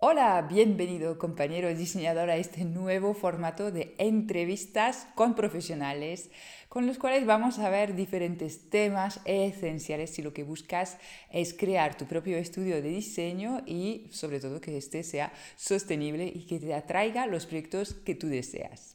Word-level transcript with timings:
Hola, 0.00 0.46
bienvenido 0.48 1.18
compañero 1.18 1.74
diseñador 1.74 2.30
a 2.30 2.36
este 2.36 2.64
nuevo 2.64 3.14
formato 3.14 3.72
de 3.72 3.96
entrevistas 3.98 5.08
con 5.16 5.34
profesionales 5.34 6.30
con 6.68 6.86
los 6.86 6.98
cuales 6.98 7.26
vamos 7.26 7.58
a 7.58 7.68
ver 7.68 7.96
diferentes 7.96 8.70
temas 8.70 9.20
esenciales 9.24 10.10
si 10.10 10.22
lo 10.22 10.32
que 10.32 10.44
buscas 10.44 10.98
es 11.32 11.52
crear 11.52 11.96
tu 11.96 12.04
propio 12.04 12.36
estudio 12.36 12.76
de 12.80 12.90
diseño 12.90 13.62
y 13.66 14.06
sobre 14.12 14.38
todo 14.38 14.60
que 14.60 14.76
este 14.76 15.02
sea 15.02 15.32
sostenible 15.56 16.30
y 16.32 16.46
que 16.46 16.60
te 16.60 16.74
atraiga 16.74 17.26
los 17.26 17.46
proyectos 17.46 17.94
que 17.94 18.14
tú 18.14 18.28
deseas. 18.28 18.94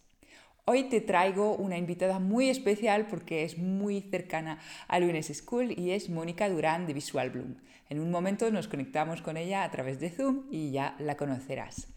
Hoy 0.63 0.85
te 0.85 1.01
traigo 1.01 1.57
una 1.57 1.77
invitada 1.77 2.19
muy 2.19 2.49
especial 2.49 3.07
porque 3.07 3.43
es 3.43 3.57
muy 3.57 3.99
cercana 3.99 4.61
a 4.87 4.99
Lunes 4.99 5.27
School 5.35 5.77
y 5.77 5.91
es 5.91 6.09
Mónica 6.09 6.47
Durán 6.47 6.87
de 6.87 6.93
Visual 6.93 7.29
Bloom. 7.29 7.57
En 7.89 7.99
un 7.99 8.11
momento 8.11 8.49
nos 8.51 8.67
conectamos 8.67 9.21
con 9.21 9.37
ella 9.37 9.63
a 9.63 9.71
través 9.71 9.99
de 9.99 10.09
Zoom 10.09 10.47
y 10.51 10.71
ya 10.71 10.95
la 10.99 11.17
conocerás. 11.17 11.87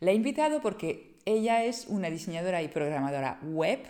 La 0.00 0.10
he 0.10 0.14
invitado 0.14 0.60
porque 0.60 1.16
ella 1.24 1.64
es 1.64 1.86
una 1.88 2.10
diseñadora 2.10 2.62
y 2.62 2.68
programadora 2.68 3.38
web 3.42 3.80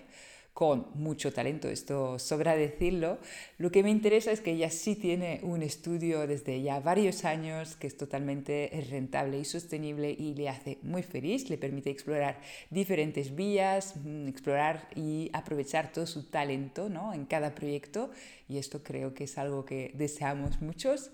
con 0.52 0.88
mucho 0.94 1.32
talento, 1.32 1.68
esto 1.68 2.18
sobra 2.18 2.54
decirlo. 2.56 3.18
Lo 3.56 3.70
que 3.70 3.82
me 3.82 3.90
interesa 3.90 4.32
es 4.32 4.42
que 4.42 4.52
ella 4.52 4.70
sí 4.70 4.94
tiene 4.94 5.40
un 5.42 5.62
estudio 5.62 6.26
desde 6.26 6.60
ya 6.60 6.78
varios 6.78 7.24
años 7.24 7.76
que 7.76 7.86
es 7.86 7.96
totalmente 7.96 8.70
rentable 8.90 9.38
y 9.38 9.46
sostenible 9.46 10.10
y 10.10 10.34
le 10.34 10.50
hace 10.50 10.78
muy 10.82 11.02
feliz, 11.02 11.48
le 11.48 11.56
permite 11.56 11.90
explorar 11.90 12.38
diferentes 12.68 13.34
vías, 13.34 13.96
mm, 13.96 14.28
explorar 14.28 14.88
y 14.94 15.30
aprovechar 15.32 15.90
todo 15.90 16.06
su 16.06 16.24
talento 16.24 16.90
¿no? 16.90 17.14
en 17.14 17.24
cada 17.24 17.54
proyecto 17.54 18.10
y 18.46 18.58
esto 18.58 18.82
creo 18.82 19.14
que 19.14 19.24
es 19.24 19.38
algo 19.38 19.64
que 19.64 19.92
deseamos 19.94 20.60
muchos. 20.60 21.10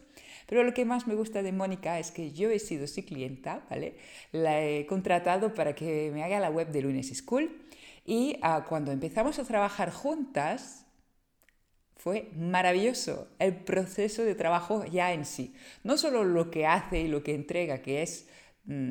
Pero 0.49 0.65
lo 0.65 0.73
que 0.73 0.87
más 0.87 1.07
me 1.07 1.15
gusta 1.15 1.43
de 1.43 1.53
Mónica 1.53 1.99
es 1.99 2.11
que 2.11 2.33
yo 2.33 2.49
he 2.49 2.59
sido 2.59 2.87
su 2.87 3.05
clienta, 3.05 3.67
¿vale? 3.69 3.97
La 4.33 4.65
he 4.65 4.87
contratado 4.87 5.53
para 5.53 5.75
que 5.75 6.11
me 6.13 6.25
haga 6.25 6.41
la 6.41 6.49
web 6.49 6.69
de 6.73 6.81
Lunes 6.81 7.15
School 7.15 7.69
y 8.07 8.39
ah, 8.41 8.65
cuando 8.67 8.91
empezamos 8.91 9.39
a 9.39 9.45
trabajar 9.45 9.91
juntas, 9.91 10.87
fue 11.97 12.31
maravilloso 12.35 13.29
el 13.39 13.57
proceso 13.57 14.25
de 14.25 14.35
trabajo 14.35 14.87
ya 14.87 15.13
en 15.13 15.27
sí. 15.27 15.55
No 15.85 15.99
solo 15.99 16.25
lo 16.25 16.51
que 16.51 16.67
hace 16.67 17.01
y 17.01 17.09
lo 17.09 17.23
que 17.23 17.35
entrega, 17.35 17.83
que 17.83 18.03
es 18.03 18.27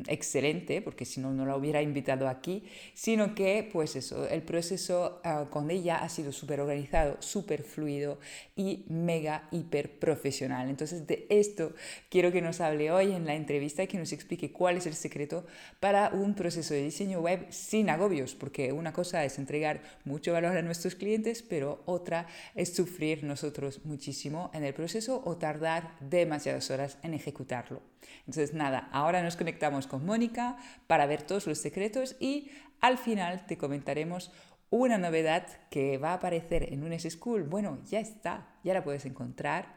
excelente, 0.08 0.82
porque 0.82 1.04
si 1.04 1.20
no, 1.20 1.32
no 1.32 1.46
la 1.46 1.56
hubiera 1.56 1.80
invitado 1.80 2.28
aquí, 2.28 2.64
sino 2.94 3.34
que, 3.34 3.68
pues 3.72 3.94
eso, 3.94 4.28
el 4.28 4.42
proceso 4.42 5.20
ah, 5.22 5.46
con 5.50 5.70
ella 5.70 5.98
ha 5.98 6.08
sido 6.08 6.32
súper 6.32 6.60
organizado, 6.60 7.16
súper 7.20 7.62
fluido 7.62 8.18
y 8.56 8.84
mega, 8.88 9.48
hiper 9.52 9.98
profesional. 10.00 10.68
Entonces, 10.68 11.06
de 11.06 11.26
esto 11.30 11.74
quiero 12.10 12.32
que 12.32 12.42
nos 12.42 12.60
hable 12.60 12.90
hoy 12.90 13.12
en 13.12 13.24
la 13.24 13.36
entrevista 13.36 13.84
y 13.84 13.86
que 13.86 13.98
nos 13.98 14.12
explique 14.12 14.50
cuál 14.50 14.78
es 14.78 14.86
el 14.86 14.94
secreto 14.94 15.46
para 15.78 16.08
un 16.08 16.34
proceso 16.34 16.74
de 16.74 16.82
diseño 16.82 17.20
web 17.20 17.46
sin 17.50 17.88
agobios, 17.88 18.34
porque 18.34 18.72
una 18.72 18.92
cosa 18.92 19.24
es 19.24 19.38
entregar 19.38 19.80
mucho 20.04 20.32
valor 20.32 20.56
a 20.56 20.62
nuestros 20.62 20.96
clientes, 20.96 21.42
pero 21.42 21.82
otra 21.86 22.26
es 22.56 22.74
sufrir 22.74 23.22
nosotros 23.22 23.84
muchísimo 23.84 24.50
en 24.54 24.64
el 24.64 24.74
proceso 24.74 25.22
o 25.24 25.36
tardar 25.36 25.94
demasiadas 26.00 26.68
horas 26.70 26.98
en 27.04 27.14
ejecutarlo. 27.14 27.80
Entonces, 28.20 28.54
nada, 28.54 28.88
ahora 28.92 29.22
nos 29.22 29.36
conectamos 29.36 29.67
con 29.86 30.04
Mónica 30.04 30.56
para 30.86 31.06
ver 31.06 31.22
todos 31.22 31.46
los 31.46 31.58
secretos 31.58 32.16
y 32.20 32.50
al 32.80 32.98
final 32.98 33.46
te 33.46 33.58
comentaremos 33.58 34.32
una 34.70 34.98
novedad 34.98 35.46
que 35.70 35.98
va 35.98 36.10
a 36.10 36.14
aparecer 36.14 36.72
en 36.72 36.84
un 36.84 36.98
School. 36.98 37.44
Bueno, 37.44 37.78
ya 37.86 38.00
está, 38.00 38.58
ya 38.64 38.74
la 38.74 38.84
puedes 38.84 39.04
encontrar, 39.04 39.76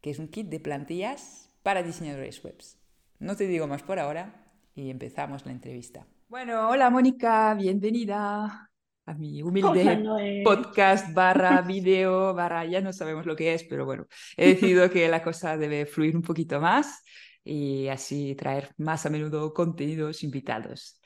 que 0.00 0.10
es 0.10 0.18
un 0.18 0.28
kit 0.28 0.48
de 0.48 0.60
plantillas 0.60 1.50
para 1.62 1.82
diseñadores 1.82 2.42
webs. 2.44 2.78
No 3.18 3.36
te 3.36 3.46
digo 3.46 3.66
más 3.66 3.82
por 3.82 3.98
ahora 3.98 4.46
y 4.74 4.90
empezamos 4.90 5.44
la 5.46 5.52
entrevista. 5.52 6.06
Bueno, 6.28 6.68
hola 6.68 6.90
Mónica, 6.90 7.54
bienvenida 7.54 8.70
a 9.06 9.14
mi 9.14 9.40
humilde 9.40 10.42
podcast 10.44 11.14
barra 11.14 11.62
video 11.66 12.34
barra 12.34 12.64
ya 12.64 12.80
no 12.80 12.92
sabemos 12.92 13.24
lo 13.24 13.36
que 13.36 13.54
es, 13.54 13.62
pero 13.64 13.84
bueno, 13.84 14.06
he 14.36 14.48
decidido 14.48 14.90
que 14.90 15.08
la 15.08 15.22
cosa 15.22 15.56
debe 15.56 15.86
fluir 15.86 16.16
un 16.16 16.22
poquito 16.22 16.60
más 16.60 17.04
y 17.46 17.88
así 17.88 18.34
traer 18.34 18.74
más 18.76 19.06
a 19.06 19.10
menudo 19.10 19.54
contenidos 19.54 20.22
invitados. 20.22 21.00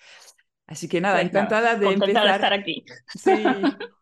Así 0.66 0.88
que 0.88 1.00
nada, 1.00 1.20
encantada 1.20 1.76
de 1.76 1.92
empezar. 1.92 2.24
De 2.26 2.30
estar 2.30 2.52
aquí. 2.52 2.84
Sí. 3.14 3.30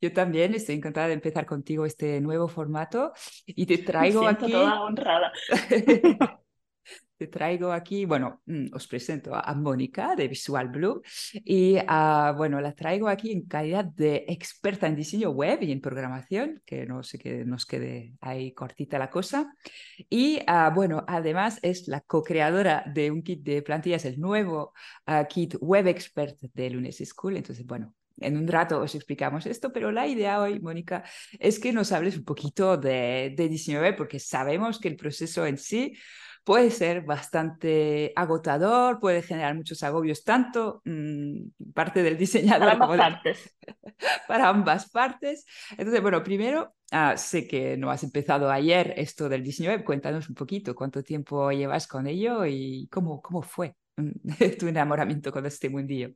Yo 0.00 0.12
también 0.12 0.54
estoy 0.54 0.74
encantada 0.74 1.06
de 1.08 1.14
empezar 1.14 1.46
contigo 1.46 1.86
este 1.86 2.20
nuevo 2.20 2.48
formato 2.48 3.12
y 3.46 3.66
te 3.66 3.78
traigo 3.78 4.20
Me 4.20 4.26
siento 4.26 4.44
aquí. 4.46 4.52
toda 4.52 4.80
honrada. 4.82 5.32
te 7.18 7.26
traigo 7.26 7.72
aquí, 7.72 8.04
bueno, 8.04 8.40
mm, 8.46 8.66
os 8.72 8.86
presento 8.86 9.34
a 9.34 9.52
Mónica 9.54 10.14
de 10.14 10.28
Visual 10.28 10.68
Blue 10.68 11.02
y 11.44 11.76
uh, 11.76 12.34
bueno, 12.36 12.60
la 12.60 12.72
traigo 12.72 13.08
aquí 13.08 13.32
en 13.32 13.42
calidad 13.42 13.84
de 13.84 14.24
experta 14.28 14.86
en 14.86 14.94
diseño 14.94 15.30
web 15.30 15.58
y 15.62 15.72
en 15.72 15.80
programación, 15.80 16.62
que 16.64 16.86
no 16.86 17.02
sé 17.02 17.18
que 17.18 17.44
nos 17.44 17.66
quede 17.66 18.14
ahí 18.20 18.52
cortita 18.52 18.98
la 18.98 19.10
cosa. 19.10 19.52
Y 20.08 20.38
uh, 20.48 20.72
bueno, 20.72 21.04
además 21.08 21.58
es 21.62 21.88
la 21.88 22.00
co-creadora 22.00 22.84
de 22.86 23.10
un 23.10 23.22
kit 23.22 23.42
de 23.42 23.62
plantillas, 23.62 24.04
el 24.04 24.20
nuevo 24.20 24.72
uh, 25.08 25.26
kit 25.28 25.56
Web 25.60 25.88
Expert 25.88 26.38
de 26.40 26.70
Lunes 26.70 27.02
School. 27.04 27.36
Entonces, 27.36 27.66
bueno, 27.66 27.96
en 28.20 28.36
un 28.36 28.46
rato 28.46 28.80
os 28.80 28.94
explicamos 28.94 29.44
esto, 29.46 29.72
pero 29.72 29.90
la 29.90 30.06
idea 30.06 30.40
hoy, 30.40 30.60
Mónica, 30.60 31.02
es 31.40 31.58
que 31.58 31.72
nos 31.72 31.90
hables 31.90 32.16
un 32.16 32.24
poquito 32.24 32.76
de, 32.76 33.34
de 33.36 33.48
diseño 33.48 33.80
web, 33.80 33.96
porque 33.96 34.20
sabemos 34.20 34.78
que 34.78 34.88
el 34.88 34.96
proceso 34.96 35.46
en 35.46 35.58
sí 35.58 35.94
puede 36.48 36.70
ser 36.70 37.02
bastante 37.02 38.10
agotador, 38.16 39.00
puede 39.00 39.20
generar 39.20 39.54
muchos 39.54 39.82
agobios, 39.82 40.24
tanto 40.24 40.80
mm, 40.86 41.72
parte 41.74 42.02
del 42.02 42.16
diseñador 42.24 42.78
para 42.78 42.84
ambas 42.84 42.98
partes. 42.98 43.56
para 44.28 44.48
ambas 44.48 44.88
partes. 44.88 45.44
Entonces, 45.72 46.00
bueno, 46.00 46.22
primero, 46.22 46.74
ah, 46.90 47.18
sé 47.18 47.46
que 47.46 47.76
no 47.76 47.90
has 47.90 48.02
empezado 48.02 48.50
ayer 48.50 48.94
esto 48.96 49.28
del 49.28 49.42
diseño 49.42 49.68
web, 49.68 49.84
cuéntanos 49.84 50.30
un 50.30 50.34
poquito 50.34 50.74
cuánto 50.74 51.02
tiempo 51.02 51.52
llevas 51.52 51.86
con 51.86 52.06
ello 52.06 52.46
y 52.46 52.88
cómo, 52.90 53.20
cómo 53.20 53.42
fue 53.42 53.76
tu 54.58 54.68
enamoramiento 54.68 55.30
con 55.30 55.44
este 55.44 55.68
mundillo. 55.68 56.14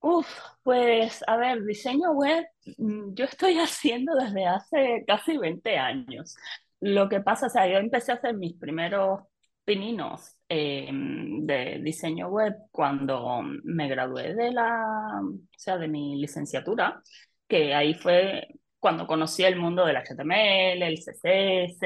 Uf, 0.00 0.26
pues 0.62 1.22
a 1.26 1.36
ver, 1.36 1.62
diseño 1.66 2.12
web 2.12 2.46
mm, 2.78 3.12
yo 3.12 3.26
estoy 3.26 3.58
haciendo 3.58 4.14
desde 4.14 4.46
hace 4.46 5.04
casi 5.06 5.36
20 5.36 5.76
años. 5.76 6.34
Lo 6.80 7.08
que 7.08 7.20
pasa, 7.20 7.46
o 7.46 7.50
sea, 7.50 7.66
yo 7.68 7.78
empecé 7.78 8.12
a 8.12 8.16
hacer 8.16 8.36
mis 8.36 8.54
primeros 8.54 9.20
pininos 9.64 10.36
eh, 10.48 10.88
de 10.92 11.80
diseño 11.82 12.28
web 12.28 12.54
cuando 12.70 13.42
me 13.64 13.88
gradué 13.88 14.34
de 14.34 14.52
la, 14.52 15.20
o 15.22 15.58
sea, 15.58 15.76
de 15.76 15.88
mi 15.88 16.20
licenciatura, 16.20 17.02
que 17.46 17.74
ahí 17.74 17.94
fue 17.94 18.48
cuando 18.78 19.06
conocí 19.06 19.44
el 19.44 19.56
mundo 19.56 19.84
del 19.84 19.96
HTML, 19.96 20.82
el 20.82 20.98
CSS, 20.98 21.80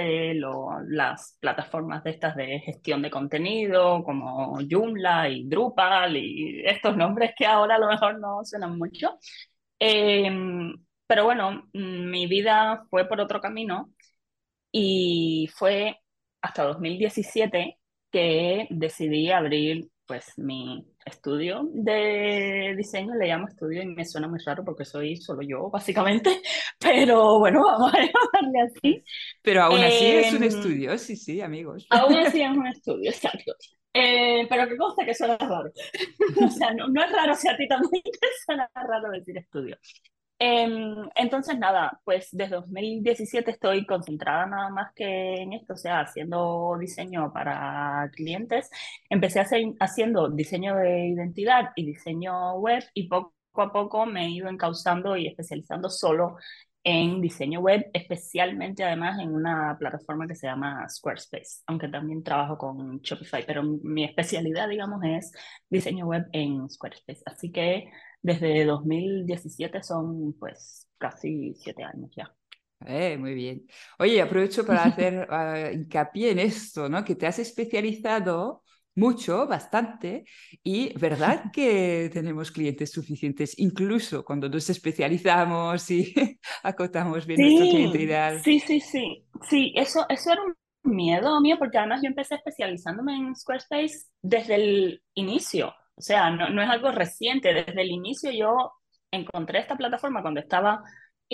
las 0.88 1.38
plataformas 1.40 2.04
de 2.04 2.10
estas 2.10 2.36
de 2.36 2.60
gestión 2.60 3.02
de 3.02 3.10
contenido 3.10 4.04
como 4.04 4.58
Joomla 4.70 5.28
y 5.30 5.48
Drupal 5.48 6.16
y 6.16 6.62
estos 6.66 6.96
nombres 6.96 7.32
que 7.36 7.46
ahora 7.46 7.76
a 7.76 7.78
lo 7.78 7.88
mejor 7.88 8.20
no 8.20 8.44
suenan 8.44 8.78
mucho. 8.78 9.18
Em, 9.78 10.74
pero 11.06 11.24
bueno, 11.24 11.68
mi 11.72 12.26
vida 12.26 12.84
fue 12.90 13.08
por 13.08 13.20
otro 13.20 13.40
camino 13.40 13.90
y 14.72 15.48
fue 15.54 15.98
hasta 16.42 16.64
2017 16.64 17.78
que 18.10 18.66
decidí 18.70 19.30
abrir 19.30 19.88
pues 20.06 20.32
mi 20.36 20.86
estudio 21.06 21.68
de 21.72 22.74
diseño, 22.76 23.14
le 23.14 23.28
llamo 23.28 23.48
estudio 23.48 23.82
y 23.82 23.86
me 23.86 24.04
suena 24.04 24.28
muy 24.28 24.40
raro 24.44 24.64
porque 24.64 24.84
soy 24.84 25.16
solo 25.16 25.42
yo, 25.42 25.70
básicamente, 25.70 26.42
pero 26.78 27.38
bueno, 27.38 27.62
vamos 27.64 27.94
a 27.94 27.98
llamarle 27.98 28.60
así. 28.60 29.04
Pero 29.42 29.62
aún 29.62 29.82
así 29.84 30.06
es 30.06 30.32
un 30.32 30.42
Em, 30.42 30.48
estudio, 30.48 30.98
sí, 30.98 31.16
sí, 31.16 31.40
amigos. 31.40 31.86
Aún 31.90 32.14
así 32.16 32.42
es 32.42 32.50
un 32.50 32.66
estudio, 32.66 33.10
exacto. 33.10 33.54
Eh, 33.94 34.46
pero 34.48 34.68
que 34.68 34.76
consta 34.76 35.04
que 35.04 35.14
suena 35.14 35.36
raro. 35.38 35.70
o 36.46 36.48
sea, 36.48 36.72
no, 36.74 36.88
no 36.88 37.04
es 37.04 37.12
raro 37.12 37.34
si 37.34 37.48
a 37.48 37.56
ti 37.56 37.68
también 37.68 38.02
te 38.02 38.28
suena 38.44 38.70
raro 38.74 39.10
decir 39.10 39.36
estudio. 39.38 39.78
Em, 40.44 41.08
entonces, 41.14 41.56
nada, 41.56 42.00
pues 42.04 42.28
desde 42.32 42.56
2017 42.56 43.52
estoy 43.52 43.86
concentrada 43.86 44.44
nada 44.46 44.70
más 44.70 44.92
que 44.92 45.34
en 45.34 45.52
esto, 45.52 45.74
o 45.74 45.76
sea, 45.76 46.00
haciendo 46.00 46.76
diseño 46.80 47.32
para 47.32 48.10
clientes. 48.12 48.68
Empecé 49.08 49.40
haciendo 49.78 50.30
diseño 50.30 50.74
de 50.76 51.06
identidad 51.10 51.70
y 51.76 51.86
diseño 51.86 52.54
web 52.58 52.82
y 52.92 53.06
poco 53.08 53.32
a 53.54 53.72
poco 53.72 54.04
me 54.04 54.24
he 54.26 54.30
ido 54.30 54.48
encauzando 54.48 55.16
y 55.16 55.28
especializando 55.28 55.88
solo 55.88 56.36
en 56.84 57.20
diseño 57.20 57.60
web, 57.60 57.88
especialmente 57.92 58.84
además 58.84 59.20
en 59.20 59.34
una 59.34 59.76
plataforma 59.78 60.26
que 60.26 60.34
se 60.34 60.46
llama 60.46 60.88
Squarespace, 60.88 61.62
aunque 61.66 61.88
también 61.88 62.22
trabajo 62.22 62.58
con 62.58 62.98
Shopify, 63.00 63.44
pero 63.46 63.62
mi 63.62 64.04
especialidad, 64.04 64.68
digamos, 64.68 65.02
es 65.04 65.32
diseño 65.68 66.06
web 66.06 66.26
en 66.32 66.68
Squarespace. 66.68 67.22
Así 67.26 67.52
que 67.52 67.90
desde 68.20 68.64
2017 68.64 69.82
son 69.82 70.34
pues 70.38 70.88
casi 70.98 71.54
siete 71.54 71.84
años 71.84 72.10
ya. 72.16 72.32
Eh, 72.86 73.16
muy 73.16 73.34
bien. 73.34 73.66
Oye, 73.98 74.20
aprovecho 74.20 74.66
para 74.66 74.84
hacer 74.84 75.28
uh, 75.30 75.72
hincapié 75.74 76.32
en 76.32 76.40
esto, 76.40 76.88
¿no? 76.88 77.04
Que 77.04 77.14
te 77.14 77.26
has 77.26 77.38
especializado 77.38 78.62
mucho, 78.94 79.46
bastante, 79.46 80.24
y 80.62 80.96
verdad 80.98 81.44
que 81.52 82.10
tenemos 82.12 82.50
clientes 82.50 82.90
suficientes, 82.90 83.58
incluso 83.58 84.24
cuando 84.24 84.48
nos 84.48 84.68
especializamos 84.68 85.90
y 85.90 86.12
acotamos 86.62 87.26
bien 87.26 87.40
nuestro 87.40 87.70
cliente 87.70 88.02
ideal. 88.02 88.40
Sí, 88.42 88.60
sí, 88.60 88.80
sí, 88.80 89.24
sí, 89.48 89.72
eso, 89.76 90.04
eso 90.08 90.32
era 90.32 90.42
un 90.42 90.54
miedo 90.84 91.40
mío, 91.40 91.56
porque 91.58 91.78
además 91.78 92.00
yo 92.02 92.08
empecé 92.08 92.34
especializándome 92.34 93.16
en 93.16 93.34
Squarespace 93.36 94.06
desde 94.20 94.54
el 94.56 95.02
inicio, 95.14 95.72
o 95.94 96.00
sea, 96.00 96.30
no, 96.30 96.50
no 96.50 96.62
es 96.62 96.68
algo 96.68 96.90
reciente, 96.90 97.54
desde 97.54 97.82
el 97.82 97.90
inicio 97.90 98.30
yo 98.30 98.72
encontré 99.10 99.60
esta 99.60 99.76
plataforma 99.76 100.22
cuando 100.22 100.40
estaba 100.40 100.82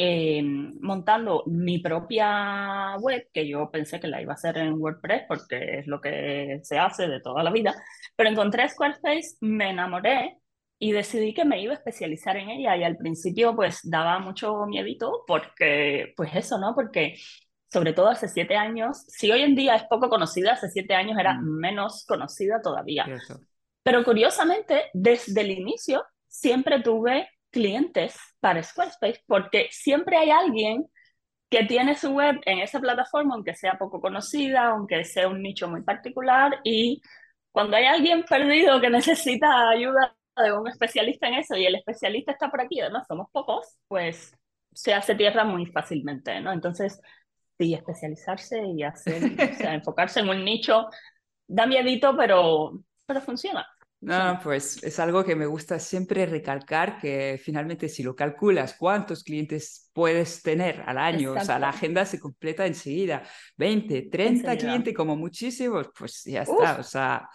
eh, 0.01 0.41
montando 0.81 1.43
mi 1.47 1.81
propia 1.81 2.97
web, 3.01 3.29
que 3.33 3.49
yo 3.49 3.69
pensé 3.69 3.99
que 3.99 4.07
la 4.07 4.23
iba 4.23 4.31
a 4.31 4.37
hacer 4.37 4.57
en 4.59 4.75
WordPress 4.75 5.25
porque 5.27 5.81
es 5.81 5.89
lo 5.89 6.01
que 6.01 6.61
se 6.63 6.79
hace 6.79 7.09
de 7.09 7.19
toda 7.19 7.43
la 7.43 7.51
vida, 7.51 7.75
pero 8.15 8.31
encontré 8.31 8.69
Squarespace, 8.69 9.39
me 9.41 9.71
enamoré 9.71 10.39
y 10.79 10.93
decidí 10.93 11.35
que 11.35 11.45
me 11.45 11.61
iba 11.61 11.73
a 11.73 11.79
especializar 11.79 12.37
en 12.37 12.49
ella 12.49 12.77
y 12.77 12.85
al 12.85 12.97
principio 12.97 13.57
pues 13.57 13.81
daba 13.83 14.21
mucho 14.21 14.67
miedito 14.67 15.25
porque, 15.27 16.13
pues 16.17 16.31
eso, 16.37 16.59
¿no? 16.59 16.77
Porque 16.77 17.17
sobre 17.69 17.93
todo 17.93 18.07
hace 18.07 18.29
siete 18.29 18.55
años, 18.55 19.05
si 19.09 19.33
hoy 19.33 19.43
en 19.43 19.57
día 19.57 19.75
es 19.75 19.83
poco 19.91 20.09
conocida, 20.09 20.53
hace 20.53 20.69
siete 20.69 20.95
años 20.95 21.19
era 21.19 21.35
mm. 21.35 21.59
menos 21.59 22.07
conocida 22.07 22.63
todavía. 22.63 23.05
Pero 23.83 24.05
curiosamente, 24.05 24.91
desde 24.95 25.41
el 25.41 25.51
inicio 25.51 26.05
siempre 26.29 26.83
tuve 26.83 27.29
clientes 27.51 28.17
para 28.41 28.63
Squarespace 28.63 29.23
porque 29.27 29.69
siempre 29.71 30.17
hay 30.17 30.31
alguien 30.31 30.87
que 31.51 31.65
tiene 31.65 31.95
su 31.95 32.11
web 32.13 32.41
en 32.45 32.59
esa 32.59 32.81
plataforma, 32.81 33.35
aunque 33.35 33.55
sea 33.55 33.79
poco 33.79 34.01
conocida, 34.01 34.67
aunque 34.69 35.05
sea 35.05 35.29
un 35.29 35.43
nicho 35.43 35.69
muy 35.69 35.83
particular, 35.83 36.61
y 36.63 37.01
cuando 37.53 37.77
hay 37.77 37.87
alguien 37.87 38.25
perdido 38.25 38.81
que 38.81 38.91
necesita 38.91 39.71
ayuda 39.71 40.15
de 40.37 40.53
un 40.53 40.69
especialista 40.69 41.27
en 41.29 41.35
eso 41.35 41.57
y 41.57 41.67
el 41.67 41.75
especialista 41.75 42.33
está 42.33 42.51
por 42.51 42.61
aquí, 42.61 42.81
además 42.81 43.07
somos 43.09 43.29
pocos, 43.33 43.79
pues 43.89 44.37
se 44.73 44.95
hace 44.95 45.15
tierra 45.15 45.45
muy 45.45 45.67
fácilmente, 45.67 46.41
¿no? 46.41 46.53
Entonces, 46.53 47.01
sí, 47.59 47.75
especializarse 47.75 48.63
y 48.65 48.83
hacer, 48.83 49.23
o 49.25 49.55
sea, 49.55 49.75
enfocarse 49.75 50.21
en 50.21 50.29
un 50.29 50.45
nicho 50.45 50.89
da 51.49 51.67
miedito, 51.67 52.17
pero, 52.17 52.73
pero 53.07 53.21
funciona. 53.21 53.67
No, 54.01 54.39
pues 54.41 54.81
es 54.85 55.01
algo 55.01 55.25
que 55.25 55.35
me 55.35 55.47
gusta 55.47 55.81
siempre 55.81 56.25
recalcar, 56.25 56.99
que 56.99 57.41
finalmente 57.43 57.89
si 57.89 58.05
lo 58.05 58.15
calculas 58.15 58.77
cuántos 58.79 59.25
clientes 59.25 59.91
puedes 59.93 60.41
tener 60.41 60.83
al 60.87 60.99
año, 60.99 61.33
o 61.33 61.41
sea, 61.41 61.59
la 61.59 61.71
agenda 61.71 62.05
se 62.05 62.21
completa 62.21 62.65
enseguida, 62.65 63.25
20, 63.57 64.03
30 64.03 64.57
clientes 64.57 64.95
como 64.95 65.17
muchísimos, 65.17 65.89
pues 65.99 66.23
ya 66.25 66.43
está, 66.43 66.77
o 66.79 66.85
sea, 66.85 67.29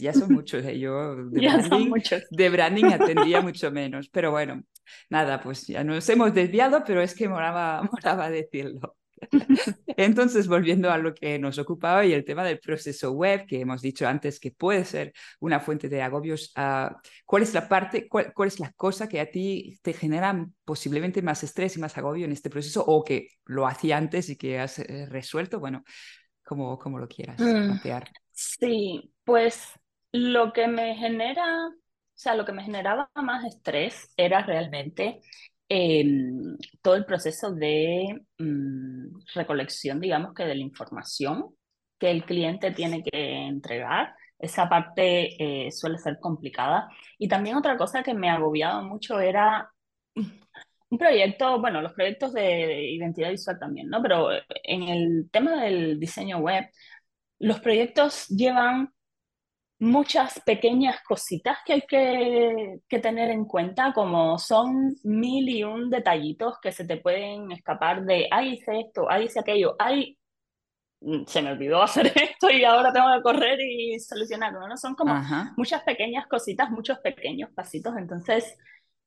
ya 0.00 0.12
son 0.12 0.32
muchos, 0.34 0.64
¿eh? 0.64 0.76
yo 0.76 1.14
de 1.14 1.40
branding, 1.40 1.92
de 2.30 2.48
branding 2.50 2.84
atendía 2.86 3.40
mucho 3.42 3.70
menos, 3.70 4.08
pero 4.08 4.32
bueno, 4.32 4.60
nada, 5.08 5.40
pues 5.40 5.68
ya 5.68 5.84
nos 5.84 6.08
hemos 6.08 6.34
desviado, 6.34 6.82
pero 6.84 7.00
es 7.00 7.14
que 7.14 7.28
moraba, 7.28 7.82
moraba 7.92 8.28
decirlo. 8.28 8.96
Entonces, 9.96 10.48
volviendo 10.48 10.90
a 10.90 10.98
lo 10.98 11.14
que 11.14 11.38
nos 11.38 11.58
ocupaba 11.58 12.04
y 12.04 12.12
el 12.12 12.24
tema 12.24 12.44
del 12.44 12.58
proceso 12.58 13.12
web, 13.12 13.46
que 13.46 13.60
hemos 13.60 13.82
dicho 13.82 14.06
antes 14.06 14.38
que 14.38 14.50
puede 14.50 14.84
ser 14.84 15.12
una 15.40 15.60
fuente 15.60 15.88
de 15.88 16.02
agobios, 16.02 16.52
ah, 16.56 16.96
¿cuál 17.24 17.42
es 17.42 17.54
la 17.54 17.68
parte, 17.68 18.08
cuál, 18.08 18.32
es 18.46 18.60
la 18.60 18.72
cosa 18.72 19.08
que 19.08 19.20
a 19.20 19.30
ti 19.30 19.78
te 19.82 19.92
genera 19.92 20.46
posiblemente 20.64 21.22
más 21.22 21.42
estrés 21.42 21.76
y 21.76 21.80
más 21.80 21.96
agobio 21.96 22.24
en 22.24 22.32
este 22.32 22.50
proceso 22.50 22.84
o 22.86 23.02
que 23.04 23.28
lo 23.44 23.66
hacía 23.66 23.96
antes 23.96 24.28
y 24.28 24.36
que 24.36 24.58
has 24.58 24.78
eh, 24.78 25.06
resuelto? 25.06 25.60
Bueno, 25.60 25.84
como, 26.44 26.78
como 26.78 26.98
lo 26.98 27.08
quieras 27.08 27.40
mm, 27.40 27.78
Sí, 28.32 29.12
pues 29.24 29.72
lo 30.12 30.52
que 30.52 30.68
me 30.68 30.94
genera, 30.94 31.68
o 31.68 31.72
sea, 32.14 32.34
lo 32.34 32.44
que 32.44 32.52
me 32.52 32.62
generaba 32.62 33.10
más 33.14 33.44
estrés 33.44 34.12
era 34.16 34.42
realmente 34.44 35.20
Em, 35.68 36.56
todo 36.80 36.94
el 36.94 37.04
proceso 37.04 37.52
de 37.52 38.20
mm, 38.38 39.18
recolección, 39.34 40.00
digamos 40.00 40.32
que 40.34 40.44
de 40.44 40.54
la 40.54 40.62
información 40.62 41.56
que 41.98 42.10
el 42.10 42.24
cliente 42.24 42.70
tiene 42.72 43.02
que 43.02 43.46
entregar. 43.46 44.14
Esa 44.38 44.68
parte 44.68 45.66
eh, 45.66 45.72
suele 45.72 45.98
ser 45.98 46.18
complicada. 46.20 46.88
Y 47.18 47.28
también 47.28 47.56
otra 47.56 47.76
cosa 47.76 48.02
que 48.02 48.14
me 48.14 48.30
agobiaba 48.30 48.82
mucho 48.82 49.18
era 49.20 49.72
un 50.14 50.98
proyecto, 50.98 51.60
bueno, 51.60 51.82
los 51.82 51.92
proyectos 51.94 52.32
de 52.32 52.90
identidad 52.92 53.30
visual 53.30 53.58
también, 53.58 53.88
¿no? 53.88 54.02
Pero 54.02 54.28
en 54.62 54.82
el 54.84 55.30
tema 55.30 55.62
del 55.62 55.98
diseño 55.98 56.38
web, 56.38 56.66
los 57.38 57.60
proyectos 57.60 58.28
llevan 58.28 58.92
muchas 59.78 60.40
pequeñas 60.40 61.02
cositas 61.02 61.58
que 61.64 61.74
hay 61.74 61.82
que, 61.82 62.80
que, 62.88 62.98
tener 62.98 63.30
en 63.30 63.44
cuenta, 63.44 63.92
como 63.92 64.38
son 64.38 64.96
mil 65.04 65.48
y 65.48 65.64
un 65.64 65.90
detallitos 65.90 66.58
que 66.62 66.72
se 66.72 66.86
te 66.86 66.96
pueden 66.96 67.52
escapar 67.52 68.04
de, 68.04 68.26
ay, 68.30 68.54
hice 68.54 68.80
esto, 68.80 69.06
ay, 69.08 69.24
hice 69.24 69.40
aquello, 69.40 69.76
ay, 69.78 70.18
mm, 71.00 71.24
se 71.26 71.42
me 71.42 71.52
olvidó 71.52 71.82
hacer 71.82 72.06
esto 72.16 72.50
y 72.50 72.64
ahora 72.64 72.92
tengo 72.92 73.08
que 73.16 73.22
correr 73.22 73.58
y 73.60 73.98
solucionarlo, 74.00 74.66
¿no? 74.66 74.76
Son 74.76 74.94
como 74.94 75.14
muchas 75.56 75.82
pequeñas 75.82 76.26
cositas, 76.26 76.70
muchos 76.70 76.98
pequeños 76.98 77.50
pasitos, 77.54 77.94
entonces... 77.96 78.56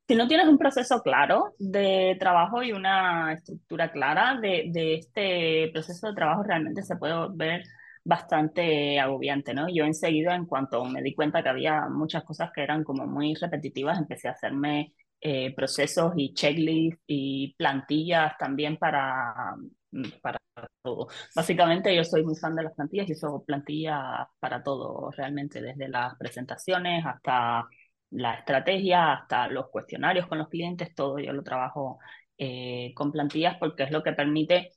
Si 0.07 0.15
no 0.15 0.27
tienes 0.27 0.47
un 0.47 0.57
proceso 0.57 1.03
claro 1.03 1.53
de 1.59 2.17
trabajo 2.19 2.63
y 2.63 2.71
una 2.71 3.31
estructura 3.33 3.91
clara 3.91 4.39
de, 4.41 4.63
de 4.71 4.95
este 4.95 5.69
proceso 5.71 6.07
de 6.07 6.15
trabajo, 6.15 6.41
realmente 6.41 6.81
se 6.81 6.95
puede 6.95 7.13
ver 7.35 7.61
bastante 8.09 8.99
agobiante, 8.99 9.53
¿no? 9.53 9.67
Yo 9.69 9.85
enseguida, 9.85 10.35
en 10.35 10.45
cuanto 10.47 10.83
me 10.85 11.01
di 11.03 11.13
cuenta 11.13 11.43
que 11.43 11.49
había 11.49 11.87
muchas 11.89 12.23
cosas 12.23 12.51
que 12.53 12.63
eran 12.63 12.83
como 12.83 13.05
muy 13.05 13.35
repetitivas, 13.35 13.99
empecé 13.99 14.27
a 14.27 14.31
hacerme 14.31 14.93
eh, 15.21 15.53
procesos 15.55 16.13
y 16.17 16.33
checklists 16.33 17.03
y 17.07 17.53
plantillas 17.55 18.33
también 18.39 18.77
para, 18.77 19.55
mm, 19.91 20.03
para 20.21 20.39
todo. 20.81 21.07
Básicamente 21.35 21.95
yo 21.95 22.03
soy 22.03 22.23
muy 22.23 22.35
fan 22.35 22.55
de 22.55 22.63
las 22.63 22.73
plantillas 22.73 23.09
y 23.09 23.13
uso 23.13 23.43
plantillas 23.45 24.27
para 24.39 24.63
todo, 24.63 25.11
realmente, 25.11 25.61
desde 25.61 25.87
las 25.89 26.15
presentaciones 26.17 27.05
hasta 27.05 27.67
la 28.11 28.33
estrategia, 28.35 29.13
hasta 29.13 29.47
los 29.49 29.69
cuestionarios 29.69 30.27
con 30.27 30.39
los 30.39 30.49
clientes, 30.49 30.95
todo 30.95 31.19
yo 31.19 31.31
lo 31.33 31.43
trabajo 31.43 31.99
eh, 32.39 32.91
con 32.95 33.11
plantillas 33.11 33.57
porque 33.59 33.83
es 33.83 33.91
lo 33.91 34.01
que 34.01 34.13
permite 34.13 34.71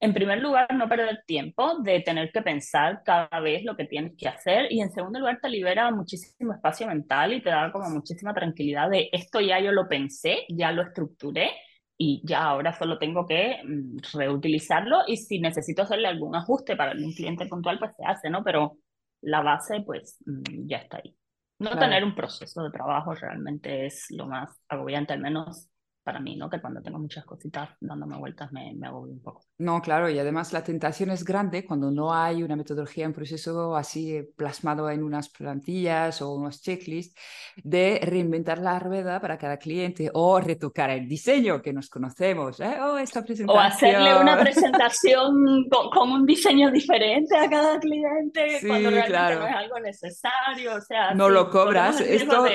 en 0.00 0.14
primer 0.14 0.38
lugar, 0.40 0.72
no 0.74 0.88
perder 0.88 1.24
tiempo 1.26 1.78
de 1.80 2.00
tener 2.00 2.30
que 2.30 2.42
pensar 2.42 3.02
cada 3.04 3.40
vez 3.40 3.64
lo 3.64 3.76
que 3.76 3.84
tienes 3.84 4.14
que 4.16 4.28
hacer 4.28 4.70
y 4.70 4.80
en 4.80 4.92
segundo 4.92 5.18
lugar 5.18 5.40
te 5.42 5.48
libera 5.48 5.90
muchísimo 5.90 6.54
espacio 6.54 6.86
mental 6.86 7.32
y 7.32 7.42
te 7.42 7.50
da 7.50 7.72
como 7.72 7.90
muchísima 7.90 8.32
tranquilidad 8.32 8.90
de 8.90 9.08
esto 9.12 9.40
ya 9.40 9.58
yo 9.60 9.72
lo 9.72 9.88
pensé, 9.88 10.44
ya 10.48 10.70
lo 10.70 10.82
estructuré 10.82 11.50
y 11.96 12.22
ya 12.24 12.44
ahora 12.44 12.72
solo 12.72 12.96
tengo 12.98 13.26
que 13.26 13.60
mm, 13.64 13.98
reutilizarlo 14.16 14.98
y 15.08 15.16
si 15.16 15.40
necesito 15.40 15.82
hacerle 15.82 16.06
algún 16.06 16.36
ajuste 16.36 16.76
para 16.76 16.92
un 16.92 17.12
cliente 17.12 17.46
puntual 17.46 17.80
pues 17.80 17.96
se 17.96 18.04
hace, 18.04 18.30
¿no? 18.30 18.44
Pero 18.44 18.78
la 19.22 19.42
base 19.42 19.80
pues 19.84 20.18
mm, 20.24 20.68
ya 20.68 20.78
está 20.78 20.98
ahí. 20.98 21.16
No 21.58 21.76
tener 21.76 22.04
un 22.04 22.14
proceso 22.14 22.62
de 22.62 22.70
trabajo 22.70 23.14
realmente 23.14 23.86
es 23.86 24.06
lo 24.10 24.28
más 24.28 24.48
agobiante, 24.68 25.12
al 25.12 25.20
menos 25.20 25.68
para 26.08 26.20
mí, 26.20 26.36
¿no? 26.36 26.48
Que 26.48 26.58
cuando 26.58 26.80
tengo 26.80 26.98
muchas 26.98 27.26
cositas 27.26 27.68
dándome 27.82 28.16
vueltas 28.16 28.50
me, 28.50 28.72
me 28.74 28.86
agobio 28.86 29.12
un 29.12 29.20
poco. 29.20 29.42
No, 29.58 29.82
claro, 29.82 30.08
y 30.08 30.18
además 30.18 30.54
la 30.54 30.64
tentación 30.64 31.10
es 31.10 31.22
grande 31.22 31.66
cuando 31.66 31.90
no 31.90 32.14
hay 32.14 32.42
una 32.42 32.56
metodología, 32.56 33.06
un 33.06 33.12
proceso 33.12 33.76
así 33.76 34.26
plasmado 34.34 34.88
en 34.88 35.02
unas 35.02 35.28
plantillas 35.28 36.22
o 36.22 36.32
unos 36.32 36.62
checklists, 36.62 37.14
de 37.62 38.00
reinventar 38.02 38.58
la 38.58 38.78
rueda 38.78 39.20
para 39.20 39.36
cada 39.36 39.58
cliente 39.58 40.10
o 40.14 40.40
retocar 40.40 40.88
el 40.88 41.06
diseño 41.06 41.60
que 41.60 41.74
nos 41.74 41.90
conocemos. 41.90 42.58
¿eh? 42.60 42.78
Oh, 42.80 42.96
esta 42.96 43.22
presentación. 43.22 43.58
O 43.58 43.60
hacerle 43.60 44.18
una 44.18 44.38
presentación 44.38 45.68
con, 45.68 46.10
un 46.10 46.24
diseño 46.24 46.70
diferente 46.70 47.36
a 47.36 47.50
cada 47.50 47.78
cliente 47.78 48.60
cuando 48.66 48.88
realmente 48.88 49.34
no 49.34 49.46
es 49.46 49.54
algo 49.54 49.78
necesario. 49.80 50.74
O 50.74 50.80
sea, 50.80 51.12
no 51.12 51.28
lo 51.28 51.50
cobras. 51.50 52.00
Esto 52.00 52.46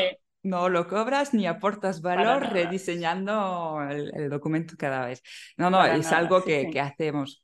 no 0.43 0.69
lo 0.69 0.87
cobras 0.87 1.33
ni 1.33 1.47
aportas 1.47 2.01
valor 2.01 2.51
rediseñando 2.51 3.79
el, 3.89 4.29
documento 4.29 4.75
cada 4.77 5.07
vez. 5.07 5.23
No, 5.57 5.69
no, 5.69 5.83
es 5.85 6.11
algo 6.11 6.43
que, 6.43 6.69
que, 6.69 6.79
hacemos. 6.79 7.43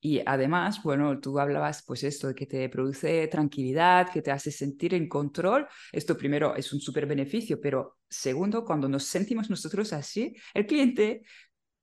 Y 0.00 0.20
además, 0.24 0.82
bueno, 0.82 1.20
tú 1.20 1.38
hablabas 1.38 1.84
pues 1.86 2.02
esto 2.04 2.28
de 2.28 2.34
que 2.34 2.46
te 2.46 2.68
produce 2.68 3.28
tranquilidad, 3.28 4.10
que 4.10 4.22
te 4.22 4.30
hace 4.30 4.50
sentir 4.50 4.94
en 4.94 5.08
control. 5.08 5.66
Esto 5.92 6.16
primero 6.16 6.56
es 6.56 6.72
un 6.72 6.80
súper 6.80 7.06
beneficio, 7.06 7.60
pero 7.60 7.98
segundo, 8.08 8.64
cuando 8.64 8.88
nos 8.88 9.04
sentimos 9.04 9.50
nosotros 9.50 9.92
así, 9.92 10.34
el 10.54 10.66
cliente, 10.66 11.22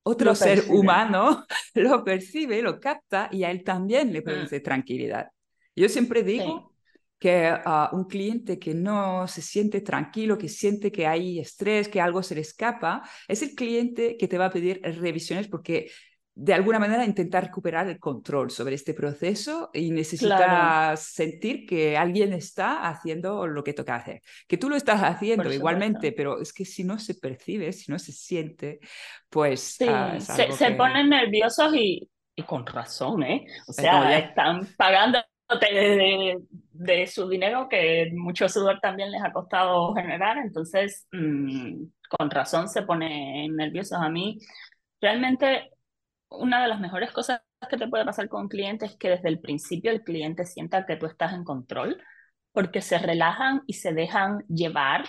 otro 0.02 0.34
ser 0.34 0.64
humano, 0.68 1.46
lo 1.74 2.04
percibe, 2.04 2.60
lo 2.60 2.80
capta 2.80 3.28
y 3.30 3.44
a 3.44 3.50
él 3.50 3.62
también 3.62 4.12
le 4.12 4.20
mm. 4.20 4.24
produce 4.24 4.60
tranquilidad. 4.60 5.28
Yo 5.76 5.88
siempre 5.88 6.24
digo 6.24 6.74
que 7.18 7.46
a 7.46 7.90
un 7.92 8.04
cliente 8.04 8.58
que 8.58 8.74
no 8.74 9.26
se 9.26 9.42
siente 9.42 9.80
tranquilo, 9.80 10.38
que 10.38 10.48
siente 10.48 10.92
que 10.92 11.06
hay 11.06 11.40
estrés, 11.40 11.88
que 11.88 12.00
algo 12.00 12.22
se 12.22 12.34
le 12.34 12.42
escapa, 12.42 13.02
es 13.26 13.42
el 13.42 13.54
cliente 13.54 14.16
que 14.16 14.28
te 14.28 14.38
va 14.38 14.46
a 14.46 14.50
pedir 14.50 14.80
revisiones 14.82 15.48
porque 15.48 15.90
de 16.40 16.54
alguna 16.54 16.78
manera 16.78 17.04
intentar 17.04 17.42
recuperar 17.46 17.88
el 17.88 17.98
control 17.98 18.52
sobre 18.52 18.76
este 18.76 18.94
proceso 18.94 19.70
y 19.72 19.90
necesitas 19.90 21.02
sentir 21.02 21.66
que 21.66 21.96
alguien 21.96 22.32
está 22.32 22.88
haciendo 22.88 23.48
lo 23.48 23.64
que 23.64 23.72
toca 23.72 23.96
hacer. 23.96 24.22
Que 24.46 24.56
tú 24.56 24.68
lo 24.68 24.76
estás 24.76 25.02
haciendo 25.02 25.52
igualmente, 25.52 26.12
pero 26.12 26.40
es 26.40 26.52
que 26.52 26.64
si 26.64 26.84
no 26.84 27.00
se 27.00 27.16
percibe, 27.16 27.72
si 27.72 27.90
no 27.90 27.98
se 27.98 28.12
siente, 28.12 28.78
pues... 29.28 29.78
Ah, 29.88 30.20
se, 30.20 30.70
ponen 30.76 31.08
nerviosos 31.08 31.74
y, 31.74 32.08
y, 32.36 32.42
con 32.44 32.64
razón, 32.64 33.24
¿eh? 33.24 33.44
O 33.66 33.72
sea, 33.72 34.16
están 34.16 34.64
pagando 34.76 35.18
de, 35.48 37.06
su 37.06 37.28
dinero 37.28 37.68
que 37.68 38.10
mucho 38.14 38.48
sudor 38.48 38.80
también 38.80 39.10
les 39.10 39.22
ha 39.22 39.32
costado 39.32 39.94
generar, 39.94 40.38
entonces 40.38 41.06
mm, 41.12 41.84
con 42.08 42.30
razón 42.30 42.68
se 42.68 42.82
pone 42.82 43.48
nerviosos 43.48 43.98
a 44.00 44.08
mí. 44.08 44.38
Realmente 45.00 45.70
una 46.28 46.62
de 46.62 46.68
las 46.68 46.80
mejores 46.80 47.12
cosas 47.12 47.40
que 47.70 47.76
te 47.76 47.88
puede 47.88 48.04
pasar 48.04 48.28
con 48.28 48.42
un 48.42 48.48
cliente 48.48 48.86
es 48.86 48.96
que 48.96 49.10
desde 49.10 49.28
el 49.28 49.40
principio 49.40 49.90
el 49.90 50.02
cliente 50.02 50.44
sienta 50.44 50.86
que 50.86 50.96
tú 50.96 51.06
estás 51.06 51.32
en 51.32 51.44
control, 51.44 52.02
porque 52.52 52.80
se 52.80 52.98
relajan 52.98 53.62
y 53.66 53.74
se 53.74 53.92
dejan 53.92 54.44
llevar 54.48 55.04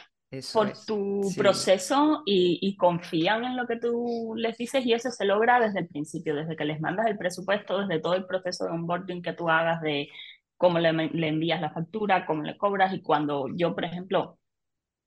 por 0.53 0.73
tu 0.85 1.21
proceso 1.35 2.21
y, 2.25 2.59
y, 2.61 2.77
confían 2.77 3.43
en 3.45 3.57
lo 3.57 3.65
que 3.65 3.77
tú 3.77 4.33
les 4.35 4.57
dices 4.57 4.85
y 4.85 4.93
eso 4.93 5.09
se 5.09 5.25
logra 5.25 5.59
desde 5.59 5.79
el 5.79 5.87
principio, 5.87 6.35
desde 6.35 6.55
que 6.55 6.65
les 6.65 6.79
mandas 6.79 7.07
el 7.07 7.17
presupuesto, 7.17 7.79
desde 7.79 7.99
todo 7.99 8.13
el 8.13 8.25
proceso 8.25 8.65
de 8.65 8.71
onboarding 8.71 9.23
que 9.23 9.33
tú 9.33 9.49
hagas, 9.49 9.81
de 9.81 10.09
cómo 10.55 10.77
le, 10.77 10.91
le 10.93 11.27
envías 11.27 11.61
la 11.61 11.71
factura, 11.71 12.25
cómo 12.27 12.43
le 12.43 12.57
cobras 12.57 12.93
y 12.93 13.01
cuando 13.01 13.47
yo, 13.55 13.73
por 13.73 13.85
ejemplo, 13.85 14.37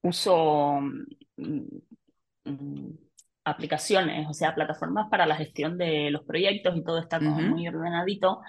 uso 0.03 0.81
mm, 1.37 1.61
mm, 2.45 2.99
aplicaciones, 3.45 4.29
o 4.29 4.35
sea, 4.35 4.55
plataformas 4.55 5.09
para 5.11 5.27
la 5.27 5.37
gestión 5.37 5.79
de 5.79 6.11
los 6.11 6.25
proyectos 6.25 6.77
y 6.77 6.85
todo 6.85 6.99
está 6.99 7.19
como 7.19 7.41
muy 7.41 7.69
ordenadito. 7.69 8.41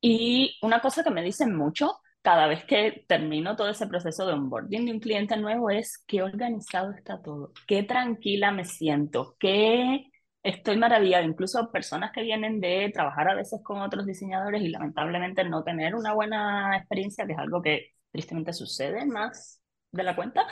Y 0.00 0.56
una 0.62 0.80
cosa 0.80 1.02
que 1.04 1.10
me 1.10 1.22
dicen 1.22 1.54
mucho 1.54 1.98
cada 2.26 2.48
vez 2.48 2.64
que 2.64 3.04
termino 3.06 3.54
todo 3.54 3.68
ese 3.68 3.86
proceso 3.86 4.26
de 4.26 4.32
onboarding 4.32 4.84
de 4.84 4.90
un 4.90 4.98
cliente 4.98 5.36
nuevo 5.36 5.70
es 5.70 6.02
qué 6.08 6.24
organizado 6.24 6.90
está 6.90 7.22
todo, 7.22 7.52
qué 7.68 7.84
tranquila 7.84 8.50
me 8.50 8.64
siento, 8.64 9.36
qué 9.38 10.10
estoy 10.42 10.76
maravillada. 10.76 11.22
Incluso 11.24 11.70
personas 11.70 12.10
que 12.10 12.22
vienen 12.22 12.58
de 12.60 12.90
trabajar 12.92 13.28
a 13.28 13.36
veces 13.36 13.60
con 13.62 13.80
otros 13.80 14.06
diseñadores 14.06 14.60
y 14.60 14.70
lamentablemente 14.70 15.44
no 15.44 15.62
tener 15.62 15.94
una 15.94 16.14
buena 16.14 16.76
experiencia, 16.76 17.24
que 17.28 17.34
es 17.34 17.38
algo 17.38 17.62
que 17.62 17.92
tristemente 18.10 18.52
sucede 18.52 19.06
más 19.06 19.62
de 19.92 20.02
la 20.02 20.16
cuenta, 20.16 20.48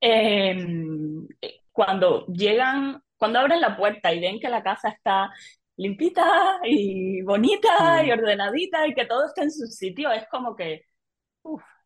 em, 0.00 1.26
cuando 1.72 2.24
llegan 2.26 3.02
cuando 3.16 3.40
abren 3.40 3.60
la 3.60 3.76
puerta 3.76 4.14
y 4.14 4.20
ven 4.20 4.38
que 4.38 4.48
la 4.48 4.62
casa 4.62 4.90
está 4.90 5.30
limpita 5.76 6.60
y 6.64 7.22
bonita 7.22 8.04
y 8.06 8.12
ordenadita 8.12 8.86
y 8.86 8.94
que 8.94 9.06
todo 9.06 9.26
está 9.26 9.42
en 9.42 9.50
su 9.50 9.66
sitio, 9.66 10.12
es 10.12 10.24
como 10.30 10.54
que 10.54 10.82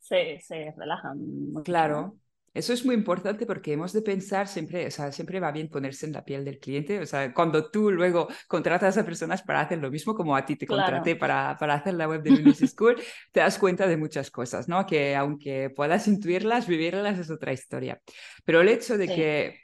se, 0.01 0.41
se 0.41 0.75
relajan. 0.77 1.19
Claro. 1.65 2.17
Eso 2.53 2.73
es 2.73 2.85
muy 2.85 2.97
importante 2.97 3.47
porque 3.47 3.73
hemos 3.73 3.93
de 3.93 4.03
pensar 4.03 4.49
siempre, 4.49 4.85
o 4.89 4.91
sea, 4.91 5.13
siempre 5.13 5.39
va 5.39 5.53
bien 5.53 5.69
ponerse 5.69 6.05
en 6.07 6.13
la 6.13 6.25
piel 6.25 6.45
del 6.45 6.59
cliente. 6.59 6.99
O 6.99 7.07
sea, 7.07 7.33
cuando 7.33 7.71
tú 7.71 7.93
luego 7.93 8.27
contratas 8.49 8.99
a 8.99 9.05
personas 9.05 9.43
para 9.43 9.61
hacer 9.61 9.79
lo 9.79 9.89
mismo, 9.89 10.17
como 10.17 10.35
a 10.35 10.45
ti 10.45 10.57
te 10.57 10.67
contraté 10.67 11.15
para, 11.15 11.57
para 11.57 11.75
hacer 11.75 11.95
la 11.95 12.09
web 12.09 12.23
de 12.23 12.31
Lunis 12.31 12.59
School, 12.73 12.97
te 13.31 13.39
das 13.39 13.57
cuenta 13.57 13.87
de 13.87 13.97
muchas 13.97 14.33
cosas, 14.33 14.69
¿no? 14.69 14.85
Que 14.85 15.15
aunque 15.15 15.71
puedas 15.71 16.09
intuirlas, 16.09 16.67
vivirlas 16.67 17.21
es 17.21 17.31
otra 17.31 17.53
historia. 17.53 18.01
Pero 18.45 18.63
el 18.63 18.69
hecho 18.69 18.99
de 18.99 19.07
que 19.07 19.61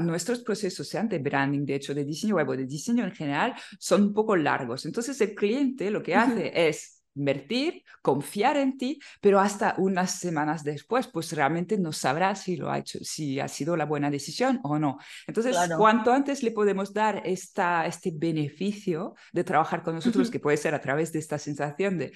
nuestros 0.00 0.40
procesos, 0.40 0.88
sean 0.88 1.08
de 1.08 1.20
branding, 1.20 1.64
de 1.64 1.76
hecho, 1.76 1.94
de 1.94 2.04
diseño 2.04 2.34
web 2.36 2.48
o 2.48 2.56
de 2.56 2.66
diseño 2.66 3.04
en 3.04 3.12
general, 3.12 3.54
son 3.78 4.02
un 4.02 4.12
poco 4.12 4.34
largos. 4.34 4.84
Entonces, 4.84 5.20
el 5.20 5.34
cliente 5.34 5.92
lo 5.92 6.02
que 6.02 6.16
hace 6.16 6.50
es 6.68 6.95
invertir, 7.16 7.82
confiar 8.02 8.56
en 8.56 8.78
ti, 8.78 9.00
pero 9.20 9.40
hasta 9.40 9.74
unas 9.78 10.18
semanas 10.18 10.62
después, 10.62 11.08
pues 11.08 11.32
realmente 11.32 11.78
no 11.78 11.92
sabrá 11.92 12.34
si 12.34 12.56
lo 12.56 12.70
ha 12.70 12.78
hecho, 12.78 12.98
si 13.02 13.40
ha 13.40 13.48
sido 13.48 13.76
la 13.76 13.86
buena 13.86 14.10
decisión 14.10 14.60
o 14.62 14.78
no. 14.78 14.98
Entonces, 15.26 15.56
cuanto 15.76 16.12
antes 16.12 16.42
le 16.42 16.50
podemos 16.50 16.92
dar 16.92 17.22
esta, 17.24 17.86
este 17.86 18.12
beneficio 18.14 19.14
de 19.32 19.44
trabajar 19.44 19.82
con 19.82 19.94
nosotros, 19.94 20.30
que 20.30 20.40
puede 20.40 20.56
ser 20.56 20.74
a 20.74 20.80
través 20.80 21.12
de 21.12 21.18
esta 21.18 21.38
sensación 21.38 21.98
de, 21.98 22.12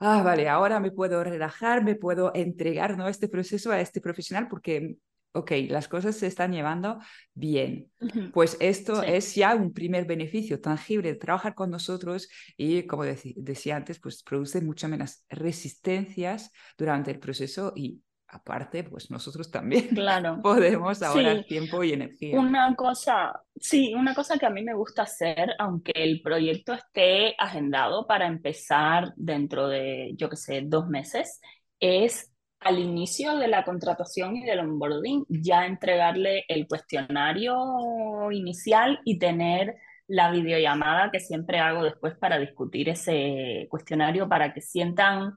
ah, 0.00 0.22
vale, 0.22 0.48
ahora 0.48 0.80
me 0.80 0.90
puedo 0.90 1.22
relajar, 1.22 1.84
me 1.84 1.94
puedo 1.94 2.32
entregar 2.34 2.96
¿no? 2.96 3.08
este 3.08 3.28
proceso 3.28 3.70
a 3.70 3.80
este 3.80 4.00
profesional 4.00 4.48
porque 4.48 4.96
ok, 5.32 5.52
las 5.68 5.88
cosas 5.88 6.16
se 6.16 6.26
están 6.26 6.52
llevando 6.52 6.98
bien. 7.34 7.90
Pues 8.32 8.56
esto 8.60 9.02
es 9.02 9.34
ya 9.34 9.54
un 9.54 9.72
primer 9.72 10.04
beneficio 10.04 10.60
tangible 10.60 11.12
de 11.12 11.18
trabajar 11.18 11.54
con 11.54 11.70
nosotros 11.70 12.28
y, 12.56 12.82
como 12.86 13.04
decía 13.04 13.76
antes, 13.76 14.00
pues 14.00 14.22
produce 14.22 14.60
muchas 14.60 14.90
menos 14.90 15.24
resistencias 15.28 16.50
durante 16.76 17.10
el 17.10 17.18
proceso 17.18 17.72
y 17.76 18.00
aparte, 18.32 18.84
pues 18.84 19.10
nosotros 19.10 19.50
también 19.50 19.88
claro. 19.88 20.40
podemos 20.42 21.02
ahorrar 21.02 21.44
tiempo 21.44 21.82
y 21.82 21.92
energía. 21.92 22.38
Una 22.38 22.74
cosa, 22.74 23.42
sí, 23.56 23.92
una 23.94 24.14
cosa 24.14 24.38
que 24.38 24.46
a 24.46 24.50
mí 24.50 24.62
me 24.62 24.74
gusta 24.74 25.02
hacer, 25.02 25.50
aunque 25.58 25.92
el 25.94 26.22
proyecto 26.22 26.72
esté 26.72 27.34
agendado 27.38 28.06
para 28.06 28.26
empezar 28.26 29.12
dentro 29.16 29.68
de, 29.68 30.12
yo 30.16 30.28
qué 30.28 30.36
sé, 30.36 30.62
dos 30.64 30.88
meses, 30.88 31.40
es 31.80 32.30
al 32.60 32.78
inicio 32.78 33.36
de 33.36 33.48
la 33.48 33.64
contratación 33.64 34.36
y 34.36 34.44
del 34.44 34.60
onboarding 34.60 35.24
ya 35.28 35.66
entregarle 35.66 36.44
el 36.48 36.68
cuestionario 36.68 38.30
inicial 38.32 39.00
y 39.04 39.18
tener 39.18 39.76
la 40.06 40.30
videollamada 40.30 41.10
que 41.10 41.20
siempre 41.20 41.58
hago 41.58 41.84
después 41.84 42.16
para 42.18 42.38
discutir 42.38 42.88
ese 42.88 43.66
cuestionario 43.70 44.28
para 44.28 44.52
que 44.52 44.60
sientan 44.60 45.36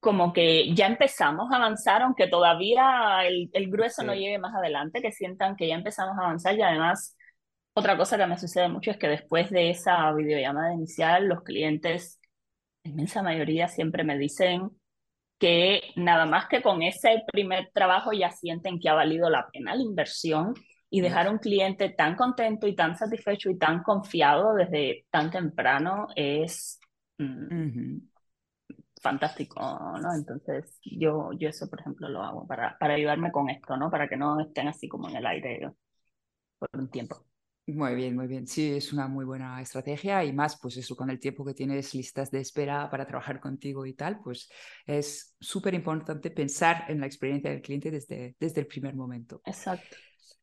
como 0.00 0.32
que 0.32 0.74
ya 0.74 0.86
empezamos 0.88 1.52
a 1.52 1.56
avanzar, 1.56 2.02
aunque 2.02 2.26
todavía 2.26 3.24
el, 3.24 3.70
grueso 3.70 4.02
no 4.02 4.14
llegue 4.14 4.38
más 4.38 4.52
adelante, 4.52 5.00
que 5.00 5.12
sientan 5.12 5.54
que 5.54 5.68
ya 5.68 5.76
empezamos 5.76 6.18
a 6.18 6.22
avanzar. 6.24 6.56
Y 6.56 6.62
además 6.62 7.16
otra 7.74 7.96
cosa 7.96 8.18
que 8.18 8.26
me 8.26 8.36
sucede 8.36 8.68
mucho 8.68 8.90
es 8.90 8.98
que 8.98 9.08
después 9.08 9.50
de 9.50 9.70
esa 9.70 10.12
videollamada 10.12 10.74
inicial 10.74 11.28
los 11.28 11.42
clientes, 11.44 12.20
la 12.84 12.90
inmensa 12.90 13.22
mayoría 13.22 13.68
siempre 13.68 14.02
me 14.02 14.18
dicen 14.18 14.70
que 15.42 15.82
nada 15.96 16.24
más 16.24 16.46
que 16.46 16.62
con 16.62 16.82
ese 16.82 17.24
primer 17.26 17.72
trabajo 17.74 18.12
ya 18.12 18.30
sienten 18.30 18.78
que 18.78 18.88
ha 18.88 18.94
valido 18.94 19.28
la 19.28 19.48
pena 19.52 19.74
la 19.74 19.82
inversión 19.82 20.54
y 20.88 21.00
dejar 21.00 21.26
a 21.26 21.32
un 21.32 21.38
cliente 21.38 21.88
tan 21.88 22.14
contento 22.14 22.68
y 22.68 22.76
tan 22.76 22.96
satisfecho 22.96 23.50
y 23.50 23.58
tan 23.58 23.82
confiado 23.82 24.54
desde 24.54 25.04
tan 25.10 25.32
temprano 25.32 26.06
es 26.14 26.78
mm, 27.18 27.96
fantástico, 29.02 29.60
¿no? 30.00 30.14
Entonces 30.14 30.78
yo, 30.84 31.30
yo 31.32 31.48
eso, 31.48 31.68
por 31.68 31.80
ejemplo, 31.80 32.08
lo 32.08 32.22
hago 32.22 32.46
para, 32.46 32.78
para 32.78 32.94
ayudarme 32.94 33.32
con 33.32 33.50
esto, 33.50 33.76
¿no? 33.76 33.90
Para 33.90 34.06
que 34.08 34.16
no 34.16 34.38
estén 34.40 34.68
así 34.68 34.86
como 34.86 35.08
en 35.08 35.16
el 35.16 35.26
aire 35.26 35.72
por 36.56 36.68
un 36.74 36.88
tiempo. 36.88 37.26
Muy 37.66 37.94
bien, 37.94 38.16
muy 38.16 38.26
bien. 38.26 38.46
Sí, 38.46 38.72
es 38.72 38.92
una 38.92 39.06
muy 39.06 39.24
buena 39.24 39.60
estrategia 39.62 40.24
y 40.24 40.32
más, 40.32 40.58
pues 40.60 40.76
eso, 40.76 40.96
con 40.96 41.10
el 41.10 41.20
tiempo 41.20 41.44
que 41.44 41.54
tienes 41.54 41.94
listas 41.94 42.30
de 42.30 42.40
espera 42.40 42.90
para 42.90 43.06
trabajar 43.06 43.38
contigo 43.38 43.86
y 43.86 43.94
tal, 43.94 44.20
pues 44.20 44.50
es 44.84 45.36
súper 45.38 45.74
importante 45.74 46.32
pensar 46.32 46.86
en 46.88 46.98
la 46.98 47.06
experiencia 47.06 47.50
del 47.50 47.62
cliente 47.62 47.92
desde, 47.92 48.34
desde 48.40 48.60
el 48.62 48.66
primer 48.66 48.96
momento. 48.96 49.40
Exacto. 49.46 49.96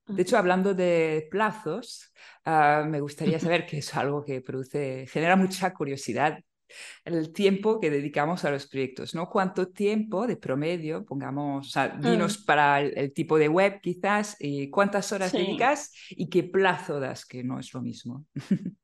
De 0.07 0.21
hecho, 0.21 0.37
hablando 0.37 0.73
de 0.73 1.27
plazos, 1.29 2.11
ah, 2.45 2.85
me 2.87 3.01
gustaría 3.01 3.39
saber 3.39 3.65
que 3.65 3.79
es 3.79 3.93
algo 3.95 4.23
que 4.23 4.41
produce, 4.41 5.05
genera 5.07 5.35
mucha 5.35 5.73
curiosidad 5.73 6.39
el 7.05 7.33
tiempo 7.33 7.79
que 7.79 7.89
dedicamos 7.89 8.45
a 8.45 8.51
los 8.51 8.67
proyectos, 8.67 9.15
¿no? 9.15 9.29
¿Cuánto 9.29 9.69
tiempo 9.69 10.27
de 10.27 10.37
promedio, 10.37 11.05
pongamos, 11.05 11.67
o 11.67 11.69
sea, 11.69 11.89
dinos 11.89 12.41
mm. 12.41 12.45
para 12.45 12.81
el, 12.81 13.13
tipo 13.13 13.37
de 13.37 13.49
web 13.49 13.79
quizás, 13.81 14.35
y 14.39 14.69
cuántas 14.69 15.11
horas 15.11 15.31
dedicas 15.31 15.93
y 16.09 16.29
qué 16.29 16.43
plazo 16.43 16.99
das, 16.99 17.25
que 17.25 17.43
no 17.43 17.59
es 17.59 17.73
lo 17.73 17.81
mismo. 17.81 18.25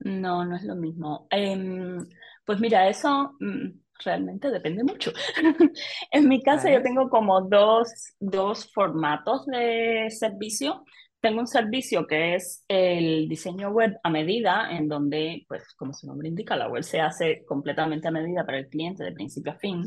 no, 0.00 0.44
no 0.44 0.56
es 0.56 0.64
lo 0.64 0.76
mismo. 0.76 1.26
Em, 1.30 1.98
pues 2.44 2.60
mira, 2.60 2.88
eso 2.88 3.34
mm, 3.40 3.68
realmente 4.04 4.50
depende 4.50 4.84
mucho. 4.84 5.12
en 6.10 6.28
mi 6.28 6.42
caso 6.42 6.68
yo 6.68 6.82
tengo 6.82 7.08
como 7.08 7.40
dos, 7.42 8.14
dos 8.20 8.70
formatos 8.72 9.46
de 9.46 10.08
servicio. 10.10 10.84
Tengo 11.22 11.40
un 11.40 11.46
servicio 11.46 12.06
que 12.08 12.34
es 12.34 12.64
el 12.66 13.28
diseño 13.28 13.70
web 13.70 13.96
a 14.02 14.10
medida, 14.10 14.72
en 14.72 14.88
donde, 14.88 15.44
pues, 15.48 15.72
como 15.76 15.92
su 15.94 16.08
nombre 16.08 16.28
indica, 16.28 16.56
la 16.56 16.68
web 16.68 16.82
se 16.82 17.00
hace 17.00 17.44
completamente 17.46 18.08
a 18.08 18.10
medida 18.10 18.44
para 18.44 18.58
el 18.58 18.68
cliente 18.68 19.04
de 19.04 19.12
principio 19.12 19.52
a 19.52 19.56
fin. 19.56 19.84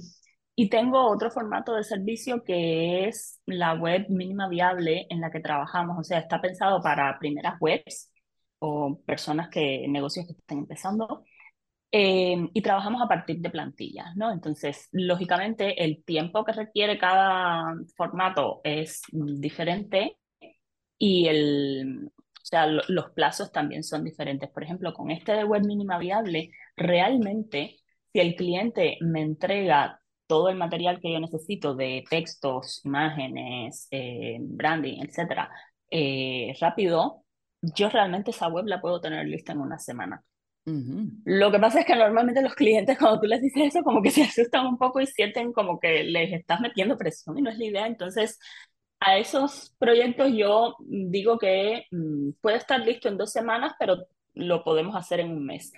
Y 0.55 0.69
tengo 0.69 1.05
otro 1.11 1.29
formato 1.31 1.75
de 1.75 1.83
servicio 1.83 2.41
que 2.45 3.07
es 3.09 3.41
la 3.45 3.73
web 3.73 4.05
mínima 4.09 4.47
viable 4.47 5.07
en 5.09 5.19
la 5.19 5.29
que 5.29 5.41
trabajamos. 5.41 5.99
O 5.99 6.03
sea, 6.03 6.19
está 6.19 6.39
pensado 6.41 6.81
para 6.81 7.19
primeras 7.19 7.55
webs 7.59 8.11
o 8.59 9.01
personas 9.05 9.49
que, 9.49 9.85
negocios 9.89 10.27
que 10.27 10.33
estén 10.33 10.59
empezando. 10.59 11.25
Eh, 11.91 12.49
y 12.53 12.61
trabajamos 12.61 13.01
a 13.01 13.07
partir 13.09 13.39
de 13.39 13.49
plantillas, 13.49 14.15
¿no? 14.15 14.31
Entonces, 14.31 14.87
lógicamente, 14.93 15.83
el 15.83 16.03
tiempo 16.05 16.45
que 16.45 16.53
requiere 16.53 16.97
cada 16.97 17.75
formato 17.97 18.61
es 18.63 19.01
diferente 19.11 20.17
y 20.97 21.27
el, 21.27 22.11
sea, 22.45 22.67
los 22.67 23.11
plazos 23.11 23.51
también 23.51 23.83
son 23.83 24.03
diferentes. 24.03 24.49
Por 24.49 24.63
ejemplo, 24.63 24.93
con 24.93 25.11
este 25.11 25.33
de 25.33 25.43
web 25.43 25.65
mínima 25.65 25.97
viable, 25.97 26.51
realmente, 26.75 27.77
si 28.13 28.19
el 28.19 28.35
cliente 28.35 28.97
me 29.01 29.21
entrega 29.21 29.99
todo 30.27 30.49
el 30.49 30.55
material 30.55 30.99
que 31.01 31.11
yo 31.11 31.19
necesito 31.19 31.75
de 31.75 32.03
textos, 32.09 32.81
imágenes, 32.85 33.87
eh, 33.91 34.37
branding, 34.41 35.03
etcétera, 35.03 35.49
eh, 35.89 36.53
rápido, 36.59 37.23
yo 37.61 37.89
realmente 37.89 38.31
esa 38.31 38.47
web 38.47 38.65
la 38.67 38.81
puedo 38.81 39.01
tener 39.01 39.25
lista 39.27 39.53
en 39.53 39.59
una 39.59 39.79
semana. 39.79 40.23
Lo 41.25 41.51
que 41.51 41.59
pasa 41.59 41.81
es 41.81 41.85
que 41.85 41.95
normalmente 41.95 42.41
los 42.41 42.55
clientes 42.55 42.97
cuando 42.99 43.19
tú 43.21 43.27
les 43.27 43.41
dices 43.41 43.67
eso 43.67 43.83
como 43.83 44.01
que 44.01 44.09
se 44.09 44.23
asustan 44.23 44.65
un 44.65 44.77
poco 44.77 44.99
y 44.99 45.07
sienten 45.07 45.53
como 45.53 45.79
que 45.79 46.03
les 46.03 46.33
estás 46.33 46.59
metiendo 46.59 46.97
presión 46.97 47.37
y 47.37 47.41
no 47.41 47.49
es 47.49 47.57
la 47.57 47.65
idea. 47.65 47.87
Entonces, 47.87 48.39
a 49.05 49.17
esos 49.17 49.75
proyectos 49.77 50.31
yo 50.33 50.75
digo 50.79 51.37
que 51.37 51.85
mm, 51.91 52.31
puede 52.41 52.57
estar 52.57 52.79
listo 52.81 53.07
en 53.07 53.17
dos 53.17 53.31
semanas, 53.31 53.73
pero 53.79 54.07
lo 54.33 54.63
podemos 54.63 54.95
hacer 54.95 55.19
en 55.21 55.31
un 55.31 55.45
mes 55.45 55.71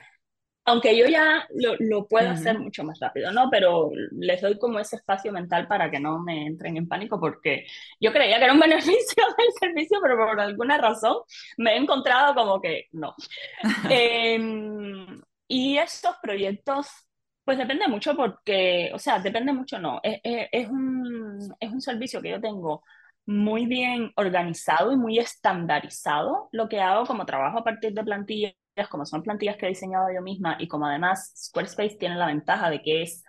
aunque 0.68 0.98
yo 0.98 1.08
ya 1.08 1.48
lo, 1.56 1.76
lo 1.80 2.08
puedo 2.10 2.30
hacer 2.30 2.60
mucho 2.60 2.84
más 2.84 3.00
rápido, 3.00 3.32
¿no? 3.32 3.50
Pero 3.50 3.90
les 4.12 4.42
doy 4.42 4.60
como 4.60 4.80
ese 4.80 4.98
espacio 4.98 5.32
mental 5.32 5.66
para 5.66 5.90
que 5.90 5.98
no 5.98 6.20
me 6.20 6.46
entren 6.46 6.76
en 6.76 6.90
pánico 6.90 7.22
porque 7.22 7.66
yo 8.02 8.12
creía 8.12 8.38
que 8.38 8.44
era 8.44 8.54
un 8.54 8.60
beneficio 8.68 9.24
del 9.38 9.48
servicio, 9.58 10.00
pero 10.02 10.18
por 10.18 10.38
alguna 10.38 10.78
razón 10.78 11.20
me 11.58 11.72
he 11.72 11.78
encontrado 11.78 12.36
como 12.36 12.62
que 12.62 12.88
no. 12.92 13.16
Em, 13.90 15.22
y 15.48 15.78
estos 15.78 16.18
proyectos, 16.22 16.88
pues 17.46 17.58
depende 17.58 17.88
mucho 17.88 18.14
porque, 18.18 18.92
o 18.94 19.00
sea, 19.00 19.20
depende 19.20 19.54
mucho, 19.54 19.80
no, 19.80 20.02
es, 20.04 20.20
es, 20.52 20.68
un, 20.68 21.56
es 21.62 21.72
un 21.72 21.80
servicio 21.80 22.22
que 22.22 22.32
yo 22.32 22.42
tengo 22.42 22.84
muy 23.28 23.68
bien 23.68 24.12
organizado 24.16 24.92
y 24.92 24.98
muy 24.98 25.20
estandarizado. 25.20 26.50
Lo 26.52 26.68
que 26.70 26.82
hago 26.82 27.06
como 27.06 27.26
trabajo 27.26 27.60
a 27.60 27.64
partir 27.64 27.94
de 27.94 28.04
plantillas 28.04 28.56
como 28.90 29.06
son 29.06 29.24
plantillas 29.24 29.58
que 29.58 29.66
he 29.66 29.70
diseñado 29.70 30.08
yo 30.14 30.22
misma 30.22 30.58
y 30.60 30.68
como 30.68 30.86
además 30.86 31.34
Squarespace 31.36 31.98
tiene 31.98 32.16
la 32.16 32.28
ventaja 32.28 32.70
de 32.70 32.82
que 32.82 33.02
es 33.02 33.24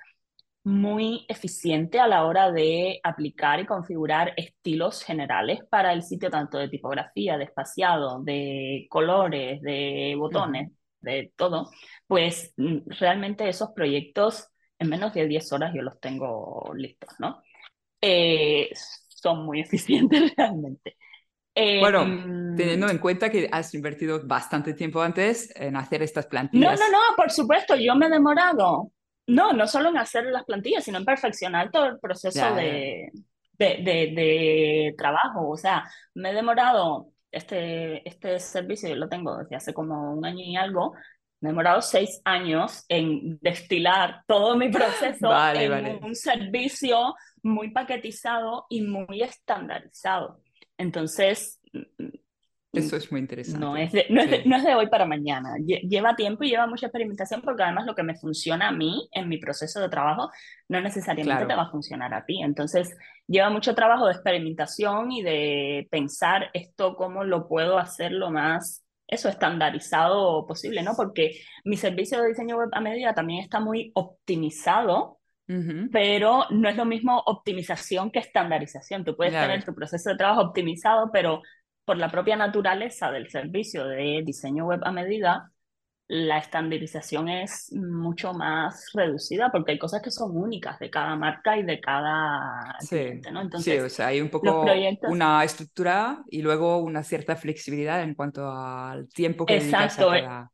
muy 0.64 1.24
eficiente 1.28 1.98
a 1.98 2.06
la 2.06 2.24
hora 2.26 2.52
de 2.52 3.00
aplicar 3.02 3.58
y 3.60 3.66
configurar 3.66 4.34
estilos 4.36 5.02
generales 5.02 5.60
para 5.70 5.92
el 5.94 6.02
sitio, 6.02 6.30
tanto 6.30 6.58
de 6.58 6.68
tipografía, 6.68 7.38
de 7.38 7.44
espaciado, 7.44 8.22
de 8.22 8.86
colores, 8.90 9.62
de 9.62 10.14
botones, 10.18 10.72
de 11.00 11.32
todo, 11.36 11.70
pues 12.06 12.52
mm, 12.56 12.90
realmente 12.98 13.48
esos 13.48 13.70
proyectos 13.70 14.48
en 14.78 14.90
menos 14.90 15.14
de 15.14 15.26
10 15.26 15.52
horas 15.52 15.72
yo 15.74 15.82
los 15.82 15.98
tengo 16.00 16.70
listos, 16.74 17.10
¿no? 17.18 17.42
Eh, 18.00 18.70
son 19.28 19.44
muy 19.44 19.60
eficientes 19.66 20.32
realmente 20.36 20.96
bueno, 21.80 22.02
em, 22.02 22.56
teniendo 22.56 22.88
en 22.88 22.98
cuenta 22.98 23.30
que 23.30 23.48
has 23.50 23.74
invertido 23.74 24.20
bastante 24.24 24.74
tiempo 24.74 25.02
antes 25.02 25.52
en 25.56 25.76
hacer 25.76 26.02
estas 26.02 26.26
plantillas. 26.26 26.78
No, 26.78 26.86
no, 26.86 26.92
no, 26.92 27.16
por 27.16 27.30
supuesto, 27.30 27.74
yo 27.76 27.94
me 27.94 28.06
he 28.06 28.10
demorado. 28.10 28.92
No, 29.26 29.52
no 29.52 29.66
solo 29.66 29.90
en 29.90 29.98
hacer 29.98 30.24
las 30.26 30.44
plantillas, 30.44 30.84
sino 30.84 30.98
en 30.98 31.04
perfeccionar 31.04 31.70
todo 31.70 31.86
el 31.86 31.98
proceso 31.98 32.54
de, 32.54 33.10
de, 33.58 33.82
de, 33.84 34.94
trabajo. 34.96 35.50
O 35.50 35.56
sea, 35.56 35.84
me 36.14 36.30
he 36.30 36.34
demorado, 36.34 37.12
este, 37.30 38.08
este 38.08 38.38
servicio 38.40 38.88
yo 38.88 38.96
lo 38.96 39.08
tengo 39.08 39.36
desde 39.36 39.56
hace 39.56 39.74
como 39.74 40.14
un 40.14 40.24
año 40.24 40.42
y 40.42 40.56
algo, 40.56 40.94
me 41.40 41.48
he 41.48 41.52
demorado 41.52 41.80
seis 41.82 42.20
años 42.24 42.84
en 42.88 43.38
destilar 43.40 44.24
todo 44.26 44.56
mi 44.56 44.70
proceso 44.70 45.30
en 45.54 46.04
un 46.04 46.14
servicio 46.14 47.14
muy 47.42 47.70
paquetizado 47.70 48.66
y 48.68 48.82
muy 48.82 49.22
estandarizado. 49.22 50.40
Entonces... 50.76 51.60
Eso 52.70 52.96
es 52.96 53.10
muy 53.10 53.20
interesante. 53.20 53.60
No 53.60 53.76
es, 53.76 53.92
de, 53.92 54.06
no, 54.10 54.20
es 54.20 54.44
no 54.44 54.56
es 54.56 54.64
de 54.64 54.74
hoy 54.74 54.88
para 54.88 55.06
mañana. 55.06 55.54
Lleva 55.64 56.14
tiempo 56.14 56.44
y 56.44 56.50
lleva 56.50 56.66
mucha 56.66 56.86
experimentación 56.86 57.40
porque 57.40 57.62
además 57.62 57.86
lo 57.86 57.94
que 57.94 58.02
me 58.02 58.14
funciona 58.14 58.68
a 58.68 58.72
mí 58.72 59.08
en 59.12 59.28
mi 59.28 59.38
proceso 59.38 59.80
de 59.80 59.88
trabajo 59.88 60.30
no 60.68 60.80
necesariamente 60.80 61.46
te 61.46 61.54
va 61.54 61.62
a 61.62 61.70
funcionar 61.70 62.12
a 62.12 62.26
ti. 62.26 62.42
Entonces 62.42 62.94
lleva 63.26 63.48
mucho 63.48 63.74
trabajo 63.74 64.06
de 64.06 64.12
experimentación 64.12 65.10
y 65.12 65.22
de 65.22 65.88
pensar 65.90 66.50
esto 66.52 66.94
cómo 66.94 67.24
lo 67.24 67.48
puedo 67.48 67.78
hacer 67.78 68.12
lo 68.12 68.30
más 68.30 68.84
eso 69.08 69.28
estandarizado 69.28 70.46
posible, 70.46 70.82
¿no? 70.82 70.94
Porque 70.94 71.40
mi 71.64 71.76
servicio 71.76 72.22
de 72.22 72.28
diseño 72.28 72.56
web 72.56 72.68
a 72.72 72.80
medida 72.80 73.14
también 73.14 73.42
está 73.42 73.58
muy 73.58 73.90
optimizado 73.94 75.18
pero 75.90 76.44
no 76.50 76.68
es 76.68 76.76
lo 76.76 76.84
mismo 76.84 77.22
optimización 77.24 78.10
que 78.10 78.18
estandarización. 78.18 79.04
Tú 79.04 79.16
puedes 79.16 79.32
tener 79.32 79.64
tu 79.64 79.74
proceso 79.74 80.10
de 80.10 80.16
trabajo 80.16 80.42
optimizado, 80.42 81.10
pero 81.10 81.40
por 81.86 81.96
la 81.96 82.10
propia 82.10 82.36
naturaleza 82.36 83.10
del 83.10 83.30
servicio 83.30 83.86
de 83.86 84.22
diseño 84.24 84.66
web 84.66 84.80
a 84.84 84.92
medida, 84.92 85.50
la 86.08 86.38
estandarización 86.38 87.28
es 87.28 87.72
mucho 87.72 88.32
más 88.34 88.90
reducida 88.94 89.50
porque 89.52 89.72
hay 89.72 89.78
cosas 89.78 90.02
que 90.02 90.10
son 90.10 90.36
únicas 90.36 90.78
de 90.78 90.90
cada 90.90 91.16
marca 91.16 91.56
y 91.58 91.62
de 91.64 91.80
cada 91.80 92.76
cliente, 92.98 93.30
¿no? 93.30 93.42
Entonces, 93.42 93.74
sí, 93.74 93.78
o 93.78 93.88
sea, 93.88 94.08
hay 94.08 94.20
un 94.20 94.30
poco 94.30 94.90
una 95.04 95.44
estructura 95.44 96.24
y 96.30 96.42
luego 96.42 96.78
una 96.78 97.02
cierta 97.04 97.36
flexibilidad 97.36 98.02
en 98.02 98.14
cuanto 98.14 98.50
al 98.50 99.08
tiempo 99.08 99.46
que 99.46 99.56
Exacto, 99.56 99.62
dedicas 99.62 100.12
a 100.12 100.50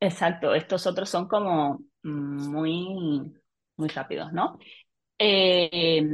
Exacto, 0.00 0.54
estos 0.54 0.86
otros 0.86 1.10
son 1.10 1.28
como 1.28 1.80
muy 2.02 3.32
muy 3.76 3.88
rápidos, 3.88 4.32
¿no? 4.32 4.58
Eh, 5.18 5.68
eh, 5.72 6.08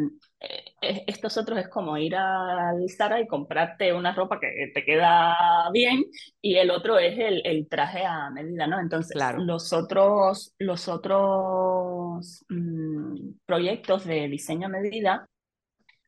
estos 0.81 1.37
otros 1.38 1.59
es 1.59 1.68
como 1.68 1.96
ir 1.96 2.14
al 2.14 2.88
Zara 2.90 3.20
y 3.20 3.27
comprarte 3.27 3.92
una 3.92 4.14
ropa 4.14 4.38
que 4.38 4.70
te 4.75 4.85
queda 4.85 5.70
bien 5.72 6.05
y 6.40 6.57
el 6.57 6.70
otro 6.70 6.99
es 6.99 7.18
el, 7.18 7.42
el 7.44 7.68
traje 7.68 8.05
a 8.05 8.31
medida, 8.31 8.66
¿no? 8.66 8.79
Entonces, 8.81 9.16
los 9.38 9.72
otros, 9.72 10.55
los 10.59 10.88
otros 10.88 12.44
mm, 12.49 13.31
proyectos 13.46 14.05
de 14.05 14.29
diseño 14.29 14.66
a 14.66 14.70
medida, 14.70 15.27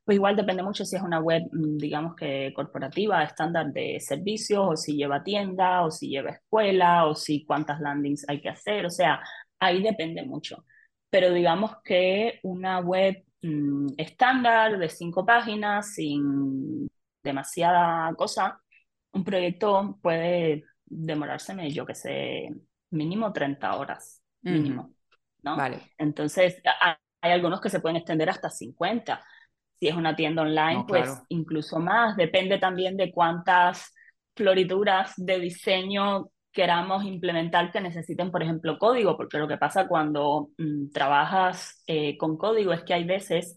pues 0.05 0.17
igual 0.17 0.37
depende 0.37 0.63
mucho 0.63 0.85
si 0.85 0.97
es 0.97 1.03
una 1.03 1.21
web, 1.21 1.43
mm, 1.53 1.79
digamos 1.79 2.15
que 2.15 2.53
corporativa, 2.55 3.23
estándar 3.25 3.73
de 3.73 3.99
servicios, 4.01 4.67
o 4.69 4.77
si 4.77 4.97
lleva 4.97 5.25
tienda, 5.25 5.85
o 5.85 5.91
si 5.91 6.09
lleva 6.09 6.31
escuela, 6.31 7.07
o 7.07 7.15
si 7.15 7.45
cuántas 7.45 7.81
landings 7.81 8.29
hay 8.29 8.41
que 8.41 8.51
hacer, 8.51 8.87
o 8.87 8.91
sea, 8.91 9.21
ahí 9.59 9.83
depende 9.83 10.23
mucho 10.25 10.65
pero 11.11 11.33
digamos 11.33 11.73
que 11.85 12.39
una 12.43 12.81
web 12.81 13.25
mm, 13.43 13.89
estándar 13.97 14.79
de 14.79 14.89
cinco 14.89 15.25
páginas, 15.25 15.95
sin 15.95 16.89
demasiada 17.23 18.15
cosa, 18.15 18.61
un 19.13 19.25
proyecto 19.25 19.99
puede 20.03 20.65
demorárseme, 20.91 21.71
yo 21.71 21.85
que 21.85 21.95
sé, 21.95 22.49
mínimo 22.91 23.33
30 23.33 23.77
horas, 23.77 24.23
mínimo, 24.43 24.95
¿no? 25.43 25.57
Vale. 25.57 25.81
Entonces, 25.99 26.61
hay 27.21 27.33
algunos 27.33 27.61
que 27.61 27.71
se 27.71 27.81
pueden 27.81 27.97
extender 27.97 28.31
hasta 28.31 28.49
50. 28.49 29.23
Si 29.75 29.89
es 29.89 29.95
una 29.95 30.17
tienda 30.17 30.43
online, 30.43 30.85
pues 30.89 31.23
incluso 31.29 31.79
más. 31.79 32.17
Depende 32.17 32.59
también 32.59 32.97
de 32.97 33.13
cuántas 33.13 33.95
florituras 34.35 35.13
de 35.17 35.39
diseño 35.39 36.31
queramos 36.53 37.05
implementar 37.05 37.71
que 37.71 37.81
necesiten, 37.81 38.31
por 38.31 38.43
ejemplo, 38.43 38.79
código, 38.79 39.17
porque 39.17 39.39
lo 39.39 39.49
que 39.49 39.59
pasa 39.59 39.89
cuando 39.89 40.51
mm, 40.59 40.91
trabajas 40.91 41.83
eh, 41.87 42.17
con 42.19 42.37
código 42.37 42.73
es 42.73 42.83
que 42.83 42.95
hay 42.95 43.05
veces 43.05 43.57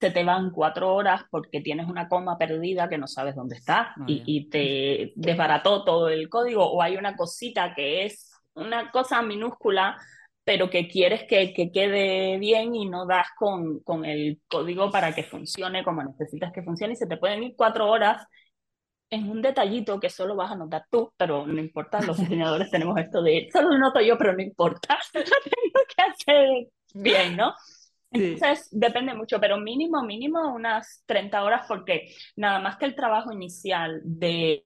se 0.00 0.10
te 0.10 0.24
van 0.24 0.50
cuatro 0.50 0.94
horas 0.94 1.22
porque 1.30 1.60
tienes 1.60 1.88
una 1.88 2.08
coma 2.08 2.36
perdida 2.36 2.88
que 2.88 2.98
no 2.98 3.06
sabes 3.06 3.34
dónde 3.34 3.56
está 3.56 3.94
ah, 3.96 4.04
y, 4.06 4.48
te 4.50 5.12
desbarató 5.16 5.84
todo 5.84 6.08
el 6.08 6.28
código 6.28 6.70
o 6.70 6.82
hay 6.82 6.96
una 6.96 7.16
cosita 7.16 7.74
que 7.74 8.04
es 8.04 8.30
una 8.54 8.90
cosa 8.90 9.22
minúscula 9.22 9.96
pero 10.44 10.70
que 10.70 10.86
quieres 10.86 11.24
que, 11.24 11.52
que 11.52 11.72
quede 11.72 12.38
bien 12.38 12.74
y 12.74 12.86
no 12.86 13.06
das 13.06 13.28
con, 13.38 13.80
con 13.80 14.04
el 14.04 14.40
código 14.48 14.90
para 14.90 15.14
que 15.14 15.22
funcione 15.22 15.82
como 15.82 16.04
necesitas 16.04 16.52
que 16.52 16.62
funcione 16.62 16.92
y 16.92 16.96
se 16.96 17.06
te 17.06 17.16
pueden 17.16 17.42
ir 17.42 17.54
cuatro 17.56 17.90
horas 17.90 18.26
en 19.10 19.30
un 19.30 19.40
detallito 19.40 20.00
que 20.00 20.10
solo 20.10 20.36
vas 20.36 20.50
a 20.52 20.56
notar 20.56 20.86
tú, 20.90 21.12
pero 21.16 21.46
no 21.46 21.60
importa, 21.60 22.00
los 22.00 22.18
diseñadores 22.18 22.70
tenemos 22.70 22.98
esto 22.98 23.22
de, 23.22 23.48
solo 23.52 23.70
lo 23.70 23.78
noto 23.78 24.00
yo, 24.00 24.18
pero 24.18 24.32
no 24.32 24.42
importa, 24.42 24.98
lo 25.14 25.22
tengo 25.24 25.80
que 25.94 26.02
hacer 26.02 26.68
bien, 26.94 27.36
¿no? 27.36 27.54
Entonces, 28.10 28.68
depende 28.70 29.14
mucho, 29.14 29.40
pero 29.40 29.58
mínimo, 29.58 30.02
mínimo 30.02 30.54
unas 30.54 31.02
30 31.06 31.42
horas, 31.42 31.66
porque 31.68 32.08
nada 32.36 32.60
más 32.60 32.76
que 32.76 32.86
el 32.86 32.94
trabajo 32.94 33.32
inicial 33.32 34.00
de 34.04 34.64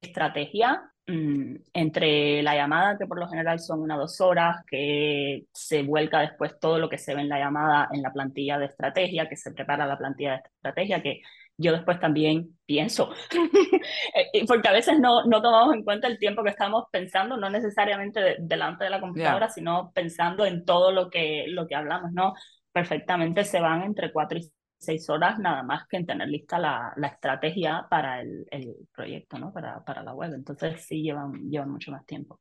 estrategia, 0.00 0.82
mm, 1.06 1.56
entre 1.72 2.42
la 2.42 2.54
llamada, 2.54 2.98
que 2.98 3.06
por 3.06 3.18
lo 3.18 3.28
general 3.28 3.58
son 3.58 3.80
unas 3.80 3.98
dos 3.98 4.20
horas, 4.20 4.56
que 4.66 5.46
se 5.52 5.82
vuelca 5.82 6.20
después 6.20 6.58
todo 6.60 6.78
lo 6.78 6.88
que 6.88 6.98
se 6.98 7.14
ve 7.14 7.22
en 7.22 7.28
la 7.28 7.38
llamada 7.38 7.88
en 7.92 8.02
la 8.02 8.12
plantilla 8.12 8.58
de 8.58 8.66
estrategia, 8.66 9.28
que 9.28 9.36
se 9.36 9.52
prepara 9.52 9.86
la 9.86 9.98
plantilla 9.98 10.32
de 10.32 10.42
estrategia, 10.56 11.02
que 11.02 11.22
yo 11.56 11.72
después 11.72 12.00
también 12.00 12.56
pienso, 12.66 13.12
eh, 14.32 14.44
porque 14.46 14.68
a 14.68 14.72
veces 14.72 14.98
no, 14.98 15.24
no 15.24 15.40
tomamos 15.40 15.74
en 15.74 15.84
cuenta 15.84 16.08
el 16.08 16.18
tiempo 16.18 16.42
que 16.42 16.50
estamos 16.50 16.84
pensando, 16.90 17.36
no 17.36 17.50
necesariamente 17.50 18.36
delante 18.40 18.84
de 18.84 18.90
la 18.90 19.00
computadora, 19.00 19.48
sino 19.48 19.92
pensando 19.92 20.44
en 20.44 20.64
todo 20.64 20.90
lo 20.90 21.10
que, 21.10 21.44
lo 21.48 21.66
que 21.66 21.74
hablamos, 21.74 22.12
¿no? 22.12 22.34
Perfectamente 22.72 23.44
se 23.44 23.60
van 23.60 23.82
entre 23.82 24.12
cuatro 24.12 24.38
y 24.38 24.50
seis 24.78 25.08
horas 25.08 25.38
nada 25.38 25.62
más 25.62 25.86
que 25.88 25.96
en 25.96 26.06
tener 26.06 26.28
lista 26.28 26.58
la, 26.58 26.92
la 26.96 27.08
estrategia 27.08 27.86
para 27.88 28.20
el, 28.20 28.46
el, 28.50 28.74
proyecto, 28.94 29.38
¿no? 29.38 29.52
Para, 29.52 29.82
para 29.84 30.02
la 30.02 30.12
web. 30.12 30.34
Entonces 30.34 30.84
sí 30.84 31.02
llevan, 31.02 31.50
llevan 31.50 31.70
mucho 31.70 31.90
más 31.90 32.04
tiempo. 32.04 32.40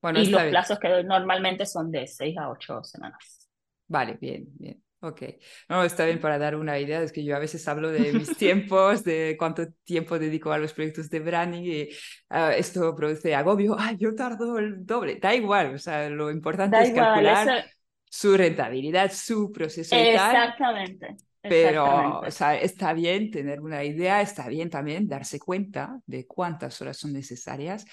Bueno, 0.00 0.20
y 0.20 0.26
los 0.26 0.42
plazos 0.44 0.78
que 0.78 0.88
doy 0.88 1.04
normalmente 1.04 1.64
son 1.64 1.90
de 1.90 2.06
seis 2.06 2.36
a 2.36 2.50
ocho 2.50 2.84
semanas. 2.84 3.48
Vale, 3.88 4.18
bien, 4.20 4.44
bien. 4.58 4.83
Ok, 5.06 5.22
no, 5.68 5.84
está 5.84 6.06
bien 6.06 6.18
para 6.18 6.38
dar 6.38 6.56
una 6.56 6.78
idea, 6.78 7.02
es 7.02 7.12
que 7.12 7.22
yo 7.22 7.36
a 7.36 7.38
veces 7.38 7.66
hablo 7.68 7.90
de 7.90 8.10
mis 8.14 8.36
tiempos, 8.38 9.04
de 9.04 9.36
cuánto 9.38 9.66
tiempo 9.84 10.18
dedico 10.18 10.50
a 10.50 10.56
los 10.56 10.72
proyectos 10.72 11.10
de 11.10 11.20
branding 11.20 11.62
y 11.62 11.88
ah, 12.30 12.54
esto 12.54 12.94
produce 12.96 13.34
agobio, 13.34 13.76
ay, 13.78 13.96
yo 13.98 14.14
tardo 14.14 14.58
el 14.58 14.86
doble, 14.86 15.16
da 15.16 15.34
igual, 15.34 15.74
o 15.74 15.78
sea, 15.78 16.08
lo 16.08 16.30
importante 16.30 16.80
es 16.82 16.92
calcular 16.92 17.66
su 18.08 18.34
rentabilidad, 18.34 19.12
su 19.12 19.52
proceso 19.52 19.94
y 19.94 20.14
tal. 20.14 20.36
Exactamente. 20.36 21.16
Pero 21.42 22.20
o 22.20 22.30
sea, 22.30 22.56
está 22.56 22.94
bien 22.94 23.30
tener 23.30 23.60
una 23.60 23.84
idea, 23.84 24.22
está 24.22 24.48
bien 24.48 24.70
también 24.70 25.06
darse 25.06 25.38
cuenta 25.38 26.00
de 26.06 26.26
cuántas 26.26 26.80
horas 26.80 26.96
son 26.96 27.12
necesarias, 27.12 27.84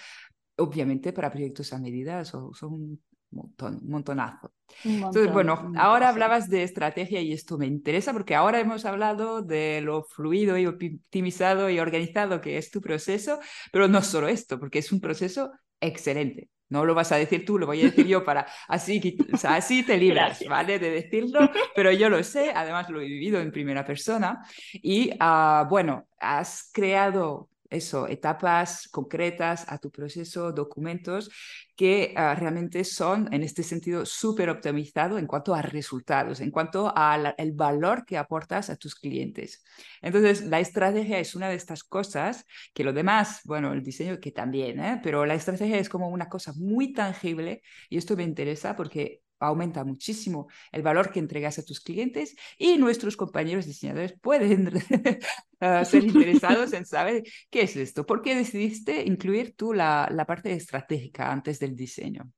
obviamente 0.55 1.11
para 1.11 1.29
proyectos 1.29 1.73
a 1.73 1.79
medida 1.79 2.23
son, 2.23 2.53
son 2.53 3.01
montón, 3.31 3.79
un 3.81 3.89
montonazo. 3.89 4.53
Entonces, 4.83 5.31
bueno, 5.31 5.71
ahora 5.77 6.09
hablabas 6.09 6.49
de 6.49 6.63
estrategia 6.63 7.21
y 7.21 7.33
esto 7.33 7.57
me 7.57 7.67
interesa 7.67 8.13
porque 8.13 8.35
ahora 8.35 8.59
hemos 8.59 8.85
hablado 8.85 9.41
de 9.41 9.81
lo 9.81 10.03
fluido 10.03 10.57
y 10.57 10.65
optimizado 10.65 11.69
y 11.69 11.79
organizado 11.79 12.41
que 12.41 12.57
es 12.57 12.71
tu 12.71 12.81
proceso, 12.81 13.39
pero 13.71 13.87
no 13.87 14.01
solo 14.01 14.27
esto, 14.27 14.59
porque 14.59 14.79
es 14.79 14.91
un 14.91 15.01
proceso 15.01 15.51
excelente. 15.79 16.49
No 16.69 16.85
lo 16.85 16.95
vas 16.95 17.11
a 17.11 17.17
decir 17.17 17.45
tú, 17.45 17.59
lo 17.59 17.65
voy 17.65 17.81
a 17.81 17.85
decir 17.85 18.07
yo 18.07 18.23
para 18.23 18.47
así, 18.69 19.17
o 19.33 19.37
sea, 19.37 19.55
así 19.55 19.83
te 19.83 19.97
libras, 19.97 20.41
¿vale? 20.47 20.79
De 20.79 20.89
decirlo, 20.89 21.51
pero 21.75 21.91
yo 21.91 22.09
lo 22.09 22.23
sé, 22.23 22.53
además 22.55 22.89
lo 22.89 23.01
he 23.01 23.05
vivido 23.05 23.41
en 23.41 23.51
primera 23.51 23.85
persona. 23.85 24.41
Y 24.73 25.11
uh, 25.21 25.67
bueno, 25.67 26.07
has 26.17 26.69
creado 26.71 27.49
eso, 27.71 28.07
etapas 28.07 28.87
concretas 28.89 29.65
a 29.67 29.77
tu 29.77 29.89
proceso, 29.89 30.51
documentos 30.51 31.31
que 31.75 32.13
ah, 32.15 32.35
realmente 32.35 32.83
son 32.83 33.33
en 33.33 33.43
este 33.43 33.63
sentido 33.63 34.05
súper 34.05 34.49
optimizados 34.49 35.17
en 35.17 35.25
cuanto 35.25 35.55
a 35.55 35.61
resultados, 35.61 36.41
en 36.41 36.51
cuanto 36.51 36.93
al 36.95 37.33
valor 37.53 38.05
que 38.05 38.17
aportas 38.17 38.69
a 38.69 38.75
tus 38.75 38.93
clientes. 38.93 39.63
Entonces, 40.01 40.43
la 40.43 40.59
estrategia 40.59 41.19
es 41.19 41.33
una 41.33 41.49
de 41.49 41.55
estas 41.55 41.83
cosas 41.83 42.45
que 42.73 42.83
lo 42.83 42.93
demás, 42.93 43.41
bueno, 43.45 43.73
el 43.73 43.81
diseño 43.81 44.19
que 44.19 44.31
también, 44.31 44.79
¿eh? 44.79 44.99
pero 45.01 45.25
la 45.25 45.33
estrategia 45.33 45.77
es 45.79 45.89
como 45.89 46.09
una 46.09 46.29
cosa 46.29 46.53
muy 46.55 46.93
tangible 46.93 47.63
y 47.89 47.97
esto 47.97 48.15
me 48.15 48.23
interesa 48.23 48.75
porque 48.75 49.20
aumenta 49.41 49.83
muchísimo 49.83 50.47
el 50.71 50.81
valor 50.81 51.11
que 51.11 51.19
entregas 51.19 51.59
a 51.59 51.65
tus 51.65 51.81
clientes 51.81 52.35
y 52.57 52.77
nuestros 52.77 53.17
compañeros 53.17 53.65
diseñadores 53.65 54.13
pueden 54.19 54.71
ah, 55.59 55.83
ser 55.83 56.03
interesados 56.05 56.73
en 56.73 56.85
saber 56.85 57.23
qué 57.49 57.63
es 57.63 57.75
esto. 57.75 58.05
¿Por 58.05 58.21
qué 58.21 58.35
decidiste 58.35 59.03
incluir 59.03 59.55
tú 59.55 59.73
la, 59.73 60.07
la 60.11 60.25
parte 60.25 60.53
estratégica 60.53 61.31
antes 61.31 61.59
del 61.59 61.75
diseño? 61.75 62.31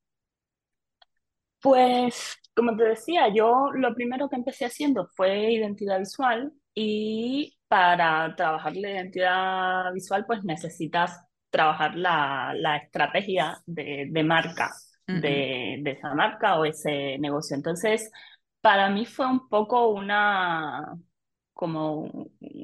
Pues, 1.60 2.36
como 2.54 2.76
te 2.76 2.84
decía, 2.84 3.32
yo 3.34 3.70
lo 3.72 3.94
primero 3.94 4.28
que 4.28 4.36
empecé 4.36 4.66
haciendo 4.66 5.08
fue 5.14 5.52
identidad 5.52 5.98
visual 5.98 6.52
y 6.74 7.56
para 7.68 8.34
trabajar 8.36 8.76
la 8.76 8.90
identidad 8.90 9.92
visual, 9.92 10.26
pues 10.26 10.44
necesitas 10.44 11.20
trabajar 11.50 11.94
la, 11.96 12.52
la 12.54 12.76
estrategia 12.76 13.62
de, 13.64 14.08
de 14.10 14.24
marca 14.24 14.70
de, 15.06 15.82
esa 15.84 16.14
marca 16.14 16.58
o 16.58 16.64
ese 16.64 17.18
negocio. 17.18 17.56
Entonces, 17.56 18.10
para 18.60 18.88
mí 18.90 19.06
fue 19.06 19.26
un 19.26 19.48
poco 19.48 19.88
una, 19.88 20.96
como 21.52 22.10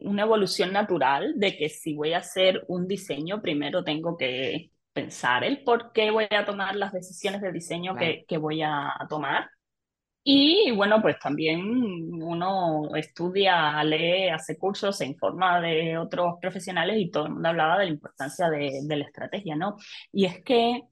una 0.02 0.22
evolución 0.22 0.72
natural 0.72 1.34
de 1.36 1.56
que 1.56 1.68
si 1.68 1.94
voy 1.94 2.12
a 2.12 2.18
hacer 2.18 2.64
un 2.68 2.86
diseño, 2.88 3.42
primero 3.42 3.84
tengo 3.84 4.16
que 4.16 4.70
pensar 4.92 5.44
el 5.44 5.62
por 5.62 5.92
qué 5.92 6.10
voy 6.10 6.26
a 6.30 6.44
tomar 6.44 6.76
las 6.76 6.92
decisiones 6.92 7.40
de 7.42 7.52
diseño 7.52 7.96
que, 7.96 8.24
que, 8.26 8.38
voy 8.38 8.62
a 8.62 8.92
tomar. 9.08 9.48
Y 10.22 10.70
bueno, 10.72 11.00
pues 11.00 11.18
también 11.18 11.62
uno 12.22 12.94
estudia, 12.94 13.82
lee, 13.84 14.28
hace 14.28 14.58
cursos, 14.58 14.98
se 14.98 15.06
informa 15.06 15.60
de 15.60 15.96
otros 15.96 16.34
profesionales 16.40 16.98
y 16.98 17.10
todo 17.10 17.26
el 17.26 17.32
mundo 17.32 17.48
hablaba 17.48 17.78
de 17.78 17.86
la 17.86 17.90
importancia 17.92 18.50
de, 18.50 18.80
de 18.82 18.96
la 18.96 19.04
estrategia, 19.04 19.56
¿no? 19.56 19.76
Y 20.12 20.26
es 20.26 20.42
que 20.42 20.82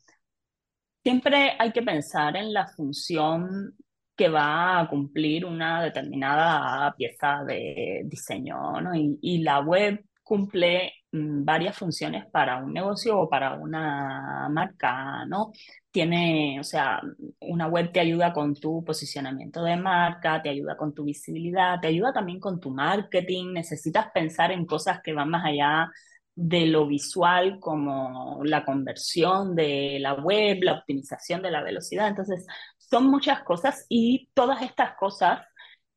Siempre 1.03 1.57
hay 1.59 1.73
que 1.73 1.83
pensar 1.83 2.37
en 2.37 2.53
la 2.53 2.67
función 2.67 3.75
que 4.19 4.29
va 4.29 4.81
a 4.81 4.89
cumplir 4.89 5.45
una 5.47 5.83
determinada 5.83 6.93
pieza 6.97 7.45
de 7.47 8.03
diseño, 8.05 8.81
¿no? 8.81 8.91
Y, 8.95 9.39
la 9.43 9.61
web 9.61 10.05
cumple 10.25 10.93
mm, 11.13 11.45
varias 11.45 11.77
funciones 11.79 12.27
para 12.27 12.59
un 12.59 12.73
negocio 12.73 13.19
o 13.21 13.29
para 13.29 13.55
una 13.55 14.49
marca, 14.51 15.25
¿no? 15.27 15.53
Tiene, 15.91 16.59
o 16.61 16.65
sea, 16.65 17.01
una 17.41 17.69
web 17.69 17.93
te 17.93 18.01
ayuda 18.01 18.33
con 18.33 18.55
tu 18.55 18.85
posicionamiento 18.85 19.63
de 19.63 19.77
marca, 19.77 20.43
te 20.43 20.51
ayuda 20.51 20.77
con 20.77 20.93
tu 20.95 21.05
visibilidad, 21.05 21.81
te 21.81 21.89
ayuda 21.89 22.13
también 22.13 22.41
con 22.41 22.59
tu 22.61 22.71
marketing, 22.71 23.53
necesitas 23.53 24.11
pensar 24.13 24.51
en 24.53 24.67
cosas 24.67 25.01
que 25.03 25.13
van 25.13 25.31
más 25.31 25.45
allá 25.45 25.91
de 26.41 26.67
lo 26.67 26.87
visual 26.87 27.59
como 27.59 28.41
la 28.45 28.65
conversión 28.65 29.57
de 29.57 29.99
la 30.01 30.15
web, 30.15 30.59
la 30.63 30.75
optimización 30.75 31.43
de 31.43 31.51
la 31.51 31.65
velocidad. 31.65 32.07
Entonces, 32.07 32.47
son 32.79 33.11
muchas 33.11 33.43
cosas 33.43 33.87
y 33.89 34.31
todas 34.35 34.63
estas 34.63 34.95
cosas 34.97 35.41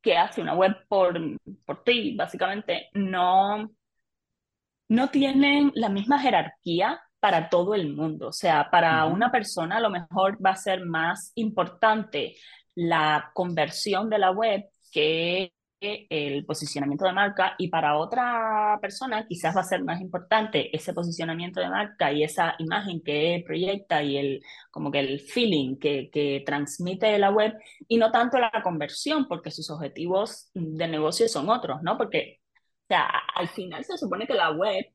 que 0.01 0.17
hace 0.17 0.41
una 0.41 0.56
web 0.56 0.75
por, 0.88 1.19
por 1.63 1.84
ti, 1.84 2.15
básicamente, 2.15 2.89
no, 2.93 3.69
no 4.89 5.10
tienen 5.12 5.71
la 5.75 5.89
misma 5.89 6.17
jerarquía 6.19 6.99
para 7.19 7.49
todo 7.49 7.75
el 7.75 7.93
mundo. 7.95 8.30
O 8.30 8.34
sea, 8.34 8.69
para 8.71 9.06
una 9.06 9.32
persona 9.32 9.77
a 9.77 9.82
lo 9.82 9.91
mejor 9.91 10.43
va 10.43 10.51
a 10.51 10.56
ser 10.56 10.84
más 10.86 11.34
importante 11.36 12.36
la 12.73 13.30
conversión 13.36 14.10
de 14.10 14.17
la 14.17 14.32
web 14.32 14.65
que 14.91 15.54
el 15.82 16.46
posicionamiento 16.46 17.06
de 17.06 17.13
marca 17.13 17.56
y 17.58 17.70
para 17.70 17.98
otra 17.98 18.78
persona 18.82 19.26
quizás 19.28 19.56
va 19.56 19.62
a 19.62 19.63
ser 19.63 19.84
más 19.84 20.00
importante 20.02 20.76
ese 20.76 20.94
posicionamiento 20.94 21.60
de 21.60 21.70
marca 21.70 22.12
y 22.12 22.24
esa 22.24 22.56
imagen 22.60 23.02
que 23.04 23.44
proyecta 23.46 24.04
y 24.04 24.17
el 24.17 24.41
como 24.72 24.91
que 24.91 25.00
el 25.00 25.20
feeling 25.20 25.78
que, 25.78 26.10
que 26.12 26.44
transmite 26.46 27.17
la 27.20 27.32
web 27.32 27.54
y 27.88 27.98
no 27.98 28.12
tanto 28.12 28.38
la 28.39 28.52
conversión 28.63 29.28
porque 29.28 29.52
sus 29.52 29.70
objetivos 29.72 30.50
de 30.54 30.88
negocio 30.88 31.28
son 31.28 31.50
otros, 31.50 31.82
¿no? 31.84 31.98
Porque 31.98 32.39
o 32.86 32.88
sea, 32.88 33.10
al 33.36 33.48
final 33.50 33.84
se 33.86 33.98
supone 33.98 34.28
que 34.28 34.34
la 34.34 34.52
web 34.52 34.86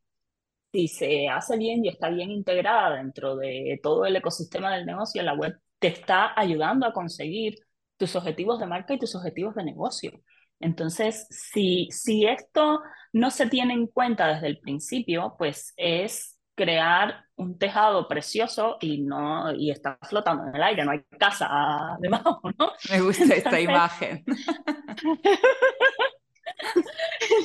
si 0.72 0.88
se 0.88 1.28
hace 1.28 1.56
bien 1.56 1.84
y 1.84 1.88
está 1.88 2.10
bien 2.10 2.30
integrada 2.30 2.96
dentro 2.96 3.36
de 3.36 3.80
todo 3.82 4.04
el 4.06 4.16
ecosistema 4.16 4.74
del 4.74 4.86
negocio, 4.86 5.22
la 5.22 5.34
web 5.34 5.58
te 5.78 5.88
está 5.88 6.38
ayudando 6.38 6.86
a 6.86 6.92
conseguir 6.92 7.56
tus 7.96 8.14
objetivos 8.16 8.60
de 8.60 8.66
marca 8.66 8.94
y 8.94 8.98
tus 8.98 9.14
objetivos 9.14 9.54
de 9.54 9.64
negocio. 9.64 10.12
Entonces, 10.60 11.26
si, 11.30 11.88
si 11.90 12.26
esto 12.26 12.80
no 13.12 13.30
se 13.30 13.46
tiene 13.46 13.74
en 13.74 13.86
cuenta 13.86 14.28
desde 14.34 14.46
el 14.48 14.58
principio, 14.58 15.34
pues 15.38 15.74
es 15.76 16.38
crear 16.54 17.24
un 17.36 17.58
tejado 17.58 18.08
precioso 18.08 18.78
y 18.80 19.02
no 19.02 19.54
y 19.54 19.70
está 19.70 19.98
flotando 20.02 20.48
en 20.48 20.56
el 20.56 20.62
aire, 20.62 20.84
no 20.84 20.92
hay 20.92 21.02
casa 21.18 21.96
debajo, 22.00 22.40
¿no? 22.58 22.72
Me 22.90 23.00
gusta 23.00 23.34
esta 23.34 23.60
imagen. 23.60 24.24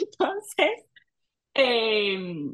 Entonces, 0.01 0.85
em, 1.53 2.53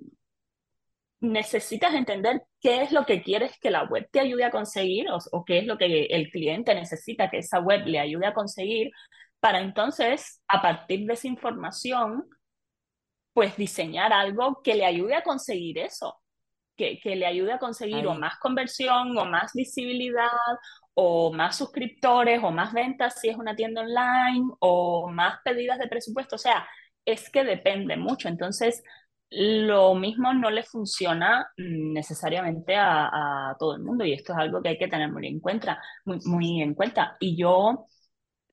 necesitas 1.20 1.94
entender 1.94 2.44
qué 2.62 2.82
es 2.82 2.92
lo 2.92 3.06
que 3.06 3.22
quieres 3.22 3.58
que 3.60 3.72
la 3.72 3.84
web 3.84 4.08
te 4.12 4.20
ayude 4.20 4.44
a 4.46 4.52
conseguir 4.52 5.08
o, 5.10 5.46
qué 5.46 5.60
es 5.60 5.66
lo 5.66 5.78
que 5.78 6.06
el 6.06 6.30
cliente 6.32 6.74
necesita 6.76 7.30
que 7.30 7.40
esa 7.40 7.60
web 7.60 7.86
le 7.86 8.00
ayude 8.00 8.26
a 8.26 8.34
conseguir 8.34 8.92
para 9.48 9.62
entonces, 9.62 10.44
a 10.50 10.62
partir 10.62 11.06
de 11.06 11.14
esa 11.14 11.26
información, 11.26 12.26
pues 13.32 13.56
diseñar 13.56 14.12
algo 14.12 14.62
que 14.62 14.76
le 14.76 14.86
ayude 14.86 15.16
a 15.16 15.24
conseguir 15.24 15.78
eso, 15.78 16.22
que, 16.76 17.00
que 17.00 17.16
le 17.16 17.26
ayude 17.26 17.54
a 17.54 17.58
conseguir 17.58 18.06
o 18.08 18.14
más 18.14 18.38
conversión 18.40 19.18
o 19.18 19.24
más 19.24 19.54
visibilidad 19.54 20.28
o 20.96 21.32
más 21.32 21.56
suscriptores 21.56 22.44
o 22.44 22.52
más 22.52 22.74
ventas 22.74 23.22
si 23.22 23.30
es 23.30 23.38
una 23.38 23.56
tienda 23.56 23.84
online 23.84 24.52
o 24.60 25.10
más 25.10 25.40
pedidas 25.46 25.80
de 25.80 25.88
presupuesto. 25.88 26.36
O 26.36 26.40
sea, 26.40 26.68
es 27.06 27.30
que 27.30 27.46
depende 27.46 27.96
mucho. 27.96 28.28
Entonces, 28.28 28.84
lo 29.30 29.96
mismo 29.96 30.34
no 30.34 30.52
le 30.52 30.64
funciona 30.64 31.48
necesariamente 31.56 32.76
a, 32.76 33.52
a, 33.52 33.56
todo 33.58 33.78
el 33.78 33.82
mundo 33.82 34.04
y 34.04 34.12
esto 34.12 34.34
es 34.34 34.40
algo 34.40 34.62
que 34.62 34.70
hay 34.70 34.78
que 34.78 34.90
tener 34.90 35.10
muy 35.10 35.26
en 35.26 35.40
cuenta, 35.40 35.82
muy, 36.04 36.20
muy 36.26 36.62
en 36.62 36.74
cuenta. 36.74 37.16
Y 37.22 37.38
yo 37.38 37.88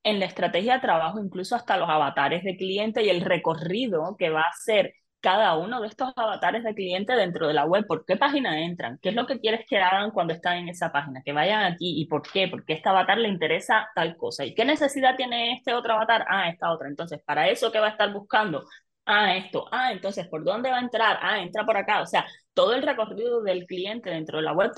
en 0.05 0.21
la 0.21 0.27
estrategia 0.27 0.75
de 0.75 0.81
trabajo, 0.81 1.19
incluso 1.21 1.57
hasta 1.57 1.77
los 1.77 1.89
avatares 1.89 2.45
de 2.45 2.57
cliente 2.57 3.03
y 3.03 3.09
el 3.09 3.23
recorrido 3.23 4.17
que 4.17 4.31
va 4.31 4.43
a 4.43 4.51
hacer 4.51 4.95
cada 5.25 5.57
uno 5.57 5.81
de 5.81 5.89
estos 5.89 6.13
avatares 6.17 6.65
de 6.65 6.75
cliente 6.75 7.15
dentro 7.15 7.49
de 7.49 7.55
la 7.55 7.65
web, 7.65 7.87
por 7.87 8.05
qué 8.05 8.17
página 8.17 8.63
entran, 8.63 8.99
qué 9.01 9.09
es 9.09 9.15
lo 9.15 9.27
que 9.27 9.41
quieres 9.41 9.65
que 9.67 9.79
hagan 9.79 10.11
cuando 10.11 10.35
están 10.35 10.59
en 10.59 10.69
esa 10.69 10.93
página, 10.93 11.23
que 11.25 11.33
vayan 11.33 11.65
aquí 11.65 11.99
y 11.99 12.07
por 12.07 12.21
qué, 12.31 12.47
porque 12.49 12.75
este 12.75 12.91
avatar 12.91 13.17
le 13.17 13.29
interesa 13.31 13.89
tal 13.95 14.19
cosa 14.19 14.45
y 14.45 14.55
qué 14.55 14.67
necesidad 14.67 15.17
tiene 15.17 15.55
este 15.55 15.73
otro 15.73 15.95
avatar, 15.95 16.27
ah, 16.29 16.51
esta 16.51 16.71
otra. 16.71 16.89
Entonces, 16.89 17.21
para 17.25 17.49
eso 17.49 17.73
que 17.73 17.81
va 17.81 17.87
a 17.87 17.91
estar 17.91 18.13
buscando, 18.13 18.65
ah, 19.07 19.35
esto, 19.35 19.67
ah, 19.73 19.93
entonces, 19.93 20.27
¿por 20.29 20.45
dónde 20.45 20.71
va 20.71 20.77
a 20.77 20.81
entrar? 20.81 21.19
Ah, 21.23 21.41
entra 21.41 21.65
por 21.65 21.79
acá. 21.79 22.03
O 22.03 22.07
sea, 22.07 22.27
todo 22.53 22.75
el 22.75 22.83
recorrido 22.83 23.43
del 23.43 23.65
cliente 23.67 24.11
dentro 24.11 24.37
de 24.39 24.45
la 24.45 24.53
web, 24.53 24.73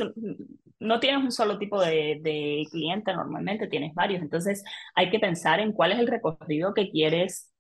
no 0.81 1.01
tienes 1.01 1.23
un 1.25 1.33
solo 1.33 1.59
tipo 1.59 1.81
de, 1.81 2.19
de 2.23 2.65
cliente 2.71 3.13
normalmente, 3.15 3.69
tienes 3.69 3.95
varios. 3.95 4.23
Entonces, 4.23 4.65
hay 4.95 5.11
que 5.11 5.19
pensar 5.19 5.61
en 5.61 5.73
cuál 5.73 5.93
es 5.93 5.99
el 5.99 6.07
recorrido 6.07 6.75
que 6.75 6.91
quieres, 6.91 7.53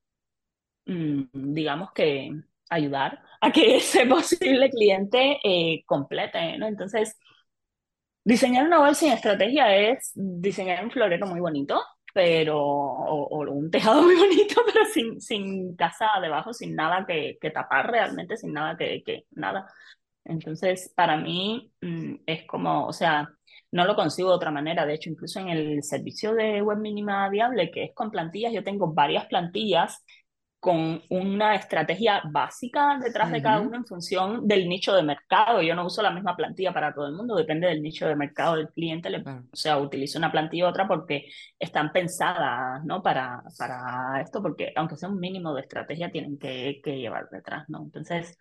mm, 0.86 1.24
digamos 1.32 1.92
que 1.92 2.30
ayudar 2.70 3.22
a 3.40 3.52
que 3.52 3.76
ese 3.76 4.06
posible 4.06 4.70
cliente 4.70 5.38
eh, 5.44 5.82
complete, 5.86 6.58
¿no? 6.58 6.66
Entonces, 6.66 7.16
diseñar 8.24 8.66
una 8.66 8.80
web 8.82 8.94
sin 8.94 9.12
estrategia 9.12 9.74
es 9.76 10.12
diseñar 10.14 10.84
un 10.84 10.90
florero 10.90 11.26
muy 11.26 11.40
bonito, 11.40 11.82
pero, 12.14 12.58
o, 12.58 13.40
un 13.50 13.70
tejado 13.70 14.02
muy 14.04 14.16
bonito, 14.16 14.62
pero 14.66 14.84
sin, 14.86 15.20
sin 15.20 15.76
casa 15.76 16.06
debajo, 16.20 16.52
sin 16.52 16.74
nada 16.74 17.04
que, 17.06 17.38
que 17.40 17.50
tapar 17.50 17.90
realmente, 17.90 18.36
sin 18.36 18.52
nada 18.52 18.76
que, 18.76 19.02
que, 19.04 19.26
nada. 19.32 19.66
Entonces, 20.28 20.92
para 20.96 21.16
mí 21.16 21.72
mm, 21.80 22.16
es 22.26 22.46
como, 22.46 22.86
o 22.86 22.92
sea, 22.92 23.28
no 23.72 23.84
lo 23.84 23.94
consigo 23.96 24.30
de 24.30 24.36
otra 24.36 24.50
manera. 24.50 24.86
De 24.86 24.94
hecho, 24.94 25.10
incluso 25.10 25.40
en 25.40 25.48
el 25.48 25.82
servicio 25.82 26.34
de 26.34 26.62
web 26.62 26.78
mínima 26.78 27.28
viable, 27.28 27.70
que 27.70 27.84
es 27.84 27.94
con 27.94 28.10
plantillas, 28.10 28.52
yo 28.52 28.64
tengo 28.64 28.92
varias 28.92 29.26
plantillas 29.26 30.04
con 30.58 31.00
una 31.10 31.54
estrategia 31.54 32.22
básica 32.28 32.98
detrás 33.00 33.30
de 33.30 33.40
cada 33.40 33.60
uno 33.60 33.76
en 33.76 33.86
función 33.86 34.48
del 34.48 34.68
nicho 34.68 34.94
de 34.94 35.02
mercado. 35.02 35.62
Yo 35.62 35.76
no 35.76 35.86
uso 35.86 36.02
la 36.02 36.10
misma 36.10 36.34
plantilla 36.34 36.72
para 36.72 36.92
todo 36.92 37.06
el 37.06 37.14
mundo, 37.14 37.36
depende 37.36 37.68
del 37.68 37.82
nicho 37.82 38.08
de 38.08 38.16
mercado 38.16 38.56
del 38.56 38.70
cliente. 38.70 39.08
O 39.52 39.56
sea, 39.56 39.78
utilizo 39.78 40.18
una 40.18 40.32
plantilla 40.32 40.64
u 40.64 40.68
otra 40.68 40.88
porque 40.88 41.26
están 41.58 41.92
pensadas 41.92 42.84
¿no? 42.84 43.00
para, 43.00 43.42
para 43.56 44.20
esto, 44.20 44.42
porque 44.42 44.72
aunque 44.74 44.96
sea 44.96 45.08
un 45.08 45.20
mínimo 45.20 45.54
de 45.54 45.60
estrategia, 45.60 46.10
tienen 46.10 46.36
que, 46.36 46.80
que 46.82 46.98
llevar 46.98 47.28
detrás. 47.30 47.68
¿no? 47.68 47.82
Entonces, 47.84 48.36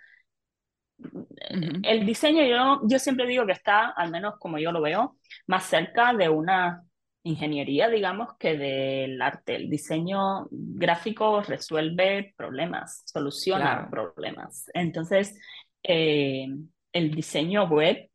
el 1.84 2.05
diseño 2.05 2.43
yo, 2.43 2.81
yo 2.88 2.99
siempre 2.99 3.27
digo 3.27 3.45
que 3.45 3.51
está, 3.51 3.89
al 3.89 4.12
menos 4.12 4.36
como 4.39 4.58
yo 4.58 4.71
lo 4.71 4.81
veo, 4.81 5.17
más 5.47 5.65
cerca 5.65 6.13
de 6.13 6.29
una 6.29 6.84
ingeniería, 7.23 7.89
digamos, 7.89 8.38
que 8.38 8.58
del 8.58 9.21
arte. 9.21 9.55
El 9.55 9.69
diseño 9.69 10.47
gráfico 10.51 11.41
resuelve 11.41 12.34
problemas, 12.38 13.03
soluciona 13.05 13.89
problemas. 13.89 14.69
Entonces, 14.73 15.38
eh, 15.84 16.47
el 16.93 17.12
diseño 17.12 17.67
web, 17.67 18.10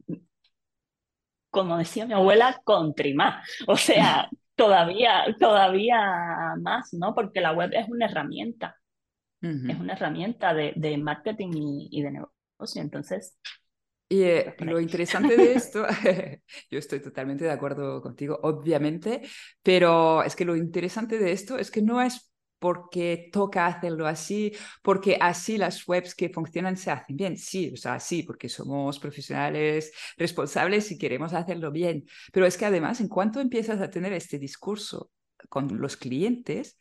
como 1.50 1.76
decía 1.76 2.06
mi 2.06 2.14
abuela, 2.14 2.60
contrima. 2.64 3.42
O 3.66 3.76
sea, 3.76 4.28
todavía, 4.54 5.24
todavía 5.38 6.54
más, 6.60 6.92
¿no? 6.92 7.14
Porque 7.14 7.40
la 7.40 7.52
web 7.52 7.70
es 7.72 7.88
una 7.88 8.06
herramienta. 8.06 8.76
Es 9.42 9.80
una 9.80 9.94
herramienta 9.94 10.52
de, 10.52 10.74
de 10.76 10.98
marketing 10.98 11.52
y, 11.54 11.88
y 11.90 12.02
de 12.02 12.10
negocio. 12.10 12.39
Entonces, 12.76 13.36
y 14.08 14.22
eh, 14.24 14.54
lo 14.58 14.80
interesante 14.80 15.36
de 15.36 15.52
esto, 15.54 15.86
yo 16.70 16.78
estoy 16.78 17.00
totalmente 17.00 17.44
de 17.44 17.52
acuerdo 17.52 18.02
contigo, 18.02 18.38
obviamente, 18.42 19.22
pero 19.62 20.22
es 20.24 20.34
que 20.34 20.44
lo 20.44 20.56
interesante 20.56 21.18
de 21.18 21.32
esto 21.32 21.56
es 21.56 21.70
que 21.70 21.80
no 21.80 22.02
es 22.02 22.30
porque 22.58 23.30
toca 23.32 23.66
hacerlo 23.66 24.06
así, 24.06 24.52
porque 24.82 25.16
así 25.18 25.56
las 25.56 25.88
webs 25.88 26.14
que 26.14 26.28
funcionan 26.28 26.76
se 26.76 26.90
hacen 26.90 27.16
bien. 27.16 27.36
Sí, 27.38 27.70
o 27.72 27.76
sea, 27.76 27.98
sí, 27.98 28.22
porque 28.22 28.50
somos 28.50 28.98
profesionales 28.98 29.92
responsables 30.18 30.90
y 30.90 30.98
queremos 30.98 31.32
hacerlo 31.32 31.70
bien. 31.70 32.04
Pero 32.32 32.44
es 32.44 32.58
que 32.58 32.66
además, 32.66 33.00
en 33.00 33.08
cuanto 33.08 33.40
empiezas 33.40 33.80
a 33.80 33.88
tener 33.90 34.12
este 34.12 34.38
discurso 34.38 35.10
con 35.48 35.80
los 35.80 35.96
clientes, 35.96 36.76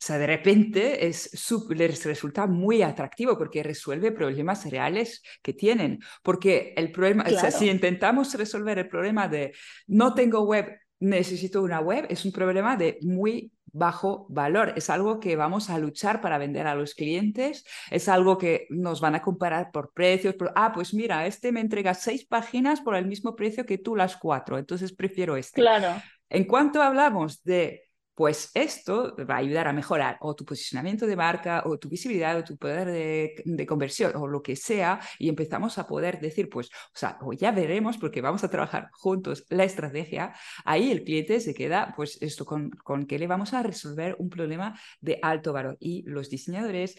o 0.00 0.02
sea, 0.02 0.16
de 0.16 0.26
repente 0.26 1.06
es, 1.06 1.30
les 1.68 2.06
resulta 2.06 2.46
muy 2.46 2.80
atractivo 2.80 3.36
porque 3.36 3.62
resuelve 3.62 4.12
problemas 4.12 4.64
reales 4.70 5.22
que 5.42 5.52
tienen. 5.52 5.98
Porque 6.22 6.72
el 6.74 6.90
problema, 6.90 7.26
o 7.26 7.38
sea, 7.38 7.50
si 7.50 7.68
intentamos 7.68 8.32
resolver 8.32 8.78
el 8.78 8.88
problema 8.88 9.28
de 9.28 9.52
no 9.88 10.14
tengo 10.14 10.40
web, 10.44 10.74
necesito 11.00 11.62
una 11.62 11.80
web, 11.80 12.06
es 12.08 12.24
un 12.24 12.32
problema 12.32 12.78
de 12.78 12.96
muy 13.02 13.52
bajo 13.66 14.24
valor. 14.30 14.72
Es 14.74 14.88
algo 14.88 15.20
que 15.20 15.36
vamos 15.36 15.68
a 15.68 15.78
luchar 15.78 16.22
para 16.22 16.38
vender 16.38 16.66
a 16.66 16.74
los 16.74 16.94
clientes, 16.94 17.66
es 17.90 18.08
algo 18.08 18.38
que 18.38 18.68
nos 18.70 19.02
van 19.02 19.16
a 19.16 19.22
comparar 19.22 19.70
por 19.70 19.92
precios. 19.92 20.34
ah, 20.54 20.72
pues 20.72 20.94
mira, 20.94 21.26
este 21.26 21.52
me 21.52 21.60
entrega 21.60 21.92
seis 21.92 22.24
páginas 22.24 22.80
por 22.80 22.94
el 22.96 23.04
mismo 23.04 23.36
precio 23.36 23.66
que 23.66 23.76
tú 23.76 23.96
las 23.96 24.16
cuatro, 24.16 24.56
entonces 24.56 24.94
prefiero 24.94 25.36
este. 25.36 25.60
Claro. 25.60 26.00
En 26.30 26.44
cuanto 26.44 26.80
hablamos 26.80 27.42
de 27.44 27.89
pues 28.20 28.50
esto 28.52 29.16
va 29.24 29.36
a 29.36 29.38
ayudar 29.38 29.66
a 29.66 29.72
mejorar 29.72 30.18
o 30.20 30.36
tu 30.36 30.44
posicionamiento 30.44 31.06
de 31.06 31.16
marca 31.16 31.62
o 31.64 31.78
tu 31.78 31.88
visibilidad 31.88 32.36
o 32.36 32.44
tu 32.44 32.58
poder 32.58 32.88
de, 32.88 33.66
conversión 33.66 34.12
o 34.14 34.26
lo 34.26 34.42
que 34.42 34.56
sea 34.56 35.00
y 35.18 35.30
empezamos 35.30 35.78
a 35.78 35.86
poder 35.86 36.20
decir, 36.20 36.50
pues, 36.50 36.66
o 36.68 36.98
sea, 36.98 37.16
o 37.22 37.32
ya 37.32 37.50
veremos 37.50 37.96
porque 37.96 38.20
vamos 38.20 38.44
a 38.44 38.50
trabajar 38.50 38.90
juntos 38.92 39.46
la 39.48 39.64
estrategia, 39.64 40.34
ahí 40.66 40.90
el 40.90 41.02
cliente 41.02 41.40
se 41.40 41.54
queda, 41.54 41.94
pues, 41.96 42.20
esto 42.20 42.44
con, 42.44 42.68
con 42.84 43.06
que 43.06 43.18
le 43.18 43.26
vamos 43.26 43.54
a 43.54 43.62
resolver 43.62 44.16
un 44.18 44.28
problema 44.28 44.78
de 45.00 45.18
alto 45.22 45.54
valor. 45.54 45.78
Y 45.80 46.02
los 46.02 46.28
diseñadores 46.28 46.98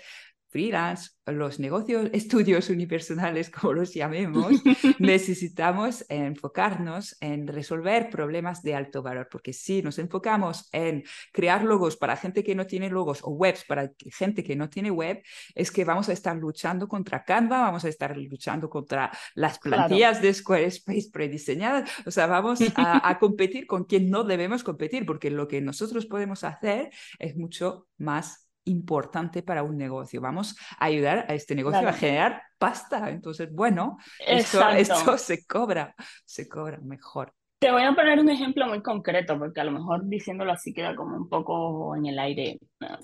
freelance, 0.52 1.12
los 1.26 1.60
negocios, 1.60 2.10
estudios 2.14 2.70
unipersonales, 2.70 3.50
como 3.50 3.74
los 3.74 3.94
llamemos, 3.94 4.52
necesitamos 5.00 6.06
enfocarnos 6.10 7.16
en 7.22 7.48
resolver 7.48 8.10
problemas 8.10 8.62
de 8.62 8.76
alto 8.76 9.02
valor, 9.02 9.28
porque 9.32 9.54
si 9.54 9.82
nos 9.82 9.98
enfocamos 9.98 10.70
en 10.72 11.04
crear 11.32 11.64
logos 11.64 11.96
para 11.96 12.18
gente 12.18 12.44
que 12.44 12.54
no 12.54 12.68
tiene 12.68 12.90
logos 12.90 13.22
o 13.24 13.32
webs 13.32 13.64
para 13.66 13.92
gente 14.12 14.44
que 14.44 14.56
no 14.56 14.70
tiene 14.70 14.92
web, 14.92 15.24
es 15.56 15.72
que 15.72 15.86
vamos 15.86 16.10
a 16.10 16.14
estar 16.14 16.36
luchando 16.36 16.88
contra 16.88 17.24
Canva, 17.24 17.62
vamos 17.62 17.86
a 17.86 17.90
estar 17.90 18.16
luchando 18.18 18.70
contra 18.70 19.12
las 19.36 19.58
plantillas 19.60 20.22
de 20.22 20.34
Squarespace 20.34 21.10
prediseñadas, 21.12 21.90
o 22.06 22.12
sea, 22.12 22.28
vamos 22.28 22.60
a, 22.76 23.08
a 23.08 23.20
competir 23.20 23.66
con 23.66 23.86
quien 23.86 24.10
no 24.10 24.24
debemos 24.24 24.64
competir, 24.64 25.06
porque 25.06 25.32
lo 25.32 25.48
que 25.48 25.62
nosotros 25.62 26.06
podemos 26.06 26.44
hacer 26.44 26.92
es 27.20 27.36
mucho 27.38 27.88
más 27.98 28.51
importante 28.66 29.44
para 29.44 29.64
un 29.64 29.78
negocio. 29.78 30.22
Vamos 30.22 30.56
a 30.78 30.86
ayudar 30.86 31.26
a 31.28 31.34
este 31.34 31.56
negocio 31.56 31.88
a 31.88 31.94
generar 31.94 32.44
pasta. 32.58 33.10
Entonces, 33.10 33.52
bueno, 33.52 33.98
esto, 34.20 34.68
esto, 34.70 35.18
se 35.18 35.46
cobra, 35.46 35.96
se 36.26 36.48
cobra 36.48 36.80
mejor. 36.82 37.34
Te 37.60 37.72
voy 37.72 37.84
a 37.84 37.94
poner 37.94 38.20
un 38.20 38.30
ejemplo 38.30 38.66
muy 38.68 38.82
concreto, 38.82 39.38
porque 39.38 39.62
a 39.62 39.64
lo 39.64 39.72
mejor 39.72 40.08
diciéndolo 40.08 40.52
así 40.52 40.74
queda 40.74 40.96
como 40.96 41.16
un 41.16 41.30
poco 41.30 41.96
en 41.96 42.08
el 42.08 42.18
aire. 42.18 42.58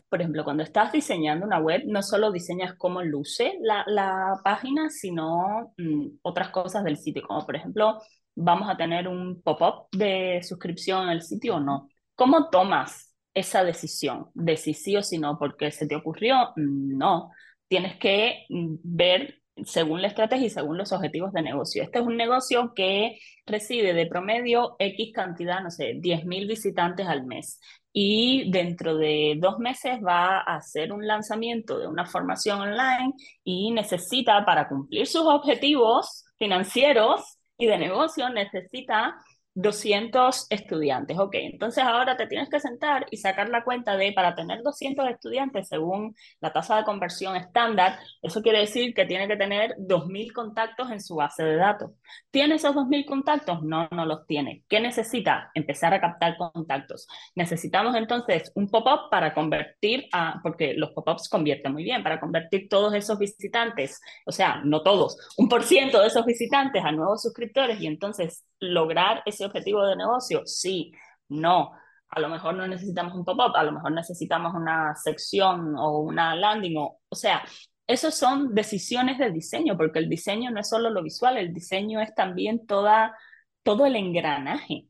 Por 0.09 0.19
ejemplo, 0.19 0.43
cuando 0.43 0.63
estás 0.63 0.91
diseñando 0.91 1.45
una 1.45 1.59
web, 1.59 1.83
no 1.85 2.01
solo 2.01 2.31
diseñas 2.31 2.73
cómo 2.75 3.03
luce 3.03 3.53
la, 3.61 3.83
la 3.85 4.39
página, 4.43 4.89
sino 4.89 5.73
mm, 5.77 6.07
otras 6.23 6.49
cosas 6.49 6.83
del 6.83 6.97
sitio, 6.97 7.21
como 7.27 7.45
por 7.45 7.55
ejemplo, 7.55 7.99
vamos 8.35 8.67
a 8.67 8.77
tener 8.77 9.07
un 9.07 9.43
pop-up 9.43 9.89
de 9.91 10.41
suscripción 10.41 11.03
en 11.03 11.09
el 11.09 11.21
sitio 11.21 11.57
o 11.57 11.59
no. 11.59 11.87
¿Cómo 12.15 12.49
tomas 12.49 13.06
esa 13.37 13.63
decisión 13.63 14.29
de 14.33 14.57
si 14.57 14.73
sí 14.73 14.97
o 14.97 15.03
si 15.03 15.19
no, 15.19 15.37
porque 15.37 15.71
se 15.71 15.85
te 15.87 15.95
ocurrió, 15.95 16.53
no. 16.55 17.31
Tienes 17.67 17.97
que 17.97 18.45
ver 18.49 19.41
según 19.63 20.01
la 20.01 20.07
estrategia 20.07 20.47
y 20.47 20.49
según 20.49 20.77
los 20.77 20.91
objetivos 20.91 21.31
de 21.33 21.43
negocio. 21.43 21.83
Este 21.83 21.99
es 21.99 22.05
un 22.05 22.17
negocio 22.17 22.73
que 22.75 23.19
recibe 23.45 23.93
de 23.93 24.07
promedio 24.07 24.75
X 24.79 25.11
cantidad, 25.13 25.61
no 25.61 25.69
sé, 25.69 25.93
10.000 25.95 26.47
visitantes 26.47 27.07
al 27.07 27.25
mes. 27.25 27.59
Y 27.93 28.49
dentro 28.51 28.97
de 28.97 29.35
dos 29.39 29.59
meses 29.59 29.99
va 30.05 30.39
a 30.39 30.57
hacer 30.57 30.91
un 30.91 31.05
lanzamiento 31.05 31.77
de 31.77 31.87
una 31.87 32.05
formación 32.05 32.59
online 32.61 33.13
y 33.43 33.71
necesita, 33.71 34.45
para 34.45 34.67
cumplir 34.67 35.05
sus 35.05 35.23
objetivos 35.23 36.25
financieros 36.39 37.37
y 37.57 37.67
de 37.67 37.77
negocio, 37.77 38.29
necesita 38.29 39.15
200 39.57 40.45
estudiantes. 40.51 41.17
Ok, 41.17 41.33
entonces 41.33 41.83
ahora 41.83 42.15
te 42.15 42.27
tienes 42.27 42.47
que 42.47 42.59
sentar 42.59 43.07
y 43.09 43.17
sacar 43.17 43.49
la 43.49 43.63
cuenta 43.63 43.97
de, 43.97 44.11
para 44.13 44.35
tener 44.35 44.61
200 44.61 45.09
estudiantes 45.09 45.67
según 45.67 46.15
la 46.39 46.53
tasa 46.53 46.77
de 46.77 46.83
conversión 46.83 47.35
estándar, 47.35 47.97
eso 48.21 48.43
quiere 48.43 48.59
decir 48.59 48.93
que 48.93 49.05
tiene 49.05 49.27
que 49.27 49.35
tener 49.35 49.75
2.000 49.79 50.31
contactos 50.31 50.91
en 50.91 51.01
su 51.01 51.15
base 51.15 51.43
de 51.43 51.55
datos. 51.55 51.91
¿Tiene 52.29 52.55
esos 52.55 52.75
2.000 52.75 53.05
contactos? 53.07 53.63
No, 53.63 53.87
no 53.89 54.05
los 54.05 54.27
tiene. 54.27 54.63
¿Qué 54.69 54.79
necesita? 54.79 55.49
Empezar 55.55 55.91
a 55.91 56.01
captar 56.01 56.37
contactos. 56.37 57.07
Necesitamos 57.33 57.95
entonces 57.95 58.51
un 58.53 58.69
pop-up 58.69 59.09
para 59.09 59.33
convertir 59.33 60.07
a, 60.13 60.39
porque 60.43 60.75
los 60.75 60.91
pop-ups 60.91 61.29
convierten 61.29 61.73
muy 61.73 61.83
bien, 61.83 62.03
para 62.03 62.19
convertir 62.19 62.69
todos 62.69 62.93
esos 62.93 63.17
visitantes, 63.17 63.99
o 64.27 64.31
sea, 64.31 64.61
no 64.63 64.83
todos, 64.83 65.17
un 65.35 65.49
por 65.49 65.63
ciento 65.63 65.99
de 65.99 66.09
esos 66.09 66.25
visitantes 66.25 66.85
a 66.85 66.91
nuevos 66.91 67.23
suscriptores 67.23 67.81
y 67.81 67.87
entonces 67.87 68.45
lograr 68.59 69.21
ese 69.25 69.46
objetivo 69.47 69.85
de 69.85 69.95
negocio? 69.95 70.43
Sí, 70.45 70.91
no. 71.29 71.71
A 72.09 72.19
lo 72.19 72.29
mejor 72.29 72.55
no 72.55 72.67
necesitamos 72.67 73.13
un 73.15 73.25
pop-up, 73.25 73.55
a 73.55 73.63
lo 73.63 73.73
mejor 73.73 73.91
necesitamos 73.91 74.53
una 74.53 74.95
sección 74.95 75.75
o 75.77 75.99
una 75.99 76.35
landing, 76.35 76.77
o, 76.77 76.99
o 77.09 77.15
sea, 77.15 77.43
esos 77.87 78.15
son 78.15 78.53
decisiones 78.53 79.17
de 79.17 79.31
diseño, 79.31 79.77
porque 79.77 79.99
el 79.99 80.09
diseño 80.09 80.51
no 80.51 80.59
es 80.59 80.69
solo 80.69 80.89
lo 80.89 81.01
visual, 81.01 81.37
el 81.37 81.53
diseño 81.53 82.01
es 82.01 82.13
también 82.15 82.65
toda, 82.67 83.17
todo 83.63 83.85
el 83.85 83.95
engranaje 83.95 84.87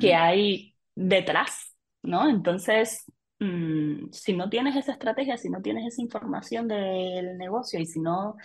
que 0.00 0.14
hay 0.14 0.76
detrás, 0.94 1.74
¿no? 2.02 2.28
Entonces, 2.28 3.10
mm, 3.40 4.10
si 4.12 4.32
no 4.34 4.48
tienes 4.48 4.76
esa 4.76 4.92
estrategia, 4.92 5.36
si 5.36 5.50
no 5.50 5.60
tienes 5.62 5.86
esa 5.86 6.00
información 6.00 6.68
del 6.68 7.36
negocio 7.36 7.80
y 7.80 7.86
si 7.86 8.00
no 8.00 8.36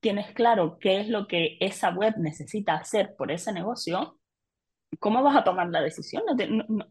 tienes 0.00 0.32
claro 0.34 0.78
qué 0.78 1.00
es 1.00 1.08
lo 1.08 1.26
que 1.26 1.56
esa 1.60 1.90
web 1.90 2.14
necesita 2.18 2.74
hacer 2.74 3.14
por 3.16 3.32
ese 3.32 3.52
negocio, 3.52 4.18
¿cómo 4.98 5.22
vas 5.22 5.36
a 5.36 5.44
tomar 5.44 5.68
la 5.68 5.80
decisión? 5.80 6.22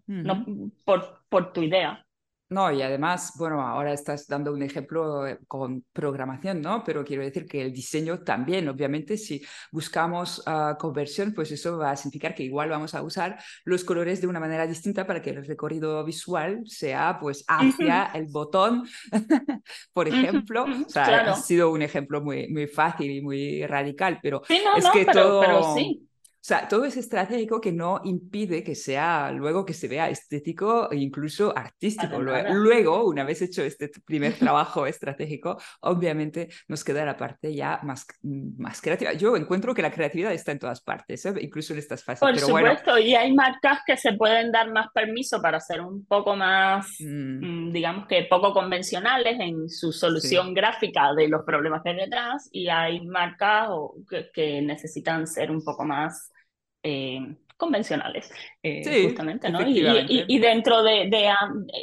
No, 0.07 0.45
por, 0.85 1.23
por 1.29 1.53
tu 1.53 1.61
idea. 1.61 2.05
No, 2.53 2.71
y 2.71 2.83
además, 2.83 3.33
bueno, 3.39 3.61
ahora 3.61 3.93
estás 3.93 4.27
dando 4.27 4.53
un 4.53 4.61
ejemplo 4.61 5.25
eh, 5.25 5.39
con 5.47 5.83
programación, 5.91 6.61
¿no? 6.61 6.83
Pero 6.83 7.03
quiero 7.03 7.23
decir 7.23 7.47
que 7.47 7.63
el 7.63 7.73
diseño 7.73 8.19
también, 8.19 8.69
obviamente, 8.69 9.17
si 9.17 9.43
buscamos 9.71 10.43
uh, 10.45 10.77
conversión, 10.77 11.33
pues 11.33 11.51
eso 11.51 11.79
va 11.79 11.89
a 11.89 11.95
significar 11.95 12.35
que 12.35 12.43
igual 12.43 12.69
vamos 12.69 12.93
a 12.93 13.01
usar 13.01 13.39
los 13.65 13.83
colores 13.83 14.21
de 14.21 14.27
una 14.27 14.39
manera 14.39 14.67
distinta 14.67 15.07
para 15.07 15.19
que 15.19 15.31
el 15.31 15.43
recorrido 15.43 16.03
visual 16.05 16.61
sea 16.65 17.17
pues 17.19 17.43
hacia 17.47 18.11
el 18.13 18.27
botón, 18.27 18.83
por 19.93 20.07
ejemplo. 20.07 20.65
O 20.65 20.89
sea, 20.89 21.31
ha 21.31 21.35
sido 21.35 21.71
un 21.71 21.81
ejemplo 21.81 22.21
muy, 22.21 22.49
muy 22.49 22.67
fácil 22.67 23.09
y 23.09 23.21
muy 23.21 23.65
radical, 23.65 24.19
pero 24.21 24.43
es 24.47 24.87
que 24.89 25.05
todo... 25.05 25.41
pero 25.41 25.73
sí. 25.73 26.07
O 26.43 26.45
sea, 26.45 26.67
todo 26.67 26.83
es 26.83 26.97
estratégico 26.97 27.61
que 27.61 27.71
no 27.71 28.01
impide 28.03 28.65
que 28.65 28.75
sea 28.75 29.31
luego 29.31 29.65
que 29.65 29.73
se 29.73 29.87
vea 29.87 30.09
estético 30.09 30.91
e 30.91 30.97
incluso 30.97 31.57
artístico. 31.57 32.19
Luego, 32.19 33.05
una 33.05 33.23
vez 33.23 33.41
hecho 33.41 33.63
este 33.63 33.89
primer 34.05 34.33
trabajo 34.51 34.85
estratégico, 34.85 35.57
obviamente 35.79 36.49
nos 36.67 36.83
queda 36.83 37.05
la 37.05 37.15
parte 37.15 37.55
ya 37.55 37.79
más, 37.83 38.05
más 38.23 38.81
creativa. 38.81 39.13
Yo 39.13 39.37
encuentro 39.37 39.73
que 39.73 39.81
la 39.81 39.89
creatividad 39.89 40.33
está 40.33 40.51
en 40.51 40.59
todas 40.59 40.81
partes, 40.81 41.25
¿eh? 41.25 41.33
incluso 41.39 41.71
en 41.71 41.79
estas 41.79 42.03
fases. 42.03 42.19
Por 42.19 42.37
supuesto, 42.37 42.97
y 42.97 43.15
hay 43.15 43.31
marcas 43.31 43.79
que 43.87 43.95
se 43.95 44.11
pueden 44.11 44.51
dar 44.51 44.69
más 44.69 44.87
permiso 44.93 45.41
para 45.41 45.61
ser 45.61 45.79
un 45.79 46.05
poco 46.05 46.35
más, 46.35 46.97
mm. 46.99 47.67
Mm, 47.67 47.71
digamos 47.71 48.05
que 48.07 48.27
poco 48.29 48.51
convencionales 48.51 49.39
en 49.39 49.69
su 49.69 49.93
solución 49.93 50.53
gráfica 50.53 51.13
de 51.13 51.29
los 51.29 51.45
problemas 51.45 51.83
que 51.83 51.91
hay 51.91 51.95
detrás, 51.95 52.49
y 52.51 52.67
hay 52.67 52.99
marcas 53.05 53.69
que 54.33 54.61
necesitan 54.61 55.25
ser 55.25 55.49
un 55.49 55.63
poco 55.63 55.85
más 55.85 56.32
eh, 56.83 57.37
convencionales, 57.57 58.29
eh, 58.61 59.05
justamente, 59.05 59.49
¿no? 59.49 59.65
Y, 59.67 60.25
y, 60.27 60.39
dentro, 60.39 60.83
de, 60.83 61.09
de, 61.09 61.29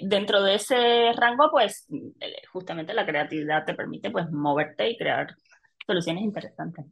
dentro 0.02 0.42
de 0.42 0.56
ese 0.56 1.12
rango, 1.14 1.50
pues 1.50 1.86
eh, 2.20 2.42
justamente 2.52 2.92
la 2.92 3.06
creatividad 3.06 3.64
te 3.64 3.74
permite 3.74 4.10
pues 4.10 4.30
moverte 4.30 4.90
y 4.90 4.98
crear 4.98 5.34
soluciones 5.86 6.22
interesantes. 6.22 6.84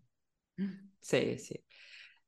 Sí, 1.01 1.39
sí. 1.39 1.63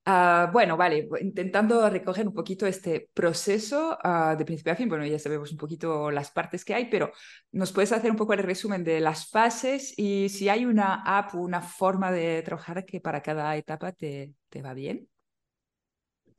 Ah, 0.06 0.50
bueno, 0.52 0.76
vale, 0.76 1.08
intentando 1.20 1.88
recoger 1.88 2.26
un 2.26 2.34
poquito 2.34 2.66
este 2.66 3.10
proceso 3.12 3.98
uh, 4.02 4.36
de 4.36 4.44
principio 4.44 4.72
a 4.72 4.76
fin, 4.76 4.88
bueno, 4.88 5.04
ya 5.06 5.18
sabemos 5.18 5.52
un 5.52 5.58
poquito 5.58 6.10
las 6.10 6.30
partes 6.30 6.64
que 6.64 6.74
hay, 6.74 6.86
pero 6.86 7.12
¿nos 7.52 7.70
puedes 7.70 7.92
hacer 7.92 8.10
un 8.10 8.16
poco 8.16 8.32
el 8.32 8.40
resumen 8.40 8.82
de 8.82 9.00
las 9.00 9.28
fases 9.28 9.92
y 9.98 10.28
si 10.30 10.48
hay 10.48 10.64
una 10.64 11.02
app, 11.04 11.34
una 11.34 11.60
forma 11.60 12.10
de 12.10 12.42
trabajar 12.42 12.84
que 12.86 13.00
para 13.00 13.22
cada 13.22 13.54
etapa 13.56 13.92
te, 13.92 14.32
te 14.48 14.62
va 14.62 14.72
bien? 14.72 15.06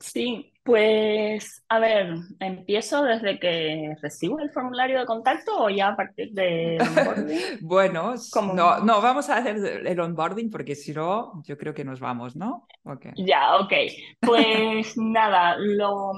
Sí, 0.02 0.52
pues 0.64 1.64
a 1.68 1.78
ver, 1.78 2.14
empiezo 2.40 3.04
desde 3.04 3.38
que 3.38 3.96
recibo 4.02 4.40
el 4.40 4.50
formulario 4.50 4.98
de 4.98 5.06
contacto 5.06 5.56
o 5.56 5.70
ya 5.70 5.88
a 5.88 5.96
partir 5.96 6.32
de 6.32 6.78
onboarding. 6.80 7.38
bueno, 7.60 8.14
no, 8.54 8.80
no, 8.80 9.00
vamos 9.00 9.28
a 9.28 9.36
hacer 9.36 9.86
el 9.86 10.00
onboarding 10.00 10.50
porque 10.50 10.74
si 10.74 10.92
no, 10.92 11.42
yo 11.44 11.56
creo 11.56 11.72
que 11.72 11.84
nos 11.84 12.00
vamos, 12.00 12.34
¿no? 12.34 12.66
Okay. 12.82 13.12
Ya, 13.16 13.56
ok. 13.56 13.72
Pues 14.20 14.96
nada, 14.96 15.56
lo, 15.56 16.10
o 16.10 16.14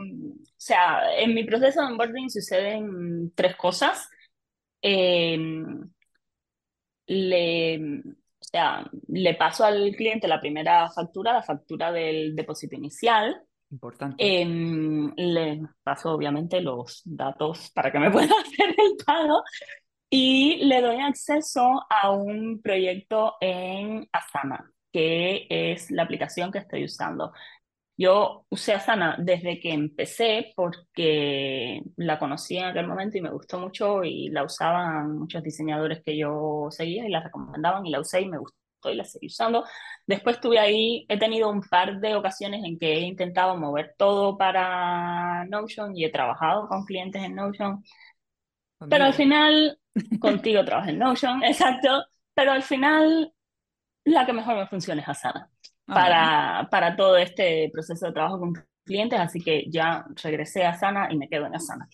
sea, 0.57 1.15
en 1.19 1.35
mi 1.35 1.45
proceso 1.45 1.81
de 1.81 1.87
onboarding 1.89 2.31
suceden 2.31 3.33
tres 3.35 3.57
cosas. 3.57 4.09
Em, 4.81 5.91
le, 7.07 7.79
o 7.79 8.45
sea, 8.45 8.91
le 9.09 9.35
paso 9.35 9.65
al 9.65 9.93
cliente 9.97 10.27
la 10.27 10.41
primera 10.41 10.91
factura, 10.91 11.35
la 11.35 11.43
factura 11.43 11.93
del 11.93 12.35
depósito 12.35 12.77
inicial. 12.77 13.43
Importante. 13.75 14.17
Em, 14.19 15.13
le 15.17 15.63
paso 15.83 16.13
obviamente 16.13 16.61
los 16.61 17.03
datos 17.05 17.73
para 17.75 17.91
que 17.91 17.99
me 17.99 18.11
pueda 18.13 18.33
hacer 18.41 18.69
el 18.69 18.97
pago 19.05 19.43
y 20.09 20.65
le 20.65 20.81
doy 20.81 21.01
acceso 21.01 21.85
a 21.91 22.11
un 22.13 22.63
proyecto 22.63 23.35
en 23.41 24.09
Asana, 24.13 24.71
que 24.93 25.47
es 25.51 25.91
la 25.91 26.05
aplicación 26.05 26.53
que 26.53 26.59
estoy 26.59 26.85
usando. 26.85 27.33
Yo 27.97 28.47
usé 28.49 28.75
Asana 28.75 29.17
desde 29.19 29.59
que 29.59 29.73
empecé 29.73 30.53
porque 30.55 31.83
la 31.97 32.19
conocí 32.19 32.57
en 32.57 32.67
aquel 32.67 32.87
momento 32.87 33.19
y 33.19 33.23
me 33.23 33.31
gustó 33.33 33.59
mucho 33.59 34.05
y 34.05 34.29
la 34.31 34.45
usaban 34.45 35.19
muchos 35.19 35.43
diseñadores 35.43 36.01
que 36.05 36.17
yo 36.17 36.69
seguía 36.71 37.07
y 37.07 37.11
la 37.11 37.23
recomendaban 37.23 37.85
y 37.87 37.91
la 37.91 38.01
usé 38.01 38.21
y 38.21 38.29
me 38.29 38.39
gustó 38.39 38.64
y 38.91 38.97
la 38.97 39.05
seguí 39.05 39.27
usando. 39.27 39.65
Después 40.07 40.41
tuve 40.41 40.59
ahí, 40.59 41.07
he 41.09 41.19
tenido 41.19 41.51
un 41.51 41.63
par 41.63 42.01
de 42.01 42.15
ocasiones 42.15 42.63
en 42.65 42.79
que 42.79 42.95
he 42.95 43.01
intentado 43.01 43.57
mover 43.57 43.95
todo 43.97 44.37
para 44.37 45.45
Notion 45.47 45.97
y 45.97 46.05
he 46.05 46.11
trabajado 46.11 46.69
con 46.69 46.85
clientes 46.85 47.23
en 47.23 47.35
Notion. 47.35 47.83
Pero 48.89 49.05
al 49.05 49.15
final, 49.15 49.79
contigo 50.21 50.65
trabajo 50.65 50.91
en 50.91 50.99
Notion, 50.99 51.43
exacto. 51.45 52.05
Pero 52.35 52.53
al 52.53 52.63
final, 52.63 53.33
la 54.05 54.27
que 54.27 54.33
mejor 54.33 54.57
me 54.57 54.67
funciona 54.67 55.03
es 55.03 55.09
Asana 55.09 55.51
ah, 55.87 55.95
para, 55.95 56.69
para 56.71 56.97
todo 56.97 57.17
este 57.17 57.71
proceso 57.73 58.07
de 58.07 58.13
trabajo 58.13 58.39
con 58.39 58.55
clientes, 58.85 59.19
así 59.19 59.41
que 59.41 59.65
ya 59.71 60.05
regresé 60.23 60.65
a 60.65 60.71
Asana 60.71 61.09
y 61.11 61.17
me 61.17 61.29
quedo 61.29 61.47
en 61.47 61.55
Asana. 61.55 61.89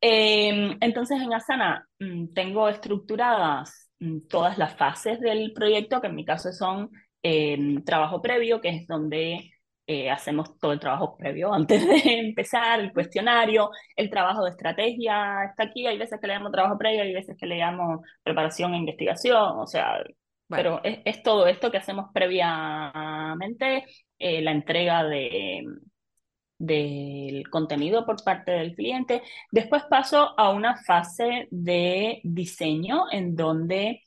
Em, 0.00 0.76
entonces 0.80 1.20
en 1.20 1.32
Asana 1.32 1.86
mm, 1.98 2.32
tengo 2.34 2.68
estructuradas 2.68 3.85
todas 4.28 4.58
las 4.58 4.76
fases 4.76 5.20
del 5.20 5.52
proyecto, 5.52 6.00
que 6.00 6.08
en 6.08 6.14
mi 6.14 6.24
caso 6.24 6.52
son 6.52 6.90
em, 7.22 7.82
trabajo 7.84 8.20
previo, 8.22 8.60
que 8.60 8.68
es 8.70 8.86
donde 8.86 9.50
eh, 9.86 10.10
hacemos 10.10 10.58
todo 10.58 10.72
el 10.72 10.80
trabajo 10.80 11.16
previo 11.16 11.52
antes 11.52 11.86
de 11.86 12.00
empezar, 12.28 12.80
el 12.80 12.92
cuestionario, 12.92 13.70
el 13.96 14.10
trabajo 14.10 14.44
de 14.44 14.50
estrategia 14.50 15.44
está 15.44 15.64
aquí, 15.64 15.86
hay 15.86 15.98
veces 15.98 16.20
que 16.20 16.26
le 16.26 16.34
llamo 16.34 16.50
trabajo 16.50 16.78
previo, 16.78 17.02
hay 17.02 17.14
veces 17.14 17.36
que 17.38 17.46
le 17.46 17.56
llamo 17.58 18.02
preparación 18.22 18.74
e 18.74 18.78
investigación, 18.78 19.58
o 19.58 19.66
sea, 19.66 20.02
pero 20.48 20.80
es, 20.84 21.22
todo 21.22 21.46
esto 21.46 21.70
que 21.70 21.78
hacemos 21.78 22.06
previamente, 22.12 23.84
eh, 24.18 24.42
la 24.42 24.52
entrega 24.52 25.04
de, 25.04 25.64
del 26.58 27.48
contenido 27.50 28.04
por 28.06 28.22
parte 28.24 28.52
del 28.52 28.74
cliente. 28.74 29.22
Después 29.50 29.84
paso 29.84 30.38
a 30.38 30.50
una 30.50 30.76
fase 30.84 31.48
de 31.50 32.20
diseño 32.24 33.06
en 33.12 33.36
donde 33.36 34.02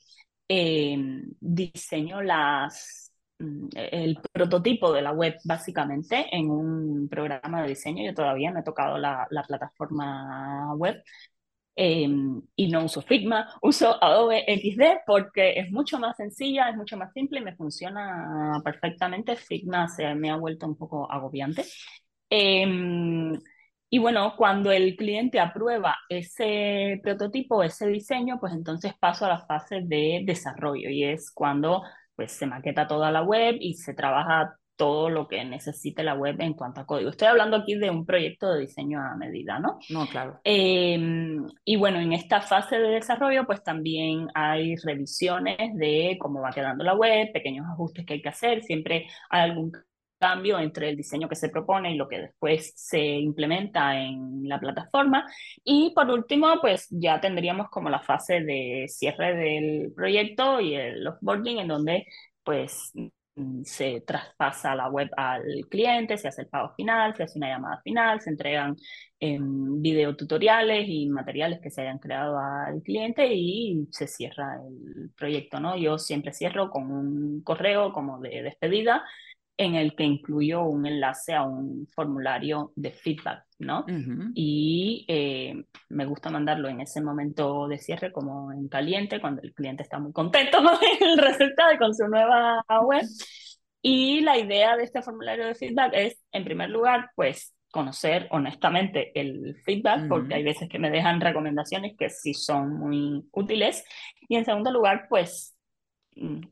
em, 0.48 1.24
diseño 1.40 2.22
las, 2.22 3.14
mm, 3.40 3.68
el 3.76 4.20
prototipo 4.32 4.92
de 4.94 5.02
la 5.02 5.12
web 5.12 5.36
básicamente 5.44 6.28
en 6.36 6.50
un 6.50 7.08
programa 7.10 7.62
de 7.62 7.70
diseño. 7.70 8.04
Yo 8.04 8.14
todavía 8.16 8.52
no 8.52 8.60
he 8.60 8.64
tocado 8.64 8.98
la, 8.98 9.28
plataforma 9.48 10.74
web. 10.76 11.04
Em, 11.76 12.42
y 12.58 12.68
no 12.68 12.84
uso 12.84 13.02
Figma, 13.02 13.48
uso 13.62 14.04
Adobe 14.04 14.44
XD 14.48 15.04
porque 15.06 15.52
es 15.60 15.72
mucho 15.72 15.98
más 15.98 16.18
sencilla, 16.18 16.70
es 16.70 16.76
mucho 16.76 16.98
más 16.98 17.14
simple 17.14 17.40
y 17.40 17.44
me 17.44 17.56
funciona 17.56 18.62
perfectamente. 18.64 19.36
Figma 19.38 19.88
se 19.88 20.14
me 20.16 20.30
ha 20.30 20.36
vuelto 20.36 20.66
un 20.68 20.76
poco 20.76 21.10
agobiante. 21.10 21.64
Em, 22.30 23.40
y 23.90 24.00
bueno, 24.00 24.36
cuando 24.38 24.72
el 24.72 24.96
cliente 24.96 25.40
aprueba 25.40 25.98
ese 26.10 27.00
prototipo, 27.02 27.64
ese 27.64 27.88
diseño, 27.88 28.40
pues 28.40 28.54
entonces 28.54 28.94
paso 29.00 29.26
a 29.26 29.30
la 29.30 29.46
fase 29.46 29.82
de 29.84 30.22
desarrollo 30.26 30.90
y 30.90 31.04
es 31.06 31.32
cuando 31.32 31.84
pues 32.16 32.34
se 32.34 32.46
maqueta 32.46 32.88
toda 32.88 33.12
la 33.12 33.24
web 33.24 33.56
y 33.60 33.76
se 33.76 33.94
trabaja 33.94 34.56
todo 34.80 35.10
lo 35.10 35.28
que 35.28 35.44
necesite 35.44 36.04
la 36.04 36.14
web 36.14 36.38
en 36.40 36.54
cuanto 36.54 36.80
a 36.80 36.86
código. 36.86 37.10
Estoy 37.10 37.28
hablando 37.28 37.58
aquí 37.58 37.76
de 37.76 37.90
un 37.90 38.06
proyecto 38.06 38.54
de 38.54 38.62
diseño 38.62 39.02
a 39.02 39.14
medida, 39.18 39.60
¿no? 39.60 39.78
No, 39.90 40.08
claro. 40.08 40.40
Em, 40.46 41.46
y 41.66 41.76
bueno, 41.76 42.00
en 42.00 42.14
esta 42.14 42.40
fase 42.40 42.80
de 42.80 42.90
desarrollo, 42.90 43.46
pues 43.46 43.62
también 43.62 44.28
hay 44.34 44.78
revisiones 44.78 45.76
de 45.76 46.18
cómo 46.18 46.40
va 46.42 46.52
quedando 46.52 46.86
la 46.86 46.96
web, 46.96 47.30
pequeños 47.34 47.66
ajustes 47.70 48.06
que 48.06 48.14
hay 48.14 48.22
que 48.22 48.30
hacer, 48.30 48.64
siempre 48.64 49.08
hay 49.30 49.50
algún 49.50 49.74
cambio 50.20 50.60
entre 50.60 50.90
el 50.90 50.98
diseño 50.98 51.30
que 51.30 51.36
se 51.36 51.50
propone 51.50 51.94
y 51.94 51.98
lo 51.98 52.08
que 52.08 52.20
después 52.20 52.74
se 52.76 53.00
implementa 53.00 54.00
en 54.00 54.48
la 54.48 54.60
plataforma. 54.60 55.26
Y 55.64 55.94
por 55.96 56.10
último, 56.10 56.60
pues 56.62 56.88
ya 56.92 57.20
tendríamos 57.22 57.70
como 57.70 57.90
la 57.90 58.02
fase 58.02 58.42
de 58.42 58.86
cierre 58.88 59.36
del 59.36 59.94
proyecto 59.96 60.60
y 60.60 60.76
el 60.76 61.08
offboarding 61.08 61.60
en 61.60 61.68
donde 61.68 62.06
pues 62.44 62.92
se 63.64 64.02
traspasa 64.02 64.76
la 64.76 64.90
web 64.90 65.10
al 65.16 65.44
cliente, 65.70 66.18
se 66.18 66.28
hace 66.28 66.44
el 66.44 66.48
pago 66.48 66.74
final, 66.76 67.16
se 67.16 67.24
hace 67.24 67.38
una 67.38 67.50
llamada 67.50 67.82
final, 67.84 68.22
se 68.22 68.30
entregan 68.32 68.76
eh, 69.20 69.38
videotutoriales 69.40 70.86
y 70.88 71.08
materiales 71.10 71.60
que 71.62 71.70
se 71.72 71.82
hayan 71.82 72.00
creado 72.00 72.38
al 72.38 72.82
cliente 72.82 73.28
y 73.34 73.88
se 73.92 74.08
cierra 74.08 74.58
el 74.68 75.12
proyecto, 75.16 75.60
¿no? 75.60 75.78
Yo 75.78 75.98
siempre 75.98 76.34
cierro 76.34 76.70
con 76.70 76.92
un 76.92 77.42
correo 77.44 77.94
como 77.94 78.20
de 78.20 78.44
despedida 78.44 79.04
en 79.60 79.76
el 79.76 79.94
que 79.94 80.06
incluyo 80.06 80.64
un 80.64 80.86
enlace 80.86 81.34
a 81.34 81.44
un 81.44 81.86
formulario 81.94 82.72
de 82.78 82.92
feedback, 82.92 83.44
¿no? 83.60 83.86
Y 84.34 85.06
eh, 85.10 85.66
me 85.90 86.06
gusta 86.06 86.30
mandarlo 86.30 86.70
en 86.70 86.80
ese 86.80 87.02
momento 87.02 87.68
de 87.68 87.78
cierre 87.78 88.14
como 88.14 88.54
en 88.54 88.70
caliente, 88.70 89.20
cuando 89.20 89.42
el 89.42 89.54
cliente 89.54 89.84
está 89.84 90.00
muy 90.00 90.14
contento 90.14 90.60
con 90.64 90.76
el 91.02 91.18
resultado 91.18 91.74
y 91.74 91.78
con 91.78 91.94
su 91.94 92.08
nueva 92.08 92.64
web. 92.86 93.04
Y 93.82 94.22
la 94.22 94.38
idea 94.38 94.78
de 94.78 94.86
este 94.86 95.02
formulario 95.02 95.46
de 95.46 95.56
feedback 95.56 95.92
es, 95.94 96.24
en 96.32 96.46
primer 96.46 96.70
lugar, 96.70 97.10
pues 97.16 97.54
conocer 97.70 98.30
honestamente 98.32 99.12
el 99.20 99.58
feedback, 99.66 100.08
porque 100.08 100.36
hay 100.36 100.44
veces 100.44 100.70
que 100.70 100.80
me 100.80 100.90
dejan 100.90 101.20
recomendaciones 101.20 101.98
que 101.98 102.10
sí 102.10 102.34
son 102.34 102.80
muy 102.80 103.28
útiles. 103.34 103.84
Y 104.30 104.38
en 104.38 104.46
segundo 104.46 104.72
lugar, 104.72 105.08
pues 105.10 105.54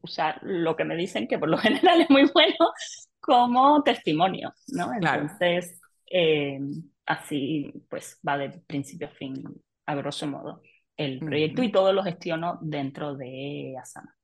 usar 0.01 0.39
lo 0.41 0.76
que 0.76 0.86
me 0.86 0.95
dicen, 0.95 1.28
que 1.28 1.39
por 1.39 1.49
lo 1.49 1.57
general 1.57 2.01
es 2.01 2.09
muy 2.09 2.30
bueno, 2.34 2.72
como 3.20 3.84
testimonio, 3.84 4.53
¿no? 4.70 4.93
Entonces, 4.93 5.80
eh, 6.09 6.59
así 7.05 7.72
pues 7.89 8.20
va 8.28 8.38
de 8.38 8.49
principio 8.49 9.07
a 9.07 9.11
fin, 9.11 9.43
a 9.86 9.95
grosso 9.95 10.28
modo, 10.28 10.61
el 10.95 11.20
proyecto 11.20 11.63
y 11.63 11.72
todo 11.72 11.93
lo 11.93 12.03
gestiono 12.03 12.59
dentro 12.61 13.15
de 13.15 13.76
Asana. 13.80 14.15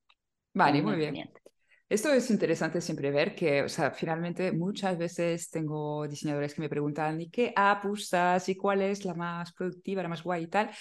Vale, 0.53 0.81
muy 0.81 0.97
bien. 0.97 1.31
Esto 1.89 2.11
es 2.11 2.31
interesante 2.31 2.81
siempre 2.81 3.11
ver 3.11 3.35
que, 3.35 3.61
o 3.61 3.69
sea, 3.69 3.91
finalmente 3.91 4.51
muchas 4.51 4.97
veces 4.97 5.49
tengo 5.51 6.07
diseñadores 6.07 6.55
que 6.55 6.61
me 6.61 6.69
preguntan, 6.69 7.21
¿y 7.21 7.29
qué 7.29 7.53
app 7.55 7.85
usas? 7.85 8.49
¿Y 8.49 8.55
cuál 8.55 8.81
es 8.81 9.05
la 9.05 9.13
más 9.13 9.53
productiva, 9.53 10.01
la 10.01 10.09
más 10.09 10.23
guay 10.23 10.43
y 10.43 10.47
tal? 10.47 10.71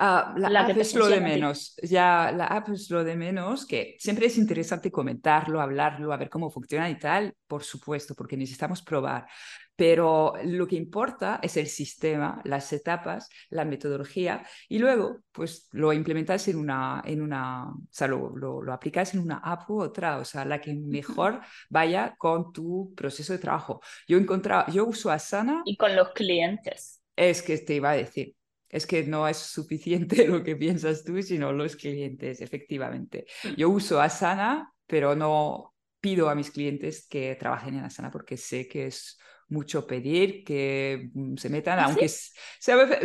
Ah, 0.00 0.32
la, 0.36 0.60
app 0.60 0.76
es 0.76 0.94
lo 0.94 1.08
de 1.08 1.20
menos, 1.20 1.74
ya 1.82 2.30
la 2.30 2.46
app 2.46 2.68
es 2.68 2.88
lo 2.88 3.02
de 3.02 3.16
menos, 3.16 3.66
que 3.66 3.96
siempre 3.98 4.26
es 4.26 4.38
interesante 4.38 4.92
comentarlo, 4.92 5.60
hablarlo, 5.60 6.12
a 6.12 6.16
ver 6.16 6.30
cómo 6.30 6.50
funciona 6.50 6.88
y 6.88 6.96
tal, 6.96 7.34
por 7.48 7.64
supuesto, 7.64 8.14
porque 8.14 8.36
necesitamos 8.36 8.80
probar. 8.80 9.26
Pero 9.74 10.34
lo 10.44 10.68
que 10.68 10.76
importa 10.76 11.40
es 11.42 11.56
el 11.56 11.66
sistema, 11.66 12.40
las 12.44 12.72
etapas, 12.72 13.28
la 13.50 13.64
metodología 13.64 14.46
y 14.68 14.78
luego 14.78 15.18
pues 15.32 15.68
lo 15.72 15.92
implementas 15.92 16.46
en 16.46 16.58
una, 16.58 17.02
en 17.04 17.20
una 17.20 17.68
o 17.68 17.78
sea, 17.90 18.06
lo, 18.06 18.36
lo, 18.36 18.72
aplicas 18.72 19.14
en 19.14 19.20
una 19.20 19.38
app 19.38 19.68
u 19.68 19.82
otra, 19.82 20.18
o 20.18 20.24
sea, 20.24 20.44
la 20.44 20.60
que 20.60 20.74
mejor 20.74 21.40
vaya 21.70 22.14
con 22.18 22.52
tu 22.52 22.94
proceso 22.96 23.32
de 23.32 23.40
trabajo. 23.40 23.80
Yo 24.06 24.16
he 24.16 24.20
encontrado, 24.20 24.72
yo 24.72 24.86
uso 24.86 25.10
Asana. 25.10 25.62
Y 25.64 25.76
con 25.76 25.96
los 25.96 26.10
clientes. 26.10 27.02
Es 27.16 27.42
que 27.42 27.58
te 27.58 27.74
iba 27.74 27.90
a 27.90 27.94
decir, 27.94 28.36
es 28.68 28.86
que 28.86 29.04
no 29.04 29.26
es 29.26 29.36
suficiente 29.36 30.26
lo 30.28 30.42
que 30.42 30.56
piensas 30.56 31.04
tú, 31.04 31.20
sino 31.22 31.52
los 31.52 31.76
clientes, 31.76 32.40
efectivamente. 32.40 33.26
Mm. 33.44 33.54
Yo 33.56 33.70
uso 33.70 34.00
Asana, 34.00 34.72
pero 34.86 35.14
no 35.14 35.74
pido 36.00 36.28
a 36.28 36.34
mis 36.34 36.50
clientes 36.50 37.06
que 37.08 37.34
trabajen 37.36 37.74
en 37.74 37.84
Asana 37.84 38.10
porque 38.10 38.36
sé 38.36 38.68
que 38.68 38.86
es 38.86 39.18
mucho 39.48 39.86
pedir, 39.86 40.44
que 40.44 41.10
mm, 41.14 41.36
se 41.36 41.48
metan, 41.48 41.78
¿Ah, 41.78 41.84
aunque 41.84 42.06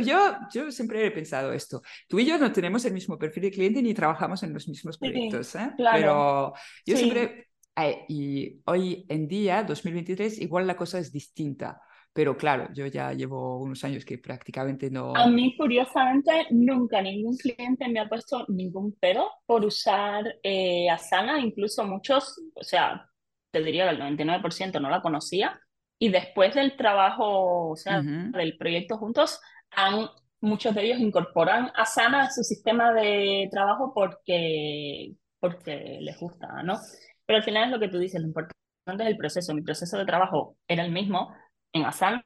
yo, 0.03 0.37
yo 0.53 0.71
siempre 0.71 1.05
he 1.05 1.11
pensado 1.11 1.53
esto. 1.53 1.81
Tú 2.07 2.19
y 2.19 2.25
yo 2.25 2.37
no 2.37 2.51
tenemos 2.51 2.83
el 2.85 2.93
mismo 2.93 3.17
perfil 3.17 3.43
de 3.43 3.51
cliente 3.51 3.81
ni 3.81 3.93
trabajamos 3.93 4.43
en 4.43 4.53
los 4.53 4.67
mismos 4.67 4.97
proyectos, 4.97 5.55
¿eh? 5.55 5.71
pero 5.77 6.53
yo 6.85 6.97
siempre, 6.97 7.47
eh, 7.77 8.05
y 8.09 8.61
hoy 8.65 9.05
en 9.07 9.27
día, 9.27 9.63
2023, 9.63 10.41
igual 10.41 10.67
la 10.67 10.75
cosa 10.75 10.99
es 10.99 11.13
distinta 11.13 11.81
pero 12.13 12.37
claro, 12.37 12.69
yo 12.73 12.85
ya 12.85 13.11
llevo 13.11 13.57
unos 13.57 13.83
años 13.83 14.05
que 14.05 14.19
prácticamente 14.19 14.91
no... 14.91 15.15
A 15.15 15.27
mí, 15.27 15.57
curiosamente, 15.57 16.47
nunca 16.51 17.01
ningún 17.01 17.35
cliente 17.37 17.87
me 17.89 17.99
ha 17.99 18.07
puesto 18.07 18.45
ningún 18.49 18.95
pero 18.99 19.29
por 19.47 19.65
usar 19.65 20.23
eh, 20.43 20.89
Asana, 20.91 21.39
incluso 21.39 21.83
muchos, 21.83 22.39
o 22.53 22.63
sea, 22.63 23.09
te 23.51 23.63
diría 23.63 23.89
que 23.89 23.95
el 23.95 24.17
99% 24.17 24.79
no 24.79 24.91
la 24.91 25.01
conocía, 25.01 25.59
y 25.97 26.09
después 26.09 26.53
del 26.53 26.75
trabajo, 26.75 27.69
o 27.69 27.75
sea, 27.75 28.01
del 28.01 28.57
proyecto 28.57 28.97
juntos, 28.97 29.39
han, 29.71 30.07
muchos 30.41 30.75
de 30.75 30.83
ellos 30.83 30.99
incorporan 30.99 31.71
Asana 31.75 32.23
a 32.23 32.29
su 32.29 32.43
sistema 32.43 32.93
de 32.93 33.47
trabajo 33.49 33.93
porque, 33.93 35.13
porque 35.39 35.99
les 36.01 36.19
gusta, 36.19 36.61
¿no? 36.61 36.77
Pero 37.25 37.37
al 37.37 37.43
final 37.43 37.65
es 37.65 37.71
lo 37.71 37.79
que 37.79 37.87
tú 37.87 37.99
dices, 37.99 38.21
lo 38.21 38.27
importante 38.27 38.53
es 38.85 39.09
el 39.09 39.17
proceso. 39.17 39.53
Mi 39.53 39.61
proceso 39.61 39.97
de 39.97 40.05
trabajo 40.05 40.57
era 40.67 40.83
el 40.83 40.91
mismo, 40.91 41.33
en 41.73 41.85
Asana 41.85 42.25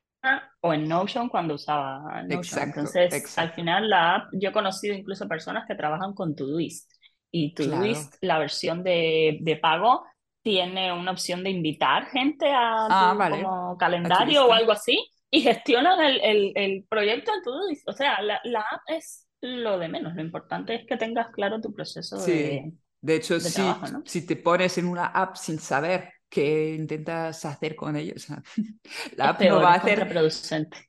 o 0.61 0.73
en 0.73 0.87
Notion 0.87 1.29
cuando 1.29 1.55
usaba 1.55 2.21
Notion. 2.23 2.63
Entonces, 2.63 3.37
al 3.37 3.51
final 3.53 3.89
la 3.89 4.15
app, 4.15 4.29
yo 4.33 4.49
he 4.49 4.53
conocido 4.53 4.93
incluso 4.93 5.27
personas 5.27 5.65
que 5.67 5.75
trabajan 5.75 6.13
con 6.13 6.35
Todoist 6.35 6.91
y 7.31 7.53
Todoist, 7.53 8.15
la 8.21 8.39
versión 8.39 8.83
de, 8.83 9.39
de, 9.41 9.55
pago, 9.57 10.05
tiene 10.43 10.93
una 10.93 11.11
opción 11.11 11.43
de 11.43 11.49
invitar 11.49 12.07
gente 12.07 12.49
a 12.51 12.87
ah, 12.89 13.29
como 13.29 13.77
calendario 13.77 14.45
o 14.45 14.53
algo 14.53 14.71
así 14.71 14.97
y 15.29 15.41
gestionan 15.41 15.99
el, 15.99 16.21
el, 16.21 16.51
el 16.55 16.85
proyecto 16.89 17.31
en 17.33 17.43
Todoist. 17.43 17.87
O 17.89 17.93
sea, 17.93 18.21
la, 18.21 18.39
la, 18.43 18.61
app 18.61 18.81
es 18.87 19.27
lo 19.41 19.77
de 19.77 19.89
menos. 19.89 20.15
Lo 20.15 20.21
importante 20.21 20.75
es 20.75 20.85
que 20.87 20.97
tengas 20.97 21.31
claro 21.31 21.59
tu 21.59 21.73
proceso 21.73 22.17
de, 22.25 22.71
de 23.01 23.15
hecho, 23.15 23.39
si, 23.39 23.61
si 24.05 24.25
te 24.25 24.35
pones 24.35 24.77
en 24.77 24.87
una 24.87 25.07
app 25.07 25.35
sin 25.35 25.59
saber 25.59 26.13
que 26.29 26.75
intentas 26.75 27.45
hacer 27.45 27.75
con 27.75 27.95
ellos. 27.95 28.27
La 29.17 29.29
app 29.29 29.41
no 29.41 29.61
va 29.61 29.73
a 29.73 29.75
hacer 29.75 30.07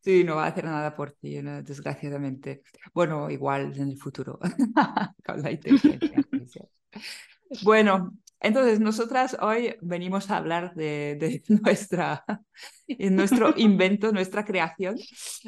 Sí, 0.02 0.24
no 0.24 0.36
va 0.36 0.44
a 0.44 0.48
hacer 0.48 0.64
nada 0.64 0.94
por 0.94 1.12
ti, 1.12 1.40
desgraciadamente. 1.62 2.62
Bueno, 2.92 3.30
igual 3.30 3.72
en 3.76 3.90
el 3.90 3.96
futuro 3.96 4.38
con 5.24 5.42
la 5.42 5.50
inteligencia 5.50 6.66
Bueno, 7.62 8.16
entonces 8.40 8.80
nosotras 8.80 9.36
hoy 9.40 9.76
venimos 9.80 10.30
a 10.30 10.36
hablar 10.36 10.74
de, 10.74 11.16
de 11.18 11.42
nuestra 11.62 12.24
en 12.88 13.16
nuestro 13.16 13.52
invento, 13.56 14.12
nuestra 14.12 14.44
creación, 14.44 14.96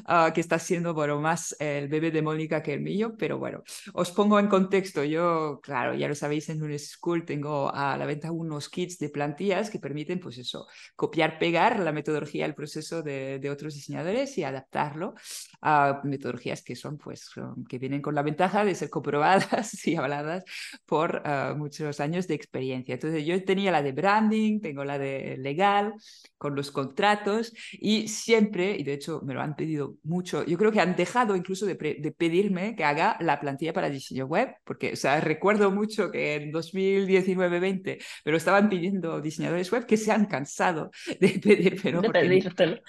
ah, 0.04 0.30
que 0.34 0.40
está 0.40 0.58
siendo, 0.58 0.94
bueno, 0.94 1.20
más 1.20 1.56
el 1.58 1.88
bebé 1.88 2.10
de 2.10 2.22
Mónica 2.22 2.62
que 2.62 2.74
el 2.74 2.80
mío, 2.80 3.14
pero 3.18 3.38
bueno, 3.38 3.62
os 3.94 4.10
pongo 4.10 4.38
en 4.38 4.48
contexto. 4.48 5.02
Yo, 5.04 5.60
claro, 5.62 5.94
ya 5.94 6.08
lo 6.08 6.14
sabéis, 6.14 6.48
en 6.50 6.62
un 6.62 6.78
school 6.78 7.24
tengo 7.24 7.74
a 7.74 7.96
la 7.96 8.06
venta 8.06 8.30
unos 8.30 8.68
kits 8.68 8.98
de 8.98 9.08
plantillas 9.08 9.70
que 9.70 9.78
permiten, 9.78 10.20
pues 10.20 10.38
eso, 10.38 10.66
copiar, 10.94 11.38
pegar 11.38 11.80
la 11.80 11.92
metodología, 11.92 12.46
el 12.46 12.54
proceso 12.54 13.02
de, 13.02 13.38
de 13.38 13.50
otros 13.50 13.74
diseñadores 13.74 14.36
y 14.36 14.44
adaptarlo 14.44 15.14
a 15.62 16.00
metodologías 16.04 16.62
que 16.62 16.76
son, 16.76 16.98
pues, 16.98 17.30
que 17.68 17.78
vienen 17.78 18.02
con 18.02 18.14
la 18.14 18.22
ventaja 18.22 18.64
de 18.64 18.74
ser 18.74 18.90
comprobadas 18.90 19.40
y 19.86 19.96
habladas 19.96 20.44
por 20.86 21.22
ah, 21.24 21.54
muchos 21.56 22.00
años 22.00 22.28
de 22.28 22.34
experiencia. 22.34 22.94
Entonces, 22.94 23.24
yo 23.24 23.42
tenía 23.44 23.72
la 23.72 23.82
de 23.82 23.92
branding, 23.92 24.60
tengo 24.60 24.84
la 24.84 24.98
de 24.98 25.36
legal, 25.38 25.94
con 26.36 26.54
los 26.54 26.70
contratos 26.70 27.29
y 27.72 28.08
siempre, 28.08 28.76
y 28.76 28.82
de 28.82 28.94
hecho 28.94 29.20
me 29.24 29.34
lo 29.34 29.42
han 29.42 29.56
pedido 29.56 29.96
mucho, 30.02 30.44
yo 30.44 30.56
creo 30.58 30.72
que 30.72 30.80
han 30.80 30.96
dejado 30.96 31.36
incluso 31.36 31.66
de, 31.66 31.74
pedirme 31.76 32.74
que 32.76 32.84
haga 32.84 33.16
la 33.20 33.40
plantilla 33.40 33.72
para 33.72 33.90
diseño 33.90 34.26
web, 34.26 34.54
porque, 34.64 34.92
o 34.92 34.96
sea, 34.96 35.20
recuerdo 35.20 35.70
mucho 35.70 36.10
que 36.10 36.34
en 36.34 36.52
2019-20 36.52 37.98
me 38.24 38.32
lo 38.32 38.36
estaban 38.36 38.68
pidiendo 38.68 39.20
diseñadores 39.20 39.70
web 39.72 39.86
que 39.86 39.96
se 39.96 40.12
han 40.12 40.26
cansado 40.26 40.90
de 41.20 41.28
pedírmelo. 41.42 42.00
De 42.02 42.82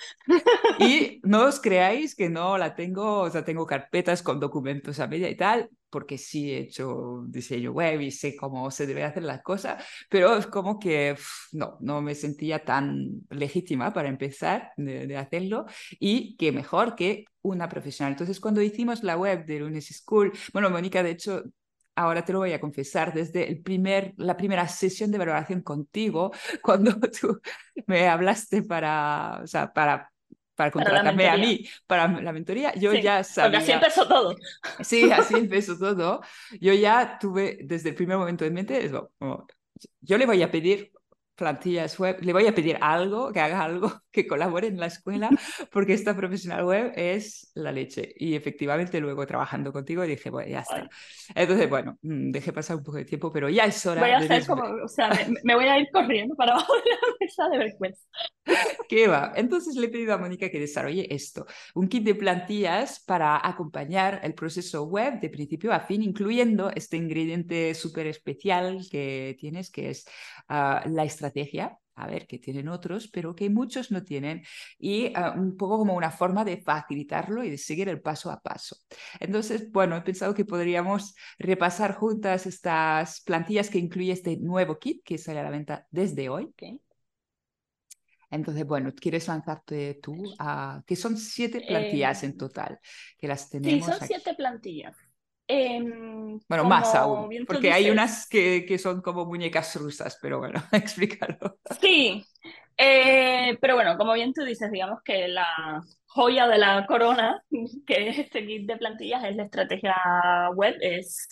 Y 0.80 1.20
no 1.24 1.46
os 1.46 1.60
creáis 1.60 2.16
que 2.16 2.30
no 2.30 2.58
la 2.58 2.76
tengo, 2.76 3.22
o 3.22 3.30
sea, 3.30 3.44
tengo 3.44 3.66
carpetas 3.66 4.24
con 4.24 4.39
documentos 4.39 5.00
a 5.00 5.08
media 5.08 5.30
y 5.30 5.36
tal, 5.36 5.70
porque 5.92 6.18
sí 6.18 6.52
he 6.52 6.60
hecho 6.60 7.24
diseño 7.28 7.72
web 7.72 8.02
y 8.02 8.12
sé 8.12 8.36
cómo 8.36 8.72
se 8.72 8.88
debe 8.88 9.04
hacer 9.04 9.24
las 9.24 9.44
cosas, 9.44 9.84
pero 10.10 10.38
es 10.38 10.48
como 10.48 10.80
que 10.80 11.16
no, 11.52 11.78
no 11.82 12.02
me 12.02 12.16
sentía 12.16 12.64
tan 12.64 13.22
legítima 13.30 13.94
para 13.94 14.10
empezar 14.10 14.72
de, 14.78 15.18
hacerlo 15.18 15.66
y 16.00 16.36
que 16.38 16.52
mejor 16.52 16.96
que 16.96 17.26
una 17.42 17.68
profesional. 17.70 18.14
Entonces, 18.14 18.39
cuando 18.39 18.62
hicimos 18.62 19.04
la 19.04 19.18
web 19.18 19.46
de 19.46 19.60
Lunes 19.60 19.88
School, 19.88 20.32
bueno, 20.54 20.70
Mónica, 20.70 21.04
de 21.04 21.12
hecho, 21.12 21.44
ahora 21.96 22.24
te 22.24 22.34
lo 22.34 22.39
voy 22.39 22.54
a 22.54 22.62
confesar, 22.62 23.14
desde 23.14 23.48
el 23.50 23.62
primer, 23.62 24.14
la 24.18 24.38
primera 24.38 24.68
sesión 24.68 25.12
de 25.12 25.18
valoración 25.18 25.62
contigo, 25.62 26.32
cuando 26.64 27.00
tú 27.00 27.39
me 27.88 28.08
hablaste 28.08 28.64
para, 28.64 29.42
o 29.44 29.48
sea, 29.48 29.72
para 29.74 30.11
para 30.62 30.70
contratarme 30.70 31.28
a 31.28 31.38
mí 31.38 31.68
para 31.88 32.07
la 32.22 32.32
mentoría, 32.32 32.72
yo 32.76 32.93
ya 32.93 33.24
sabía. 33.24 33.57
así 33.57 33.72
empezó 33.72 34.07
todo. 34.07 34.36
Sí, 34.82 35.12
así 35.12 35.34
empezó 35.36 35.76
todo. 35.76 36.22
Yo 36.59 36.72
ya 36.74 37.18
tuve 37.20 37.57
desde 37.64 37.89
el 37.89 37.95
primer 37.95 38.18
momento 38.18 38.45
en 38.45 38.53
mente, 38.53 38.91
yo 40.01 40.18
le 40.20 40.26
voy 40.28 40.43
a 40.43 40.51
pedir 40.51 40.91
plantillas 41.34 41.97
web, 41.99 42.20
le 42.22 42.32
voy 42.32 42.45
a 42.45 42.53
pedir 42.53 42.78
algo, 42.80 43.32
que 43.32 43.39
haga 43.39 43.64
algo 43.64 43.91
que 44.12 44.28
colabore 44.28 44.68
en 44.68 44.80
la 44.80 44.88
escuela 44.88 45.30
porque 45.72 45.93
esta 45.93 46.16
profesional 46.16 46.66
web 46.66 46.91
es 46.95 47.51
la 47.55 47.72
leche. 47.72 48.14
Y 48.18 48.36
efectivamente 48.36 48.99
luego 48.99 49.26
trabajando 49.26 49.72
contigo 49.72 50.03
dije, 50.03 50.30
bueno, 50.30 50.49
ya 50.49 50.59
está. 50.59 50.89
Entonces, 51.34 51.70
bueno, 51.70 51.97
mm, 52.01 52.32
dejé 52.32 52.53
pasar 52.53 52.78
un 52.78 52.84
poco 52.84 52.97
de 52.97 53.05
tiempo, 53.05 53.32
pero 53.32 53.49
ya 53.49 53.66
es 53.66 53.86
hora 53.86 54.01
voy 54.01 54.12
a 54.12 54.18
hacer 54.18 54.45
como, 54.45 54.64
o 54.64 54.88
sea, 54.88 55.09
me, 55.43 55.55
voy 55.55 55.66
a 55.66 55.80
ir 55.80 55.88
corriendo 55.91 56.36
para 56.36 56.51
abajo 56.53 56.74
de 56.74 56.89
la 56.89 57.16
mesa 57.20 57.49
de 57.49 57.57
vergüenza. 57.57 58.07
¿Qué 58.89 59.07
va? 59.07 59.34
Entonces 59.36 59.76
le 59.76 59.88
he 59.88 59.89
pedido 59.89 60.14
a 60.14 60.18
Mónica 60.18 60.49
que 60.49 60.59
desarrolle 60.59 61.14
esto, 61.14 61.45
un 61.76 61.88
kit 61.88 62.03
de 62.03 62.16
plantillas 62.16 62.99
para 62.99 63.39
acompañar 63.47 64.20
el 64.24 64.34
proceso 64.34 64.84
web 64.84 65.20
de 65.20 65.30
principio 65.30 65.72
a 65.72 65.80
fin, 65.80 66.01
incluyendo 66.01 66.72
este 66.76 66.97
ingrediente 66.97 67.74
súper 67.74 68.07
especial 68.07 68.86
que 68.91 69.36
tienes, 69.39 69.72
que 69.72 69.89
es 69.89 70.05
ah, 70.49 70.84
la 70.86 71.03
estrategia 71.03 71.78
a 71.96 72.08
ver, 72.08 72.28
que 72.28 72.39
tienen 72.39 72.68
otros, 72.68 73.08
pero 73.08 73.36
que 73.36 73.50
muchos 73.50 73.92
no 73.92 74.04
tienen, 74.04 74.44
y 74.80 75.12
ah, 75.16 75.34
un 75.38 75.58
poco 75.58 75.78
como 75.78 75.96
una 75.96 76.12
forma 76.12 76.44
de 76.46 76.58
facilitarlo 76.58 77.44
y 77.44 77.50
de 77.50 77.58
seguir 77.58 77.89
el 77.89 78.02
paso 78.02 78.32
a 78.32 78.39
paso. 78.39 78.78
Entonces, 79.20 79.72
bueno, 79.72 79.96
he 79.96 80.02
pensado 80.02 80.34
que 80.34 80.46
podríamos 80.46 81.16
repasar 81.38 81.96
juntas 81.96 82.46
estas 82.46 83.22
plantillas 83.22 83.70
que 83.70 83.78
incluye 83.78 84.12
este 84.12 84.38
nuevo 84.38 84.80
kit 84.80 85.04
que 85.04 85.18
sale 85.18 85.39
a 85.39 85.44
la 85.44 85.50
venta 85.50 85.88
desde 85.92 86.30
hoy. 86.30 86.54
Entonces, 88.30 88.66
bueno, 88.66 88.94
¿quieres 88.96 89.28
lanzarte 89.28 90.00
tú? 90.02 90.34
A, 90.39 90.82
que 90.88 90.96
son 90.96 91.18
siete 91.18 91.62
plantillas 91.62 92.24
en 92.24 92.38
total, 92.38 92.80
que 93.18 93.28
las 93.28 93.50
tenemos. 93.50 93.86
Sí, 93.86 93.92
son 93.92 94.08
siete 94.08 94.34
plantillas. 94.34 94.96
Em, 95.54 96.39
bueno, 96.47 96.64
más 96.64 96.95
aún, 96.95 97.30
porque 97.45 97.74
hay 97.74 97.89
unas 97.89 98.26
que, 98.30 98.66
que, 98.66 98.78
son 98.78 99.02
como 99.02 99.26
muñecas 99.26 99.76
rusas, 99.76 100.18
pero 100.22 100.39
bueno, 100.39 100.64
explícalo. 100.72 101.60
Sí, 101.82 102.26
eh, 102.78 103.58
pero 103.60 103.76
bueno, 103.76 103.97
como 103.97 104.14
bien 104.14 104.32
tú 104.32 104.45
dices, 104.45 104.72
digamos 104.72 105.02
que 105.04 105.28
la 105.28 105.82
joya 106.06 106.47
de 106.47 106.58
la 106.58 106.86
corona, 106.86 107.43
que 107.86 108.08
es 108.08 108.20
este 108.20 108.47
kit 108.47 108.66
de 108.66 108.78
plantillas, 108.78 109.26
es 109.26 109.36
la 109.36 109.43
estrategia 109.43 109.93
web, 110.56 110.78
es 110.80 111.28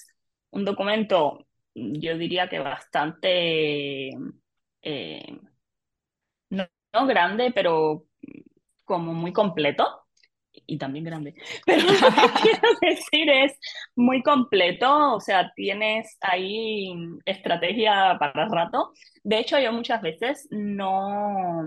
un 0.50 0.66
documento, 0.66 1.48
yo 1.74 2.18
diría 2.18 2.50
que 2.50 2.60
bastante, 2.60 4.10
eh, 4.82 5.40
no, 6.50 6.68
no 6.92 7.08
grande, 7.08 7.54
pero 7.56 8.04
como 8.84 9.14
muy 9.14 9.32
completo 9.32 10.09
y 10.66 10.78
también 10.78 11.06
grande. 11.06 11.36
Pero 11.66 11.84
lo 11.84 11.90
que 11.90 11.94
quiero 12.42 12.70
decir 12.82 13.30
es 13.30 13.60
muy 13.96 14.22
completo, 14.24 15.16
o 15.16 15.20
sea, 15.20 15.52
tienes 15.56 16.18
ahí 16.22 16.94
estrategia 17.26 18.18
para 18.20 18.48
rato. 18.48 18.92
De 19.24 19.40
hecho, 19.40 19.60
yo 19.60 19.72
muchas 19.74 20.02
veces 20.02 20.48
no, 20.52 21.64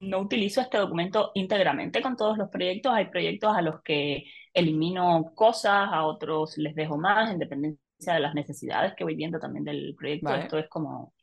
no 0.00 0.18
utilizo 0.18 0.60
este 0.60 0.78
documento 0.78 1.30
íntegramente 1.34 2.02
con 2.02 2.16
todos 2.16 2.38
los 2.38 2.50
proyectos. 2.50 2.92
Hay 2.92 3.06
proyectos 3.06 3.56
a 3.56 3.62
los 3.62 3.82
que 3.82 4.24
elimino 4.52 5.32
cosas, 5.34 5.88
a 5.92 6.04
otros 6.04 6.56
les 6.58 6.74
dejo 6.74 6.96
más, 6.96 7.30
en 7.30 7.38
dependencia 7.38 8.14
de 8.14 8.20
las 8.20 8.34
necesidades 8.34 8.94
que 8.94 9.04
voy 9.04 9.14
viendo 9.14 9.38
también 9.38 9.64
del 9.64 9.94
proyecto. 9.96 10.34
Esto 10.34 10.58
es 10.58 10.68
como 10.68 11.14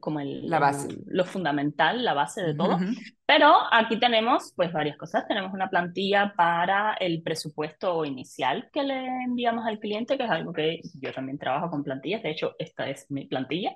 como 0.00 0.20
el, 0.20 0.48
la 0.48 0.58
base. 0.58 0.88
lo 1.06 1.24
fundamental, 1.24 2.04
la 2.04 2.14
base 2.14 2.42
de 2.42 2.54
todo. 2.54 2.78
Pero 3.26 3.52
aquí 3.70 3.98
tenemos 3.98 4.52
pues 4.54 4.72
varias 4.72 4.96
cosas. 4.96 5.26
Tenemos 5.26 5.52
una 5.52 5.68
plantilla 5.68 6.34
para 6.36 6.94
el 6.94 7.22
presupuesto 7.22 8.04
inicial 8.04 8.68
que 8.72 8.82
le 8.82 9.06
enviamos 9.24 9.66
al 9.66 9.78
cliente, 9.78 10.16
que 10.16 10.24
es 10.24 10.30
algo 10.30 10.52
que 10.52 10.80
yo 11.00 11.12
también 11.12 11.38
trabajo 11.38 11.70
con 11.70 11.82
plantillas. 11.82 12.22
De 12.22 12.30
hecho, 12.30 12.54
esta 12.58 12.88
es 12.88 13.10
mi 13.10 13.26
plantilla. 13.26 13.74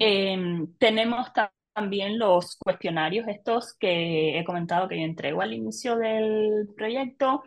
Em, 0.00 0.74
tenemos 0.78 1.28
también 1.72 2.18
los 2.18 2.56
cuestionarios 2.56 3.26
estos 3.28 3.74
que 3.78 4.38
he 4.38 4.44
comentado 4.44 4.88
que 4.88 4.98
yo 4.98 5.04
entrego 5.04 5.40
al 5.40 5.54
inicio 5.54 5.96
del 5.96 6.68
proyecto. 6.76 7.42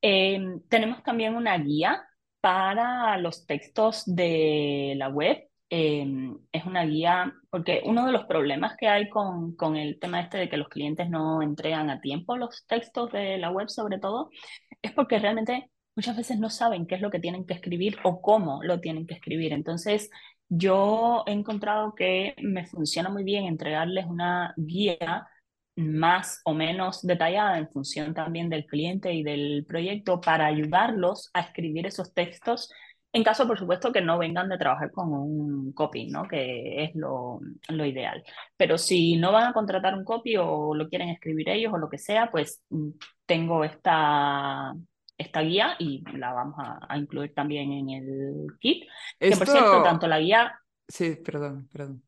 Em, 0.00 0.60
tenemos 0.68 1.02
también 1.02 1.34
una 1.36 1.56
guía 1.58 2.02
para 2.40 3.16
los 3.18 3.46
textos 3.46 4.02
de 4.04 4.94
la 4.96 5.08
web 5.08 5.48
Em, 5.74 6.36
es 6.52 6.66
una 6.66 6.84
guía, 6.84 7.32
porque 7.48 7.80
uno 7.86 8.04
de 8.04 8.12
los 8.12 8.26
problemas 8.26 8.76
que 8.76 8.88
hay 8.88 9.08
con, 9.08 9.56
con, 9.56 9.74
el 9.74 9.98
tema 9.98 10.20
este 10.20 10.36
de 10.36 10.50
que 10.50 10.58
los 10.58 10.68
clientes 10.68 11.08
no 11.08 11.40
entregan 11.40 11.88
a 11.88 12.02
tiempo 12.02 12.36
los 12.36 12.66
textos 12.66 13.10
de 13.10 13.38
la 13.38 13.50
web 13.50 13.70
sobre 13.70 13.98
todo, 13.98 14.28
es 14.82 14.92
porque 14.92 15.18
realmente 15.18 15.70
muchas 15.96 16.14
veces 16.14 16.38
no 16.38 16.50
saben 16.50 16.86
qué 16.86 16.96
es 16.96 17.00
lo 17.00 17.10
que 17.10 17.20
tienen 17.20 17.46
que 17.46 17.54
escribir 17.54 17.96
o 18.04 18.20
cómo 18.20 18.62
lo 18.62 18.80
tienen 18.80 19.06
que 19.06 19.14
escribir. 19.14 19.54
Entonces, 19.54 20.10
yo 20.50 21.24
he 21.26 21.32
encontrado 21.32 21.94
que 21.94 22.34
me 22.42 22.66
funciona 22.66 23.08
muy 23.08 23.24
bien 23.24 23.44
entregarles 23.46 24.04
una 24.04 24.52
guía 24.58 25.26
más 25.76 26.42
o 26.44 26.52
menos 26.52 27.00
detallada 27.00 27.56
en 27.56 27.70
función 27.70 28.12
también 28.12 28.50
del 28.50 28.66
cliente 28.66 29.14
y 29.14 29.22
del 29.22 29.64
proyecto 29.66 30.20
para 30.20 30.44
ayudarlos 30.44 31.30
a 31.32 31.40
escribir 31.40 31.86
esos 31.86 32.12
textos 32.12 32.70
en 33.14 33.24
caso, 33.24 33.46
por 33.46 33.58
supuesto, 33.58 33.92
que 33.92 34.00
no 34.00 34.18
vengan 34.18 34.48
de 34.48 34.56
trabajar 34.56 34.90
con 34.90 35.12
un 35.12 35.72
copy, 35.72 36.06
¿no? 36.06 36.26
Que 36.26 36.84
es 36.84 36.94
lo, 36.94 37.40
lo, 37.68 37.84
ideal. 37.84 38.24
Pero 38.56 38.78
si 38.78 39.16
no 39.16 39.32
van 39.32 39.44
a 39.44 39.52
contratar 39.52 39.94
un 39.94 40.04
copy 40.04 40.36
o 40.38 40.74
lo 40.74 40.88
quieren 40.88 41.10
escribir 41.10 41.50
ellos 41.50 41.74
o 41.74 41.78
lo 41.78 41.90
que 41.90 41.98
sea, 41.98 42.30
pues 42.30 42.62
mm, 42.70 42.90
tengo 43.26 43.64
esta, 43.64 44.74
esta 45.18 45.40
guía 45.42 45.76
y 45.78 46.02
la 46.16 46.32
vamos 46.32 46.56
a, 46.58 46.96
incluir 46.96 47.34
también 47.34 47.72
en 47.72 47.90
el 47.90 48.46
kit. 48.58 48.84
Que 49.18 49.36
por 49.36 49.46
cierto, 49.46 49.82
tanto 49.82 50.06
la 50.06 50.18
guía... 50.18 50.58
Sí, 50.88 51.16
perdón, 51.24 51.68
perdón. 51.70 52.02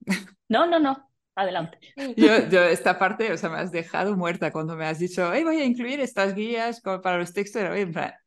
No, 0.49 0.67
no, 0.67 0.79
no. 0.79 1.11
Adelante. 1.37 1.79
Yo, 2.17 2.49
yo, 2.49 2.63
esta 2.63 2.97
parte, 2.97 3.33
o 3.33 3.37
sea, 3.37 3.51
me 3.51 3.59
has 3.59 3.73
dejado 3.73 4.17
muerta 4.17 4.53
cuando 4.53 4.77
me 4.77 4.87
has 4.87 5.01
dicho, 5.01 5.33
hey, 5.33 5.43
voy 5.43 5.57
a 5.57 5.65
incluir 5.65 5.99
estas 5.99 6.35
guías 6.35 6.81
para 6.81 7.19
los 7.19 7.33
textos. 7.33 7.63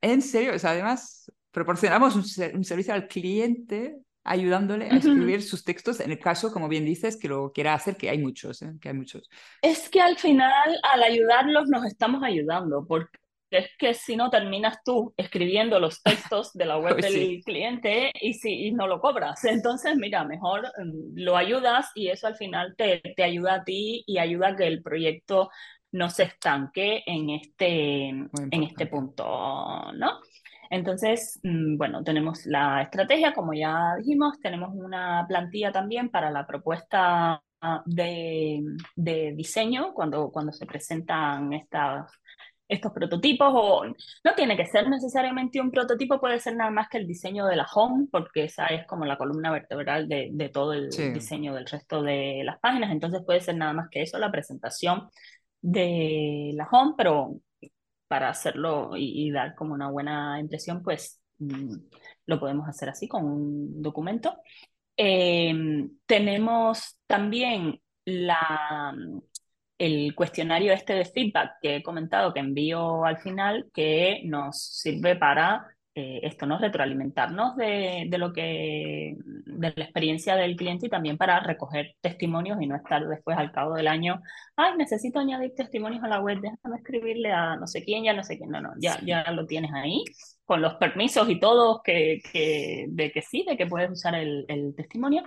En 0.01 0.21
serio, 0.21 0.53
o 0.53 0.59
sea, 0.59 0.71
además, 0.71 1.31
proporcionamos 1.57 2.15
un, 2.15 2.63
servicio 2.63 2.93
al 2.93 3.07
cliente 3.07 3.97
ayudándole 4.23 4.91
a 4.91 4.97
escribir 4.97 5.41
sus 5.41 5.63
textos 5.63 5.99
en 6.01 6.11
el 6.11 6.19
caso, 6.19 6.53
como 6.53 6.67
bien 6.67 6.85
dices, 6.85 7.17
que 7.17 7.27
lo 7.27 7.51
quiera 7.51 7.73
hacer, 7.73 7.97
que 7.97 8.11
hay 8.11 8.19
muchos, 8.19 8.61
¿eh? 8.61 8.73
que 8.79 8.89
hay 8.89 8.93
muchos. 8.93 9.27
Es 9.63 9.89
que 9.89 9.99
al 9.99 10.19
final, 10.19 10.77
al 10.83 11.01
ayudarlos, 11.01 11.67
nos 11.67 11.83
estamos 11.85 12.21
ayudando, 12.21 12.85
porque 12.87 13.17
es 13.49 13.69
que 13.79 13.95
si 13.95 14.15
no 14.15 14.29
terminas 14.29 14.77
tú 14.85 15.15
escribiendo 15.17 15.79
los 15.79 16.03
textos 16.03 16.53
de 16.53 16.65
la 16.65 16.77
web 16.77 16.97
del 16.97 17.41
cliente 17.43 18.11
y 18.21 18.35
si 18.35 18.71
no 18.71 18.85
lo 18.85 19.01
cobras. 19.01 19.43
Entonces, 19.43 19.95
mira, 19.95 20.25
mejor 20.25 20.61
mm, 20.77 21.15
lo 21.15 21.37
ayudas 21.37 21.89
y 21.95 22.09
eso 22.09 22.27
al 22.27 22.35
final 22.35 22.75
te, 22.77 23.01
te 23.15 23.23
ayuda 23.23 23.55
a 23.55 23.63
ti 23.63 24.03
y 24.05 24.19
ayuda 24.19 24.49
a 24.49 24.55
que 24.55 24.67
el 24.67 24.83
proyecto 24.83 25.49
no 25.91 26.09
se 26.09 26.23
estanque 26.23 27.03
en 27.05 27.29
este, 27.29 28.09
en 28.09 28.63
este 28.63 28.87
punto, 28.87 29.91
¿no? 29.93 30.19
Entonces, 30.69 31.39
mm, 31.43 31.77
bueno, 31.77 32.03
tenemos 32.03 32.45
la 32.45 32.81
estrategia, 32.81 33.33
como 33.33 33.53
ya 33.53 33.95
dijimos, 33.97 34.39
tenemos 34.41 34.71
una 34.73 35.25
plantilla 35.27 35.71
también 35.71 36.09
para 36.09 36.31
la 36.31 36.45
propuesta 36.45 37.41
de, 37.85 38.63
diseño 39.35 39.93
cuando, 39.93 40.31
cuando 40.31 40.51
se 40.51 40.65
presentan 40.65 41.53
estas, 41.53 42.11
estos 42.67 42.91
prototipos 42.91 43.47
o 43.51 43.85
no 43.85 44.35
tiene 44.35 44.57
que 44.57 44.65
ser 44.65 44.89
necesariamente 44.89 45.61
un 45.61 45.71
prototipo, 45.71 46.19
puede 46.19 46.39
ser 46.39 46.55
nada 46.55 46.71
más 46.71 46.89
que 46.89 46.97
el 46.97 47.07
diseño 47.07 47.45
de 47.45 47.55
la 47.55 47.67
home, 47.73 48.07
porque 48.11 48.43
esa 48.45 48.67
es 48.67 48.85
como 48.85 49.05
la 49.05 49.17
columna 49.17 49.51
vertebral 49.51 50.07
de, 50.07 50.51
todo 50.53 50.73
el 50.73 50.89
diseño 51.13 51.53
del 51.53 51.65
resto 51.65 52.01
de 52.03 52.41
las 52.43 52.59
páginas, 52.59 52.91
entonces 52.91 53.23
puede 53.25 53.41
ser 53.41 53.57
nada 53.57 53.73
más 53.73 53.89
que 53.89 54.01
eso, 54.01 54.19
la 54.19 54.31
presentación 54.31 55.09
de 55.61 56.51
la 56.55 56.67
home, 56.71 56.93
pero 56.97 57.39
para 58.07 58.29
hacerlo 58.29 58.91
y, 58.95 59.31
dar 59.31 59.55
como 59.55 59.73
una 59.73 59.89
buena 59.89 60.39
impresión, 60.39 60.83
pues 60.83 61.21
mm, 61.39 61.75
lo 62.25 62.39
podemos 62.39 62.67
hacer 62.67 62.89
así 62.89 63.07
con 63.07 63.25
un 63.25 63.81
documento. 63.81 64.37
Em, 64.95 65.91
tenemos 66.05 66.97
también 67.05 67.79
la, 68.05 68.95
el 69.77 70.15
cuestionario 70.15 70.73
este 70.73 70.93
de 70.93 71.05
feedback 71.05 71.53
que 71.61 71.75
he 71.77 71.83
comentado 71.83 72.33
que 72.33 72.39
envío 72.39 73.05
al 73.05 73.17
final, 73.17 73.69
que 73.73 74.21
nos 74.25 74.61
sirve 74.61 75.15
para 75.15 75.67
eh, 75.97 76.19
esto, 76.21 76.45
¿no? 76.45 76.59
Retroalimentarnos 76.59 77.55
de, 77.55 78.05
de, 78.07 78.17
lo 78.19 78.31
que, 78.31 79.15
de 79.17 79.73
la 79.75 79.83
experiencia 79.83 80.35
del 80.35 80.55
cliente 80.55 80.85
y 80.85 80.89
también 80.89 81.17
para 81.17 81.39
recoger 81.39 81.95
testimonios 82.01 82.61
y 82.61 82.67
no 82.67 82.75
estar 82.75 83.07
después 83.07 83.35
al 83.35 83.51
cabo 83.51 83.73
del 83.73 83.87
año, 83.87 84.21
ay, 84.55 84.77
necesito 84.77 85.19
añadir 85.19 85.55
testimonios 85.55 86.03
a 86.03 86.07
la 86.07 86.19
web, 86.19 86.39
déjame 86.39 86.77
escribirle 86.77 87.31
a 87.31 87.55
no 87.55 87.65
sé 87.65 87.83
quién, 87.83 88.03
ya 88.03 88.13
no 88.13 88.23
sé 88.23 88.37
quién, 88.37 88.51
no, 88.51 88.61
no, 88.61 88.73
ya, 88.79 88.99
ya 89.03 89.31
lo 89.31 89.47
tienes 89.47 89.73
ahí, 89.73 90.03
con 90.45 90.61
los 90.61 90.75
permisos 90.75 91.27
y 91.31 91.39
todos 91.39 91.81
que, 91.83 92.19
que, 92.31 92.85
de 92.89 93.11
que 93.11 93.23
sí, 93.23 93.43
de 93.49 93.57
que 93.57 93.65
puedes 93.65 93.89
usar 93.89 94.13
el, 94.13 94.45
el 94.49 94.75
testimonio. 94.75 95.23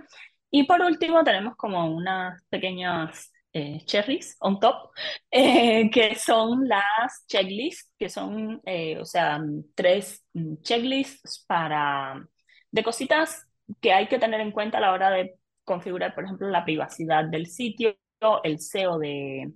Y 0.53 0.65
por 0.65 0.81
último 0.83 1.25
tenemos 1.25 1.57
como 1.57 1.91
unas 1.91 2.41
pequeñas 2.49 3.33
eh, 3.53 3.83
cherries 3.85 4.37
on 4.41 4.61
top, 4.61 4.91
eh, 5.31 5.91
que 5.91 6.15
son 6.15 6.69
las 6.69 7.25
checklists, 7.27 7.93
que 7.99 8.09
son, 8.09 8.61
eh, 8.65 8.99
o 8.99 9.05
sea, 9.05 9.41
tres 9.75 10.25
mm, 10.33 10.57
checklists 10.63 11.45
para, 11.47 12.25
de 12.71 12.83
cositas 12.85 13.47
que 13.81 13.93
hay 13.93 14.09
que 14.09 14.19
tener 14.19 14.41
en 14.41 14.53
cuenta 14.53 14.79
a 14.79 14.81
la 14.81 14.93
hora 14.93 15.11
de 15.11 15.35
configurar, 15.65 16.15
por 16.15 16.25
ejemplo, 16.25 16.49
la 16.49 16.65
privacidad 16.65 17.25
del 17.25 17.47
sitio, 17.47 17.97
el 18.45 18.59
SEO 18.59 18.99
de, 18.99 19.53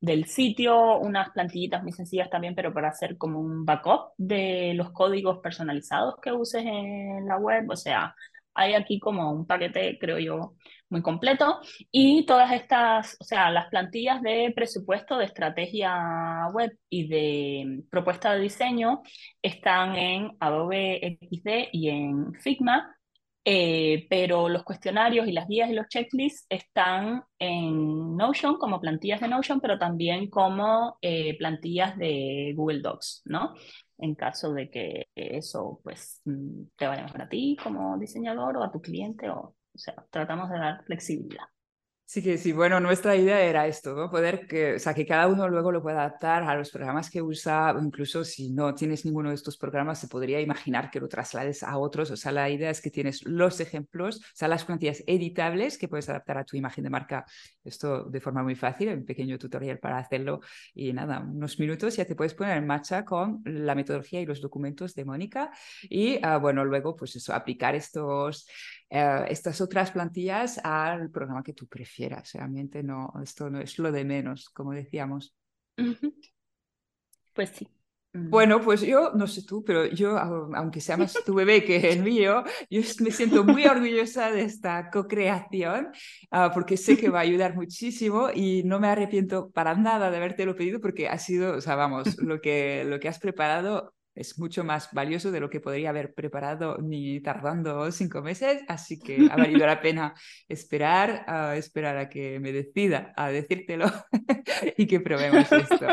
del 0.00 0.26
sitio, 0.26 0.98
unas 0.98 1.30
plantillitas 1.30 1.82
muy 1.82 1.92
sencillas 1.92 2.30
también, 2.30 2.54
pero 2.54 2.72
para 2.74 2.88
hacer 2.88 3.16
como 3.16 3.40
un 3.40 3.64
backup 3.64 4.12
de 4.18 4.72
los 4.74 4.90
códigos 4.92 5.38
personalizados 5.40 6.16
que 6.22 6.32
uses 6.32 6.64
en 6.64 7.26
la 7.26 7.38
web. 7.38 7.70
O 7.70 7.76
sea, 7.76 8.14
hay 8.54 8.74
aquí 8.74 8.98
como 9.00 9.32
un 9.32 9.46
paquete, 9.46 9.98
creo 9.98 10.18
yo, 10.18 10.54
muy 10.94 11.02
completo. 11.02 11.60
Y 11.90 12.24
todas 12.24 12.52
estas, 12.52 13.16
o 13.20 13.24
sea, 13.24 13.50
las 13.50 13.68
plantillas 13.68 14.22
de 14.22 14.52
presupuesto, 14.54 15.18
de 15.18 15.24
estrategia 15.26 16.48
web 16.52 16.70
y 16.88 17.08
de 17.08 17.82
propuesta 17.90 18.32
de 18.32 18.40
diseño 18.40 19.02
están 19.42 19.96
en 19.96 20.36
Adobe 20.40 21.18
XD 21.20 21.68
y 21.72 21.88
en 21.90 22.34
Figma. 22.34 22.96
Eh, 23.46 24.06
pero 24.08 24.48
los 24.48 24.64
cuestionarios 24.64 25.28
y 25.28 25.32
las 25.32 25.46
guías 25.46 25.68
y 25.68 25.74
los 25.74 25.88
checklists 25.88 26.46
están 26.48 27.24
en 27.38 28.16
Notion 28.16 28.56
como 28.56 28.80
plantillas 28.80 29.20
de 29.20 29.28
Notion, 29.28 29.60
pero 29.60 29.78
también 29.78 30.30
como 30.30 30.96
eh, 31.02 31.36
plantillas 31.36 31.98
de 31.98 32.54
Google 32.56 32.80
Docs, 32.80 33.22
¿no? 33.26 33.52
En 33.98 34.14
caso 34.14 34.54
de 34.54 34.70
que 34.70 35.08
eso 35.14 35.80
pues 35.84 36.22
mm, 36.24 36.62
te 36.76 36.86
vaya 36.86 37.02
mejor 37.02 37.22
a 37.22 37.28
ti 37.28 37.56
como 37.62 37.98
diseñador 37.98 38.56
o 38.56 38.62
a 38.64 38.72
tu 38.72 38.80
cliente, 38.80 39.28
o, 39.28 39.54
o 39.74 39.78
sea, 39.78 39.94
tratamos 40.10 40.50
de 40.50 40.58
dar 40.58 40.84
flexibilidad. 40.84 41.44
Sí 42.06 42.22
que 42.22 42.36
sí, 42.36 42.52
bueno, 42.52 42.80
nuestra 42.80 43.16
idea 43.16 43.40
era 43.40 43.66
esto, 43.66 43.94
¿no? 43.94 44.10
Poder 44.10 44.46
que, 44.46 44.74
o 44.74 44.78
sea, 44.78 44.92
que 44.92 45.06
cada 45.06 45.26
uno 45.26 45.48
luego 45.48 45.72
lo 45.72 45.82
pueda 45.82 46.00
adaptar 46.00 46.42
a 46.42 46.54
los 46.54 46.70
programas 46.70 47.08
que 47.08 47.22
usa, 47.22 47.74
incluso 47.82 48.24
si 48.24 48.52
no 48.52 48.74
tienes 48.74 49.06
ninguno 49.06 49.30
de 49.30 49.34
estos 49.34 49.56
programas, 49.56 50.00
se 50.00 50.08
podría 50.08 50.38
imaginar 50.38 50.90
que 50.90 51.00
lo 51.00 51.08
traslades 51.08 51.62
a 51.62 51.78
otros, 51.78 52.10
o 52.10 52.16
sea, 52.16 52.30
la 52.30 52.50
idea 52.50 52.68
es 52.68 52.82
que 52.82 52.90
tienes 52.90 53.24
los 53.24 53.58
ejemplos, 53.58 54.18
o 54.18 54.22
sea, 54.34 54.48
las 54.48 54.66
plantillas 54.66 55.02
editables 55.06 55.78
que 55.78 55.88
puedes 55.88 56.06
adaptar 56.10 56.36
a 56.36 56.44
tu 56.44 56.58
imagen 56.58 56.84
de 56.84 56.90
marca, 56.90 57.24
esto 57.64 58.04
de 58.04 58.20
forma 58.20 58.42
muy 58.42 58.54
fácil, 58.54 58.90
un 58.90 59.06
pequeño 59.06 59.38
tutorial 59.38 59.78
para 59.78 59.96
hacerlo 59.96 60.40
y 60.74 60.92
nada, 60.92 61.20
unos 61.20 61.58
minutos 61.58 61.96
ya 61.96 62.04
te 62.04 62.14
puedes 62.14 62.34
poner 62.34 62.58
en 62.58 62.66
marcha 62.66 63.06
con 63.06 63.40
la 63.46 63.74
metodología 63.74 64.20
y 64.20 64.26
los 64.26 64.42
documentos 64.42 64.94
de 64.94 65.06
Mónica 65.06 65.50
y, 65.82 66.18
ah, 66.22 66.36
bueno, 66.36 66.66
luego, 66.66 66.94
pues 66.94 67.16
eso, 67.16 67.32
aplicar 67.32 67.74
estos 67.74 68.46
eh, 68.90 69.24
estas 69.28 69.60
otras 69.60 69.90
plantillas 69.90 70.58
al 70.62 71.10
programa 71.10 71.42
que 71.42 71.52
tú 71.52 71.66
prefieras. 71.66 72.32
Realmente 72.32 72.82
no, 72.82 73.12
esto 73.22 73.50
no 73.50 73.60
es 73.60 73.78
lo 73.78 73.90
de 73.90 74.04
menos, 74.04 74.48
como 74.50 74.72
decíamos. 74.72 75.34
Pues 77.34 77.50
sí. 77.50 77.68
Mm. 78.14 78.30
Bueno, 78.30 78.60
pues 78.60 78.80
yo, 78.80 79.10
no 79.14 79.26
sé 79.26 79.42
tú, 79.42 79.64
pero 79.64 79.86
yo, 79.86 80.16
aunque 80.16 80.80
sea 80.80 80.96
más 80.96 81.14
tu 81.26 81.34
bebé 81.34 81.64
que 81.64 81.76
el 81.90 82.02
mío, 82.04 82.44
yo 82.70 82.80
me 83.00 83.10
siento 83.10 83.42
muy 83.42 83.66
orgullosa 83.66 84.30
de 84.30 84.42
esta 84.42 84.88
co-creación 84.88 85.88
ah, 86.30 86.52
porque 86.54 86.76
sé 86.76 86.96
que 86.96 87.10
va 87.10 87.18
a 87.18 87.22
ayudar 87.22 87.56
muchísimo 87.56 88.28
y 88.32 88.62
no 88.62 88.78
me 88.78 88.86
arrepiento 88.86 89.50
para 89.50 89.74
nada 89.74 90.12
de 90.12 90.16
haberte 90.16 90.46
lo 90.46 90.54
pedido 90.54 90.80
porque 90.80 91.08
ha 91.08 91.18
sido, 91.18 91.56
o 91.56 91.60
sea, 91.60 91.74
vamos, 91.74 92.16
lo 92.22 92.40
que, 92.40 92.84
lo 92.86 93.00
que 93.00 93.08
has 93.08 93.18
preparado 93.18 93.92
es 94.14 94.38
mucho 94.38 94.64
más 94.64 94.92
valioso 94.92 95.30
de 95.30 95.40
lo 95.40 95.50
que 95.50 95.60
podría 95.60 95.90
haber 95.90 96.14
preparado 96.14 96.78
ni 96.78 97.20
tardando 97.20 97.90
cinco 97.90 98.22
meses, 98.22 98.62
así 98.68 99.00
que 99.00 99.28
ha 99.30 99.36
valido 99.36 99.66
la 99.66 99.80
pena 99.80 100.14
esperar, 100.48 101.24
a 101.26 101.56
esperar 101.56 101.96
a 101.96 102.08
que 102.08 102.38
me 102.40 102.52
decida 102.52 103.12
a 103.16 103.28
decírtelo 103.28 103.86
y 104.76 104.86
que 104.86 105.00
probemos 105.00 105.50
esto. 105.50 105.86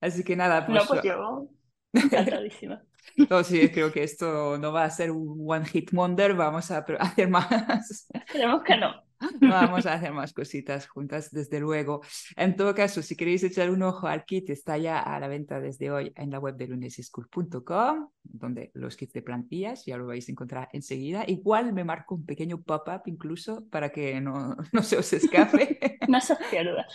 Así 0.00 0.24
que 0.24 0.36
nada, 0.36 0.66
pues... 0.66 0.80
No, 0.80 0.88
pues 0.88 1.02
yo 1.02 1.48
encantadísima. 1.92 2.82
No, 3.28 3.42
sí, 3.42 3.68
creo 3.70 3.92
que 3.92 4.02
esto 4.02 4.56
no 4.58 4.72
va 4.72 4.84
a 4.84 4.90
ser 4.90 5.10
un 5.10 5.44
one 5.46 5.66
hit 5.66 5.90
wonder, 5.92 6.34
vamos 6.34 6.70
a 6.70 6.78
hacer 7.00 7.28
más. 7.28 8.06
Esperemos 8.12 8.62
que 8.62 8.76
no. 8.76 9.09
Vamos 9.40 9.86
a 9.86 9.94
hacer 9.94 10.12
más 10.12 10.32
cositas 10.32 10.86
juntas, 10.88 11.30
desde 11.30 11.60
luego. 11.60 12.00
En 12.36 12.56
todo 12.56 12.74
caso, 12.74 13.02
si 13.02 13.16
queréis 13.16 13.42
echar 13.42 13.70
un 13.70 13.82
ojo 13.82 14.06
al 14.06 14.24
kit, 14.24 14.50
está 14.50 14.78
ya 14.78 15.00
a 15.00 15.20
la 15.20 15.28
venta 15.28 15.60
desde 15.60 15.90
hoy 15.90 16.12
en 16.16 16.30
la 16.30 16.38
web 16.38 16.56
de 16.56 16.68
lunesischool.com, 16.68 18.08
donde 18.22 18.70
los 18.74 18.96
kits 18.96 19.12
de 19.12 19.22
plantillas 19.22 19.84
ya 19.84 19.96
lo 19.96 20.06
vais 20.06 20.28
a 20.28 20.32
encontrar 20.32 20.68
enseguida. 20.72 21.24
Igual 21.26 21.72
me 21.72 21.84
marco 21.84 22.14
un 22.14 22.24
pequeño 22.24 22.62
pop-up 22.62 23.02
incluso 23.06 23.64
para 23.70 23.90
que 23.90 24.20
no, 24.20 24.56
no 24.72 24.82
se 24.82 24.96
os 24.96 25.12
escape. 25.12 25.98
no 26.08 26.20
se 26.20 26.36
pierda. 26.50 26.86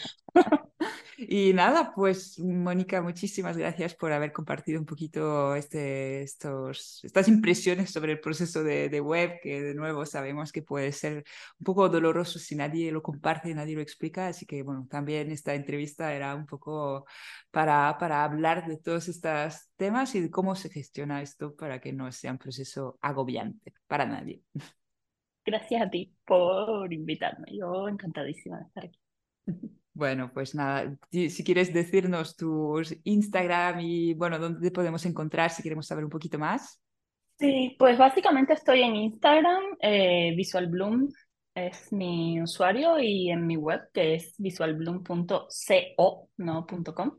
Y 1.17 1.53
nada, 1.53 1.93
pues 1.95 2.37
Mónica, 2.39 3.01
muchísimas 3.01 3.55
gracias 3.55 3.95
por 3.95 4.11
haber 4.11 4.33
compartido 4.33 4.79
un 4.79 4.85
poquito 4.85 5.55
este, 5.55 6.21
estos, 6.23 6.99
estas 7.03 7.29
impresiones 7.29 7.91
sobre 7.91 8.11
el 8.11 8.19
proceso 8.19 8.63
de, 8.63 8.89
de, 8.89 8.99
web, 8.99 9.39
que 9.41 9.61
de 9.61 9.73
nuevo 9.73 10.05
sabemos 10.05 10.51
que 10.51 10.61
puede 10.61 10.91
ser 10.91 11.23
un 11.59 11.63
poco 11.63 11.87
doloroso 11.87 12.14
si 12.23 12.55
nadie 12.55 12.91
lo 12.91 13.01
comparte, 13.01 13.53
nadie 13.53 13.75
lo 13.75 13.81
explica. 13.81 14.27
Así 14.27 14.45
que 14.45 14.63
bueno, 14.63 14.87
también 14.89 15.31
esta 15.31 15.53
entrevista 15.53 16.13
era 16.13 16.35
un 16.35 16.45
poco 16.45 17.05
para, 17.51 17.97
para 17.99 18.23
hablar 18.23 18.67
de 18.67 18.77
todos 18.77 19.07
estos 19.07 19.69
temas 19.75 20.15
y 20.15 20.21
de 20.21 20.29
cómo 20.29 20.55
se 20.55 20.69
gestiona 20.69 21.21
esto 21.21 21.55
para 21.55 21.81
que 21.81 21.91
no 21.91 22.11
sea 22.11 22.31
un 22.31 22.37
proceso 22.37 22.97
agobiante 23.01 23.73
para 23.87 24.05
nadie. 24.05 24.41
Gracias 25.45 25.81
a 25.81 25.89
ti 25.89 26.13
por 26.25 26.91
invitarme. 26.93 27.47
Yo 27.51 27.87
encantadísima 27.87 28.59
de 28.59 28.65
estar 28.65 28.85
aquí. 28.85 28.99
Bueno, 29.97 30.29
pues 30.33 30.53
nada, 30.53 30.93
si 31.09 31.43
quieres 31.45 31.73
decirnos 31.73 32.35
tus 32.35 32.93
Instagram 33.05 33.79
y 33.79 34.13
bueno, 34.13 34.37
dónde 34.37 34.69
podemos 34.69 35.05
encontrar 35.05 35.51
si 35.51 35.63
queremos 35.63 35.87
saber 35.87 36.03
un 36.03 36.09
poquito 36.09 36.37
más. 36.37 36.81
Sí, 37.39 37.77
pues 37.79 37.97
básicamente 37.97 38.51
estoy 38.51 38.81
en 38.81 38.95
Instagram, 38.95 39.63
eh, 39.81 40.33
VisualBloom 40.35 41.09
es 41.55 41.91
mi 41.93 42.41
usuario 42.41 42.99
y 42.99 43.31
en 43.31 43.47
mi 43.47 43.57
web 43.57 43.89
que 43.93 44.15
es 44.15 44.35
visualbloom.co, 44.37 46.29
no 46.37 46.65
.com, 46.67 47.17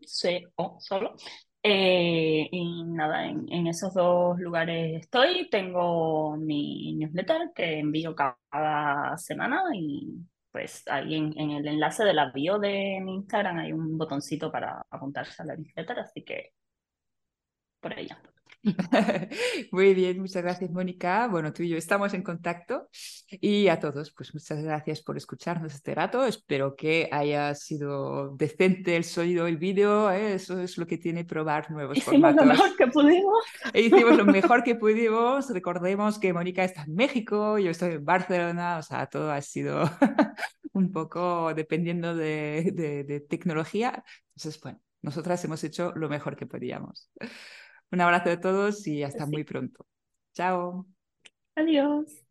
co 0.54 0.76
solo. 0.80 1.14
Eh, 1.62 2.48
y 2.52 2.84
nada, 2.84 3.26
en, 3.26 3.66
esos 3.66 3.92
dos 3.94 4.38
lugares 4.38 5.00
estoy. 5.02 5.48
Tengo 5.50 6.36
mi 6.36 6.94
newsletter 6.96 7.52
que 7.54 7.80
envío 7.80 8.14
cada 8.14 9.18
semana 9.18 9.62
y 9.74 10.26
pues 10.52 10.84
ahí 10.88 11.14
en, 11.14 11.50
el 11.50 11.66
enlace 11.66 12.04
de 12.04 12.14
la 12.14 12.30
bio 12.32 12.58
de 12.58 13.00
mi 13.02 13.14
Instagram 13.16 13.58
hay 13.58 13.72
un 13.72 13.98
botoncito 13.98 14.50
para 14.52 14.86
apuntarse 14.90 15.42
a 15.42 15.46
la 15.46 15.56
newsletter, 15.56 15.98
así 16.00 16.24
que 16.24 16.52
por 17.80 17.92
ahí 17.94 18.08
Muy 19.72 19.94
bien, 19.94 20.20
muchas 20.20 20.42
gracias 20.42 20.70
Mónica. 20.70 21.28
Bueno, 21.28 21.52
tú 21.52 21.62
y 21.62 21.68
yo 21.68 21.76
estamos 21.76 22.14
en 22.14 22.22
contacto 22.22 22.88
y 23.30 23.68
a 23.68 23.78
todos, 23.78 24.12
pues 24.12 24.34
muchas 24.34 24.62
gracias 24.62 25.02
por 25.02 25.16
escucharnos 25.16 25.72
este 25.74 25.94
rato. 25.94 26.24
Espero 26.26 26.74
que 26.74 27.08
haya 27.12 27.54
sido 27.54 28.34
decente 28.36 28.96
el 28.96 29.04
sonido, 29.04 29.46
el 29.46 29.56
vídeo. 29.56 30.10
¿eh? 30.10 30.34
Eso 30.34 30.60
es 30.60 30.78
lo 30.78 30.86
que 30.86 30.98
tiene 30.98 31.24
probar 31.24 31.70
nuevos 31.70 31.98
Hicimos 31.98 32.34
formatos. 32.34 32.46
lo 32.46 32.52
mejor 32.52 32.76
que 32.76 32.86
pudimos. 32.88 33.44
E 33.72 33.82
hicimos 33.82 34.16
lo 34.16 34.24
mejor 34.26 34.64
que 34.64 34.74
pudimos. 34.74 35.48
Recordemos 35.50 36.18
que 36.18 36.32
Mónica 36.32 36.64
está 36.64 36.82
en 36.82 36.94
México, 36.94 37.58
yo 37.58 37.70
estoy 37.70 37.92
en 37.94 38.04
Barcelona, 38.04 38.78
o 38.78 38.82
sea, 38.82 39.06
todo 39.06 39.30
ha 39.30 39.40
sido 39.42 39.88
un 40.72 40.92
poco 40.92 41.54
dependiendo 41.54 42.14
de, 42.14 42.72
de, 42.74 43.04
de 43.04 43.20
tecnología. 43.20 44.02
Entonces, 44.34 44.60
bueno, 44.60 44.80
nosotras 45.02 45.44
hemos 45.44 45.62
hecho 45.62 45.92
lo 45.94 46.08
mejor 46.08 46.36
que 46.36 46.46
podíamos. 46.46 47.10
Un 47.92 48.00
abrazo 48.00 48.30
a 48.30 48.40
todos 48.40 48.86
y 48.86 49.02
hasta 49.02 49.26
muy 49.26 49.44
pronto. 49.44 49.86
Chao. 50.34 50.86
Adiós. 51.56 52.22